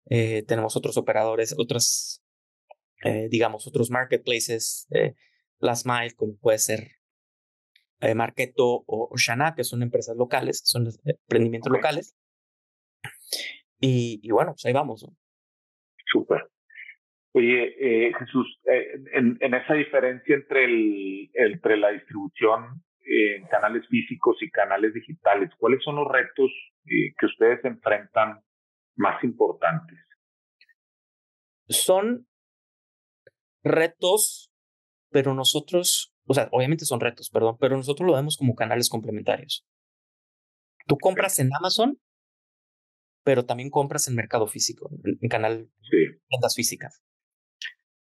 Eh, 0.09 0.43
tenemos 0.43 0.75
otros 0.75 0.97
operadores, 0.97 1.55
otras, 1.57 2.21
digamos, 3.29 3.67
otros 3.67 3.89
marketplaces, 3.89 4.87
Last 5.59 5.85
Mile, 5.85 6.15
como 6.15 6.35
puede 6.35 6.57
ser 6.57 6.91
Marketo 8.15 8.83
o, 8.85 9.09
Shana, 9.15 9.55
que 9.55 9.63
son 9.63 9.81
empresas 9.81 10.17
locales, 10.17 10.61
que 10.61 10.67
son 10.67 10.89
emprendimientos 11.05 11.71
locales. 11.71 12.17
Y, 13.79 14.19
y, 14.21 14.31
bueno, 14.31 14.51
pues 14.51 14.65
ahí 14.65 14.73
vamos. 14.73 15.03
¿no? 15.03 15.15
Súper. 16.11 16.52
Oye, 17.35 17.73
eh, 17.79 18.13
Jesús, 18.13 18.59
eh, 18.65 18.93
en, 19.13 19.37
en, 19.41 19.53
esa 19.55 19.73
diferencia 19.73 20.35
entre, 20.35 20.65
el, 20.65 21.31
entre 21.33 21.77
la 21.77 21.89
distribución 21.89 22.83
en 23.01 23.47
canales 23.47 23.87
físicos 23.89 24.37
y 24.41 24.51
canales 24.51 24.93
digitales, 24.93 25.49
¿cuáles 25.57 25.83
son 25.83 25.95
los 25.95 26.07
retos 26.07 26.51
eh, 26.85 27.13
que 27.17 27.25
ustedes 27.25 27.65
enfrentan 27.65 28.39
más 28.95 29.23
importantes? 29.23 29.97
Son 31.69 32.27
retos, 33.63 34.51
pero 35.09 35.33
nosotros, 35.33 36.13
o 36.27 36.35
sea, 36.35 36.49
obviamente 36.51 36.85
son 36.85 36.99
retos, 36.99 37.31
perdón, 37.31 37.57
pero 37.59 37.75
nosotros 37.75 38.05
lo 38.05 38.13
vemos 38.13 38.37
como 38.37 38.53
canales 38.53 38.89
complementarios. 38.89 39.65
Tú 40.85 40.97
compras 40.97 41.39
en 41.39 41.49
Amazon, 41.55 41.99
pero 43.23 43.43
también 43.43 43.71
compras 43.71 44.07
en 44.07 44.15
mercado 44.15 44.45
físico, 44.45 44.91
en 45.03 45.29
canal 45.29 45.71
de 45.89 46.19
tiendas 46.27 46.53
físicas 46.55 47.03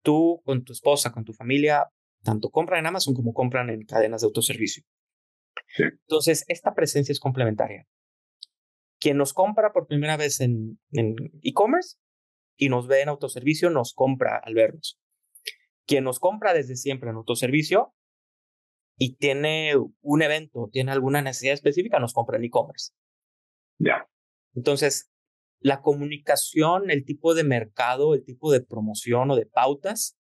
tú 0.07 0.41
con 0.45 0.63
tu 0.63 0.71
esposa, 0.71 1.11
con 1.11 1.25
tu 1.25 1.33
familia, 1.33 1.91
tanto 2.23 2.49
compran 2.49 2.79
en 2.79 2.85
Amazon 2.85 3.13
como 3.13 3.33
compran 3.33 3.69
en 3.69 3.83
cadenas 3.83 4.21
de 4.21 4.27
autoservicio. 4.27 4.85
Entonces, 5.77 6.45
esta 6.47 6.73
presencia 6.73 7.11
es 7.11 7.19
complementaria. 7.19 7.85
Quien 9.01 9.17
nos 9.17 9.33
compra 9.33 9.73
por 9.73 9.85
primera 9.85 10.15
vez 10.15 10.39
en 10.39 10.79
e-commerce 11.43 11.97
y 12.55 12.69
nos 12.69 12.87
ve 12.87 13.01
en 13.01 13.09
autoservicio, 13.09 13.69
nos 13.69 13.93
compra 13.93 14.37
al 14.41 14.53
vernos. 14.53 14.97
Quien 15.85 16.05
nos 16.05 16.19
compra 16.19 16.53
desde 16.53 16.77
siempre 16.77 17.09
en 17.09 17.17
autoservicio 17.17 17.93
y 18.97 19.17
tiene 19.17 19.73
un 19.99 20.21
evento, 20.21 20.69
tiene 20.71 20.93
alguna 20.93 21.21
necesidad 21.21 21.53
específica, 21.53 21.99
nos 21.99 22.13
compra 22.13 22.37
en 22.37 22.45
e-commerce. 22.45 22.93
Ya. 23.77 24.07
Entonces, 24.55 25.11
la 25.59 25.81
comunicación, 25.81 26.91
el 26.91 27.05
tipo 27.05 27.33
de 27.33 27.43
mercado, 27.43 28.13
el 28.13 28.23
tipo 28.23 28.51
de 28.51 28.61
promoción 28.61 29.31
o 29.31 29.35
de 29.35 29.45
pautas 29.45 30.17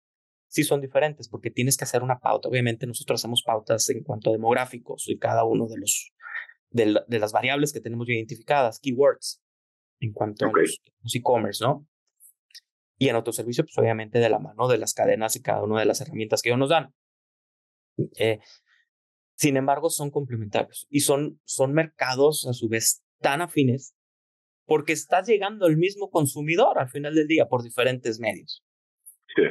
sí 0.49 0.65
son 0.65 0.83
diferentes 0.83 1.29
porque 1.29 1.51
tienes 1.51 1.77
que 1.77 1.85
hacer 1.85 2.03
una 2.03 2.19
pauta. 2.19 2.49
Obviamente 2.49 2.87
nosotros 2.87 3.21
hacemos 3.21 3.43
pautas 3.43 3.89
en 3.89 4.03
cuanto 4.03 4.31
a 4.31 4.33
demográficos 4.33 5.09
y 5.09 5.19
cada 5.19 5.45
uno 5.45 5.67
de 5.67 5.79
los 5.79 6.13
de, 6.71 7.03
de 7.07 7.19
las 7.19 7.33
variables 7.33 7.73
que 7.73 7.81
tenemos 7.81 8.09
identificadas, 8.09 8.79
keywords, 8.81 9.43
en 10.01 10.13
cuanto 10.13 10.47
a 10.47 10.53
los 10.53 11.15
e-commerce, 11.15 11.65
¿no? 11.65 11.87
Y 12.99 13.09
en 13.09 13.17
otro 13.17 13.33
servicio, 13.33 13.65
pues 13.65 13.77
obviamente 13.79 14.19
de 14.19 14.29
la 14.29 14.39
mano 14.39 14.69
de 14.69 14.79
las 14.79 14.95
cadenas 14.95 15.37
y 15.37 15.43
cada 15.43 15.63
una 15.63 15.81
de 15.81 15.87
las 15.87 16.01
herramientas 16.01 16.43
que 16.43 16.51
ellos 16.51 16.59
nos 16.59 16.71
dan. 16.71 16.95
Eh, 18.17 18.39
sin 19.37 19.57
embargo, 19.57 19.91
son 19.91 20.11
complementarios 20.11 20.87
y 20.91 21.01
son, 21.01 21.41
son 21.45 21.73
mercados 21.73 22.47
a 22.47 22.53
su 22.53 22.69
vez 22.69 23.03
tan 23.21 23.41
afines 23.41 23.95
porque 24.67 24.93
estás 24.93 25.27
llegando 25.27 25.67
al 25.67 25.77
mismo 25.77 26.11
consumidor 26.11 26.79
al 26.79 26.89
final 26.89 27.15
del 27.15 27.27
día 27.27 27.47
por 27.47 27.63
diferentes 27.63 28.21
medios. 28.21 28.65
Sí, 29.35 29.43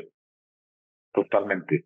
totalmente. 1.13 1.85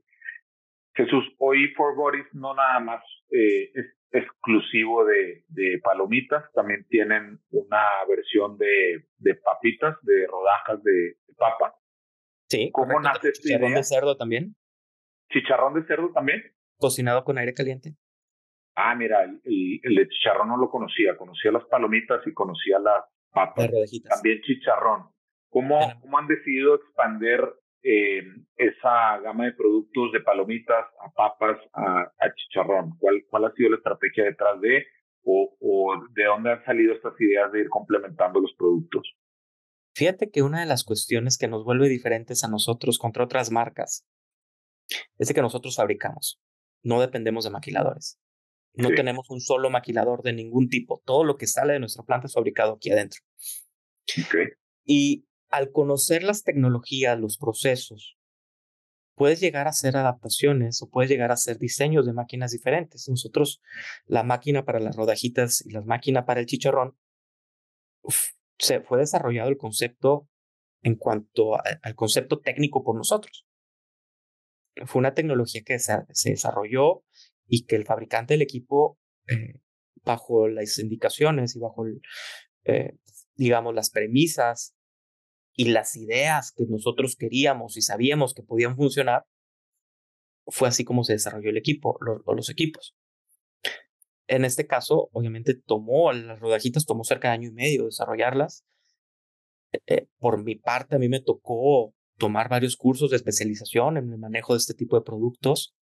Jesús, 0.96 1.26
hoy 1.40 1.68
For 1.76 1.96
Boris 1.96 2.26
no 2.34 2.54
nada 2.54 2.80
más 2.80 3.04
eh, 3.32 3.72
es 3.74 3.86
exclusivo 4.12 5.06
de, 5.06 5.44
de, 5.50 5.80
palomitas, 5.84 6.50
también 6.54 6.86
tienen 6.88 7.40
una 7.52 7.84
versión 8.08 8.58
de, 8.58 9.06
de 9.18 9.36
papitas, 9.36 9.98
de 10.04 10.26
rodajas 10.28 10.82
de, 10.84 11.18
papa. 11.38 11.76
Sí, 12.48 12.72
¿cómo 12.72 13.00
nace 13.02 13.34
¿Chicharrón 13.34 13.74
de 13.74 13.84
cerdo 13.84 14.16
también? 14.16 14.56
¿Chicharrón 15.30 15.74
de 15.74 15.86
cerdo 15.86 16.12
también? 16.14 16.44
Cocinado 16.78 17.26
con 17.26 17.38
aire 17.38 17.54
caliente. 17.54 17.96
Ah, 18.76 18.96
mira, 18.96 19.24
el, 19.24 19.42
el, 19.44 19.96
de 19.96 20.08
chicharrón 20.08 20.48
no 20.50 20.58
lo 20.58 20.70
conocía, 20.70 21.18
conocía 21.18 21.52
las 21.52 21.66
palomitas 21.66 22.26
y 22.26 22.34
conocía 22.34 22.80
las 22.80 23.04
papas. 23.36 23.70
También 24.10 24.42
chicharrón. 24.42 25.10
¿Cómo, 25.50 25.80
¿Cómo 26.02 26.18
han 26.18 26.28
decidido 26.28 26.76
expandir 26.76 27.40
eh, 27.84 28.24
esa 28.58 29.20
gama 29.20 29.46
de 29.46 29.54
productos 29.54 30.12
de 30.12 30.22
palomitas 30.22 30.86
a 31.06 31.12
papas 31.14 31.58
a, 31.74 32.12
chicharrón? 32.36 32.98
¿Cuál, 32.98 33.24
¿Cuál 33.30 33.46
ha 33.46 33.52
sido 33.54 33.70
la 33.70 33.78
estrategia 33.78 34.24
detrás 34.24 34.60
de 34.62 34.86
o, 35.24 35.56
o 35.60 35.94
de 36.14 36.24
dónde 36.24 36.52
han 36.52 36.66
salido 36.66 36.94
estas 36.94 37.14
ideas 37.20 37.52
de 37.52 37.62
ir 37.62 37.70
complementando 37.70 38.40
los 38.40 38.54
productos? 38.58 39.16
Fíjate 39.96 40.30
que 40.30 40.42
una 40.42 40.60
de 40.60 40.66
las 40.66 40.84
cuestiones 40.84 41.38
que 41.38 41.48
nos 41.48 41.64
vuelve 41.64 41.88
diferentes 41.88 42.44
a 42.44 42.50
nosotros 42.50 42.98
contra 43.00 43.24
otras 43.24 43.52
marcas 43.52 44.06
es 45.18 45.28
de 45.28 45.34
que 45.34 45.42
nosotros 45.42 45.78
fabricamos, 45.78 46.42
no 46.84 47.00
dependemos 47.00 47.46
de 47.46 47.52
maquiladores. 47.52 48.20
No 48.78 48.90
tenemos 48.90 49.30
un 49.30 49.40
solo 49.40 49.70
maquilador 49.70 50.22
de 50.22 50.34
ningún 50.34 50.70
tipo. 50.70 51.02
Todo 51.06 51.24
lo 51.24 51.38
que 51.38 51.48
sale 51.48 51.74
de 51.74 51.80
nuestra 51.80 52.04
planta 52.04 52.28
es 52.28 52.34
fabricado 52.34 52.74
aquí 52.74 52.92
adentro. 52.92 53.22
Y 54.84 55.26
al 55.50 55.72
conocer 55.72 56.24
las 56.24 56.44
tecnologías, 56.44 57.20
los 57.20 57.38
procesos, 57.38 58.18
puedes 59.16 59.40
llegar 59.40 59.68
a 59.68 59.72
hacer 59.72 59.98
adaptaciones 59.98 60.82
o 60.82 60.90
puedes 60.90 61.10
llegar 61.10 61.32
a 61.32 61.36
hacer 61.36 61.58
diseños 61.58 62.06
de 62.06 62.14
máquinas 62.14 62.52
diferentes. 62.52 63.08
Nosotros, 63.08 63.62
la 64.06 64.24
máquina 64.24 64.66
para 64.66 64.80
las 64.80 64.96
rodajitas 64.96 65.66
y 65.66 65.72
la 65.72 65.82
máquina 65.82 66.26
para 66.26 66.42
el 66.42 66.46
chicharrón, 66.46 66.98
se 68.58 68.82
fue 68.82 69.00
desarrollado 69.00 69.50
el 69.50 69.58
concepto 69.58 70.28
en 70.84 70.96
cuanto 70.96 71.56
al 71.56 71.96
concepto 71.96 72.40
técnico 72.40 72.84
por 72.84 72.96
nosotros. 72.96 73.48
Fue 74.86 75.00
una 75.00 75.14
tecnología 75.14 75.64
que 75.66 75.80
se, 75.80 76.04
desarrolló 76.26 77.04
y 77.48 77.66
que 77.66 77.76
el 77.76 77.86
fabricante 77.86 78.34
del 78.34 78.42
equipo, 78.42 78.98
eh, 79.28 79.60
bajo 80.04 80.48
las 80.48 80.78
indicaciones 80.80 81.56
y 81.56 81.60
bajo, 81.60 81.86
eh, 82.66 82.98
digamos, 83.36 83.74
las 83.74 83.90
premisas 83.90 84.76
y 85.54 85.66
las 85.66 85.96
ideas 85.96 86.52
que 86.52 86.66
nosotros 86.68 87.16
queríamos 87.16 87.78
y 87.78 87.82
sabíamos 87.82 88.34
que 88.34 88.44
podían 88.44 88.76
funcionar, 88.76 89.26
fue 90.48 90.68
así 90.68 90.84
como 90.84 91.04
se 91.04 91.14
desarrolló 91.14 91.50
el 91.50 91.58
equipo 91.58 91.98
o 92.26 92.34
los 92.34 92.50
equipos. 92.50 92.96
En 94.28 94.44
este 94.44 94.66
caso, 94.66 95.10
obviamente 95.12 95.56
tomó 95.56 96.12
las 96.12 96.40
rodajitas, 96.40 96.86
tomó 96.86 97.04
cerca 97.04 97.30
de 97.30 97.36
año 97.36 97.50
y 97.50 97.54
medio 97.54 97.86
desarrollarlas. 97.86 98.66
Eh, 99.88 100.08
por 100.20 100.44
mi 100.44 100.56
parte, 100.56 100.96
a 100.96 101.00
mí 101.00 101.10
me 101.10 101.22
tocó 101.22 101.94
tomar 102.18 102.50
varios 102.50 102.76
cursos 102.76 103.12
de 103.12 103.18
especialización 103.18 103.98
en 103.98 104.12
el 104.12 104.18
manejo 104.18 104.54
de 104.54 104.60
este 104.60 104.74
tipo 104.74 104.96
de 104.96 105.04
productos 105.04 105.76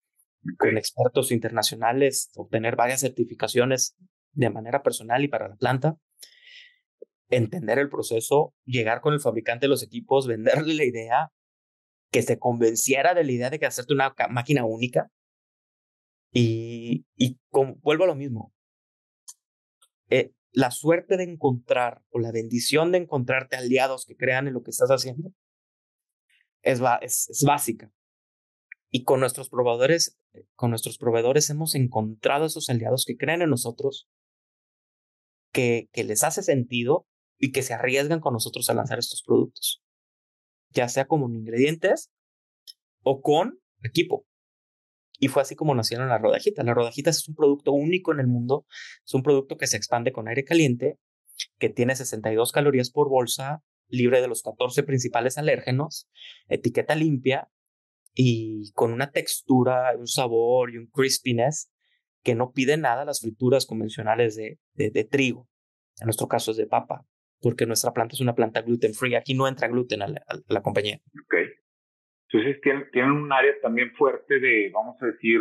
con 0.57 0.77
expertos 0.77 1.31
internacionales, 1.31 2.31
obtener 2.35 2.75
varias 2.75 3.01
certificaciones 3.01 3.95
de 4.31 4.49
manera 4.49 4.83
personal 4.83 5.23
y 5.23 5.27
para 5.27 5.47
la 5.47 5.55
planta, 5.55 5.97
entender 7.29 7.79
el 7.79 7.89
proceso, 7.89 8.53
llegar 8.65 9.01
con 9.01 9.13
el 9.13 9.19
fabricante 9.19 9.65
de 9.65 9.69
los 9.69 9.83
equipos, 9.83 10.27
venderle 10.27 10.73
la 10.73 10.83
idea, 10.83 11.31
que 12.11 12.21
se 12.21 12.37
convenciera 12.37 13.13
de 13.13 13.23
la 13.23 13.31
idea 13.31 13.49
de 13.49 13.59
que 13.59 13.65
hacerte 13.65 13.93
una 13.93 14.13
máquina 14.29 14.65
única. 14.65 15.09
Y, 16.31 17.05
y 17.15 17.39
vuelvo 17.51 18.03
a 18.03 18.07
lo 18.07 18.15
mismo. 18.15 18.53
Eh, 20.09 20.31
la 20.51 20.71
suerte 20.71 21.17
de 21.17 21.23
encontrar 21.23 22.01
o 22.11 22.19
la 22.19 22.31
bendición 22.31 22.91
de 22.91 22.99
encontrarte 22.99 23.55
aliados 23.55 24.05
que 24.05 24.15
crean 24.15 24.47
en 24.47 24.53
lo 24.53 24.61
que 24.61 24.71
estás 24.71 24.89
haciendo 24.89 25.31
es, 26.61 26.79
es, 27.01 27.29
es 27.29 27.43
básica. 27.45 27.91
Y 28.95 29.05
con 29.05 29.19
nuestros 29.19 29.49
proveedores, 29.49 30.19
con 30.55 30.69
nuestros 30.69 30.99
proveedores 30.99 31.49
hemos 31.49 31.73
encontrado 31.73 32.45
esos 32.45 32.69
aliados 32.69 33.05
que 33.05 33.17
creen 33.17 33.41
en 33.41 33.49
nosotros, 33.49 34.07
que, 35.51 35.89
que 35.91 36.03
les 36.03 36.23
hace 36.23 36.43
sentido 36.43 37.07
y 37.39 37.51
que 37.51 37.63
se 37.63 37.73
arriesgan 37.73 38.19
con 38.19 38.33
nosotros 38.33 38.69
a 38.69 38.75
lanzar 38.75 38.99
estos 38.99 39.23
productos, 39.23 39.81
ya 40.69 40.87
sea 40.89 41.05
como 41.05 41.27
ingredientes 41.27 42.11
o 43.01 43.23
con 43.23 43.59
equipo. 43.81 44.27
Y 45.17 45.29
fue 45.29 45.41
así 45.41 45.55
como 45.55 45.73
nacieron 45.73 46.07
las 46.07 46.21
rodajitas. 46.21 46.63
Las 46.63 46.75
rodajitas 46.75 47.17
es 47.17 47.27
un 47.27 47.33
producto 47.33 47.71
único 47.71 48.13
en 48.13 48.19
el 48.19 48.27
mundo, 48.27 48.67
es 49.03 49.13
un 49.15 49.23
producto 49.23 49.57
que 49.57 49.65
se 49.65 49.75
expande 49.75 50.11
con 50.11 50.27
aire 50.27 50.43
caliente, 50.43 50.99
que 51.57 51.69
tiene 51.69 51.95
62 51.95 52.51
calorías 52.51 52.91
por 52.91 53.09
bolsa, 53.09 53.63
libre 53.87 54.21
de 54.21 54.27
los 54.27 54.43
14 54.43 54.83
principales 54.83 55.39
alérgenos, 55.39 56.07
etiqueta 56.47 56.93
limpia 56.93 57.49
y 58.13 58.71
con 58.73 58.93
una 58.93 59.11
textura, 59.11 59.93
un 59.97 60.07
sabor 60.07 60.71
y 60.71 60.77
un 60.77 60.87
crispiness 60.87 61.71
que 62.23 62.35
no 62.35 62.51
pide 62.51 62.77
nada 62.77 63.01
a 63.01 63.05
las 63.05 63.21
frituras 63.21 63.65
convencionales 63.65 64.35
de, 64.35 64.59
de, 64.73 65.03
trigo. 65.03 65.49
En 65.99 66.05
nuestro 66.05 66.27
caso 66.27 66.51
es 66.51 66.57
de 66.57 66.67
papa, 66.67 67.05
porque 67.41 67.65
nuestra 67.65 67.91
planta 67.91 68.13
es 68.13 68.21
una 68.21 68.35
planta 68.35 68.61
gluten 68.61 68.93
free. 68.93 69.15
Aquí 69.15 69.33
no 69.33 69.47
entra 69.47 69.67
gluten 69.67 70.01
a 70.01 70.07
la, 70.07 70.61
compañía. 70.61 70.99
Ok. 71.25 71.35
Entonces 72.29 72.61
tienen, 72.61 72.89
tienen 72.91 73.11
un 73.11 73.31
área 73.31 73.53
también 73.61 73.91
fuerte 73.95 74.39
de, 74.39 74.71
vamos 74.73 74.95
a 75.01 75.07
decir, 75.07 75.39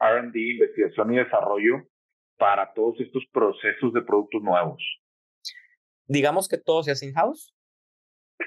RD, 0.00 0.34
investigación 0.34 1.12
y 1.12 1.18
desarrollo 1.18 1.88
para 2.38 2.72
todos 2.72 2.98
estos 3.00 3.24
procesos 3.32 3.92
de 3.92 4.02
productos 4.02 4.42
nuevos. 4.42 4.82
Digamos 6.06 6.48
que 6.48 6.56
todo 6.56 6.82
se 6.82 6.92
hace 6.92 7.06
in-house, 7.06 7.54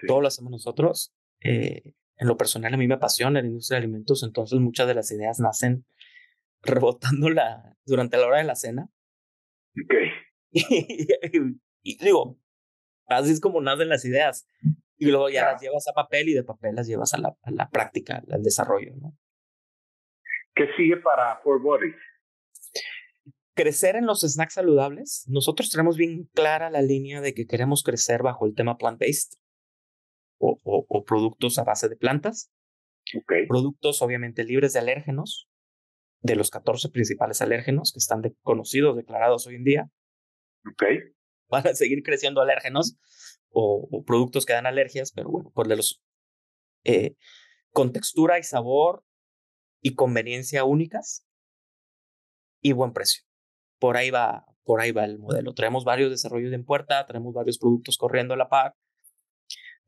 todo 0.07 0.21
lo 0.21 0.27
hacemos 0.27 0.51
nosotros. 0.51 1.13
Eh, 1.43 1.93
en 2.21 2.27
lo 2.27 2.37
personal 2.37 2.71
a 2.71 2.77
mí 2.77 2.87
me 2.87 2.93
apasiona 2.93 3.41
la 3.41 3.47
industria 3.47 3.79
de 3.79 3.85
alimentos, 3.85 4.21
entonces 4.21 4.59
muchas 4.59 4.87
de 4.87 4.93
las 4.93 5.11
ideas 5.11 5.39
nacen 5.39 5.85
rebotando 6.61 7.29
la, 7.29 7.75
durante 7.83 8.17
la 8.17 8.27
hora 8.27 8.37
de 8.37 8.43
la 8.43 8.55
cena. 8.55 8.89
Ok. 9.83 9.95
Y, 11.83 11.97
digo, 11.97 12.37
así 13.07 13.31
es 13.31 13.41
como 13.41 13.59
nacen 13.59 13.89
las 13.89 14.05
ideas. 14.05 14.47
Y 14.97 15.07
luego 15.07 15.31
ya 15.31 15.53
las 15.53 15.59
llevas 15.59 15.87
a 15.87 15.93
papel 15.93 16.29
y 16.29 16.33
de 16.33 16.43
papel 16.43 16.75
las 16.75 16.85
llevas 16.85 17.15
a 17.15 17.17
la, 17.17 17.35
a 17.41 17.49
la 17.49 17.71
práctica, 17.71 18.21
al 18.29 18.43
desarrollo, 18.43 18.93
¿no? 18.97 19.17
¿Qué 20.53 20.67
sigue 20.77 20.97
para 20.97 21.37
Four 21.37 21.63
Bodies? 21.63 21.95
Crecer 23.55 23.95
en 23.95 24.05
los 24.05 24.21
snacks 24.21 24.53
saludables. 24.53 25.25
Nosotros 25.27 25.71
tenemos 25.71 25.97
bien 25.97 26.29
clara 26.35 26.69
la 26.69 26.83
línea 26.83 27.19
de 27.19 27.33
que 27.33 27.47
queremos 27.47 27.81
crecer 27.81 28.21
bajo 28.21 28.45
el 28.45 28.53
tema 28.53 28.77
plant-based 28.77 29.40
o, 30.41 31.03
productos 31.05 31.57
a 31.59 31.63
base 31.63 31.89
de 31.89 31.95
plantas. 31.95 32.51
Productos 33.47 34.01
obviamente 34.01 34.43
libres 34.43 34.73
de 34.73 34.79
alérgenos, 34.79 35.49
de 36.21 36.35
los 36.35 36.49
14 36.49 36.89
principales 36.89 37.41
alérgenos 37.41 37.91
que 37.91 37.99
están 37.99 38.21
conocidos, 38.41 38.95
declarados 38.95 39.47
hoy 39.47 39.55
en 39.55 39.63
día. 39.63 39.89
Okay. 40.73 40.99
Van 41.49 41.67
a 41.67 41.73
seguir 41.73 42.03
creciendo 42.03 42.41
alérgenos 42.41 42.97
o, 43.49 44.03
productos 44.05 44.45
que 44.45 44.53
dan 44.53 44.65
alergias, 44.65 45.11
pero 45.11 45.29
bueno, 45.29 45.51
por 45.53 45.67
de 45.67 45.75
los 45.75 46.01
eh, 46.83 47.15
con 47.71 47.91
textura 47.91 48.39
y 48.39 48.43
sabor 48.43 49.03
y 49.81 49.95
conveniencia 49.95 50.63
únicas 50.63 51.25
y 52.61 52.71
buen 52.73 52.93
precio. 52.93 53.23
Por 53.79 53.97
ahí 53.97 54.11
va, 54.11 54.45
por 54.63 54.79
ahí 54.79 54.91
va 54.91 55.05
el 55.05 55.17
modelo. 55.17 55.53
Traemos 55.53 55.83
varios 55.83 56.11
desarrollos 56.11 56.53
en 56.53 56.63
puerta, 56.63 57.05
tenemos 57.07 57.33
varios 57.33 57.57
productos 57.57 57.97
corriendo 57.97 58.35
a 58.35 58.37
la 58.37 58.49
par 58.49 58.75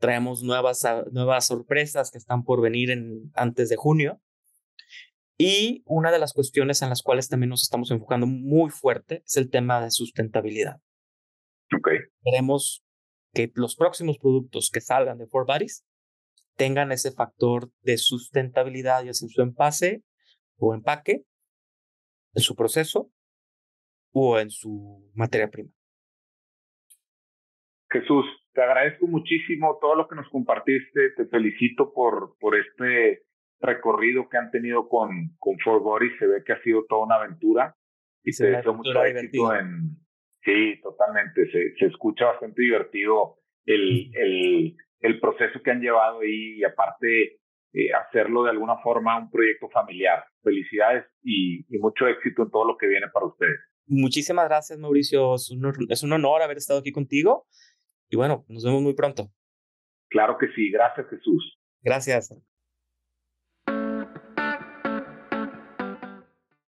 Traemos 0.04 0.44
nuevas, 0.44 0.84
ah, 0.84 1.06
nuevas 1.14 1.46
sorpresas 1.46 2.12
que 2.12 2.18
están 2.18 2.44
por 2.44 2.62
venir 2.62 2.92
en, 2.92 3.32
antes 3.36 3.70
de 3.70 3.78
junio. 3.78 4.20
Y 5.38 5.82
una 5.86 6.12
de 6.12 6.20
las 6.20 6.34
cuestiones 6.34 6.82
en 6.82 6.90
las 6.90 7.02
cuales 7.02 7.30
también 7.30 7.52
nos 7.52 7.64
estamos 7.64 7.90
enfocando 7.90 8.28
muy 8.28 8.70
fuerte 8.70 9.24
es 9.26 9.38
el 9.38 9.50
tema 9.50 9.82
de 9.82 9.92
sustentabilidad. 9.92 10.82
Okay. 11.74 12.00
Queremos 12.22 12.84
que 13.34 13.50
los 13.56 13.78
próximos 13.78 14.18
productos 14.18 14.72
que 14.74 14.82
salgan 14.82 15.20
de 15.20 15.28
Four 15.28 15.46
Bodies 15.46 15.86
tengan 16.58 16.92
ese 16.92 17.14
factor 17.14 17.72
de 17.80 17.98
sustentabilidad, 17.98 19.06
ya 19.06 19.14
sea 19.14 19.28
en 19.28 19.30
su 19.30 19.42
empase 19.42 20.04
o 20.58 20.74
empaque, 20.74 21.24
en 22.34 22.42
su 22.42 22.58
proceso 22.58 23.10
o 24.12 24.38
en 24.38 24.50
su 24.50 25.10
materia 25.14 25.50
prima. 25.50 25.72
Jesús, 27.90 28.26
te 28.54 28.62
agradezco 28.62 29.08
muchísimo 29.08 29.78
todo 29.82 29.96
lo 29.96 30.08
que 30.08 30.16
nos 30.16 30.30
compartiste. 30.30 31.12
Te 31.12 31.26
felicito 31.26 31.92
por, 31.94 32.36
por 32.40 32.56
este 32.58 33.24
recorrido 33.60 34.30
que 34.30 34.38
han 34.38 34.52
tenido 34.52 34.88
con, 34.88 35.10
con 35.40 35.58
Fort 35.60 35.84
Body. 35.84 36.10
Se 36.20 36.28
ve 36.28 36.44
que 36.46 36.54
ha 36.54 36.62
sido 36.62 36.86
toda 36.88 37.06
una 37.06 37.16
aventura 37.16 37.76
y 38.24 38.36
te 38.36 38.52
deseo 38.52 38.74
mucho 38.74 39.04
éxito 39.04 39.54
en... 39.54 39.98
Sí, 40.44 40.80
totalmente. 40.82 41.50
Se, 41.52 41.74
se 41.78 41.86
escucha 41.86 42.26
bastante 42.26 42.62
divertido 42.62 43.38
el, 43.66 44.12
el, 44.16 44.76
el 45.00 45.20
proceso 45.20 45.62
que 45.64 45.72
han 45.72 45.82
llevado 45.82 46.20
ahí 46.20 46.58
y 46.58 46.64
aparte 46.66 47.40
eh, 47.74 47.94
hacerlo 47.94 48.44
de 48.44 48.52
alguna 48.52 48.78
forma 48.84 49.18
un 49.18 49.32
proyecto 49.32 49.70
familiar. 49.70 50.26
Felicidades 50.44 51.06
y, 51.24 51.66
y, 51.74 51.80
mucho 51.80 52.08
éxito 52.08 52.44
en 52.44 52.52
todo 52.52 52.66
lo 52.66 52.78
que 52.78 52.88
viene 52.88 53.08
para 53.14 53.28
ustedes. 53.28 53.58
Muchísimas 53.88 54.48
gracias, 54.50 54.78
Mauricio. 54.78 55.36
Es 55.36 55.50
un, 55.50 55.72
es 55.90 56.04
un 56.04 56.12
honor 56.12 56.42
haber 56.42 56.58
estado 56.58 56.82
aquí 56.82 56.92
contigo 56.92 57.48
y 58.10 58.16
bueno, 58.16 58.46
nos 58.48 58.64
vemos 58.64 58.82
muy 58.82 58.94
pronto. 58.94 59.32
Claro 60.10 60.38
que 60.38 60.48
sí. 60.56 60.70
Gracias, 60.72 61.08
Jesús. 61.10 61.58
Gracias. 61.82 62.34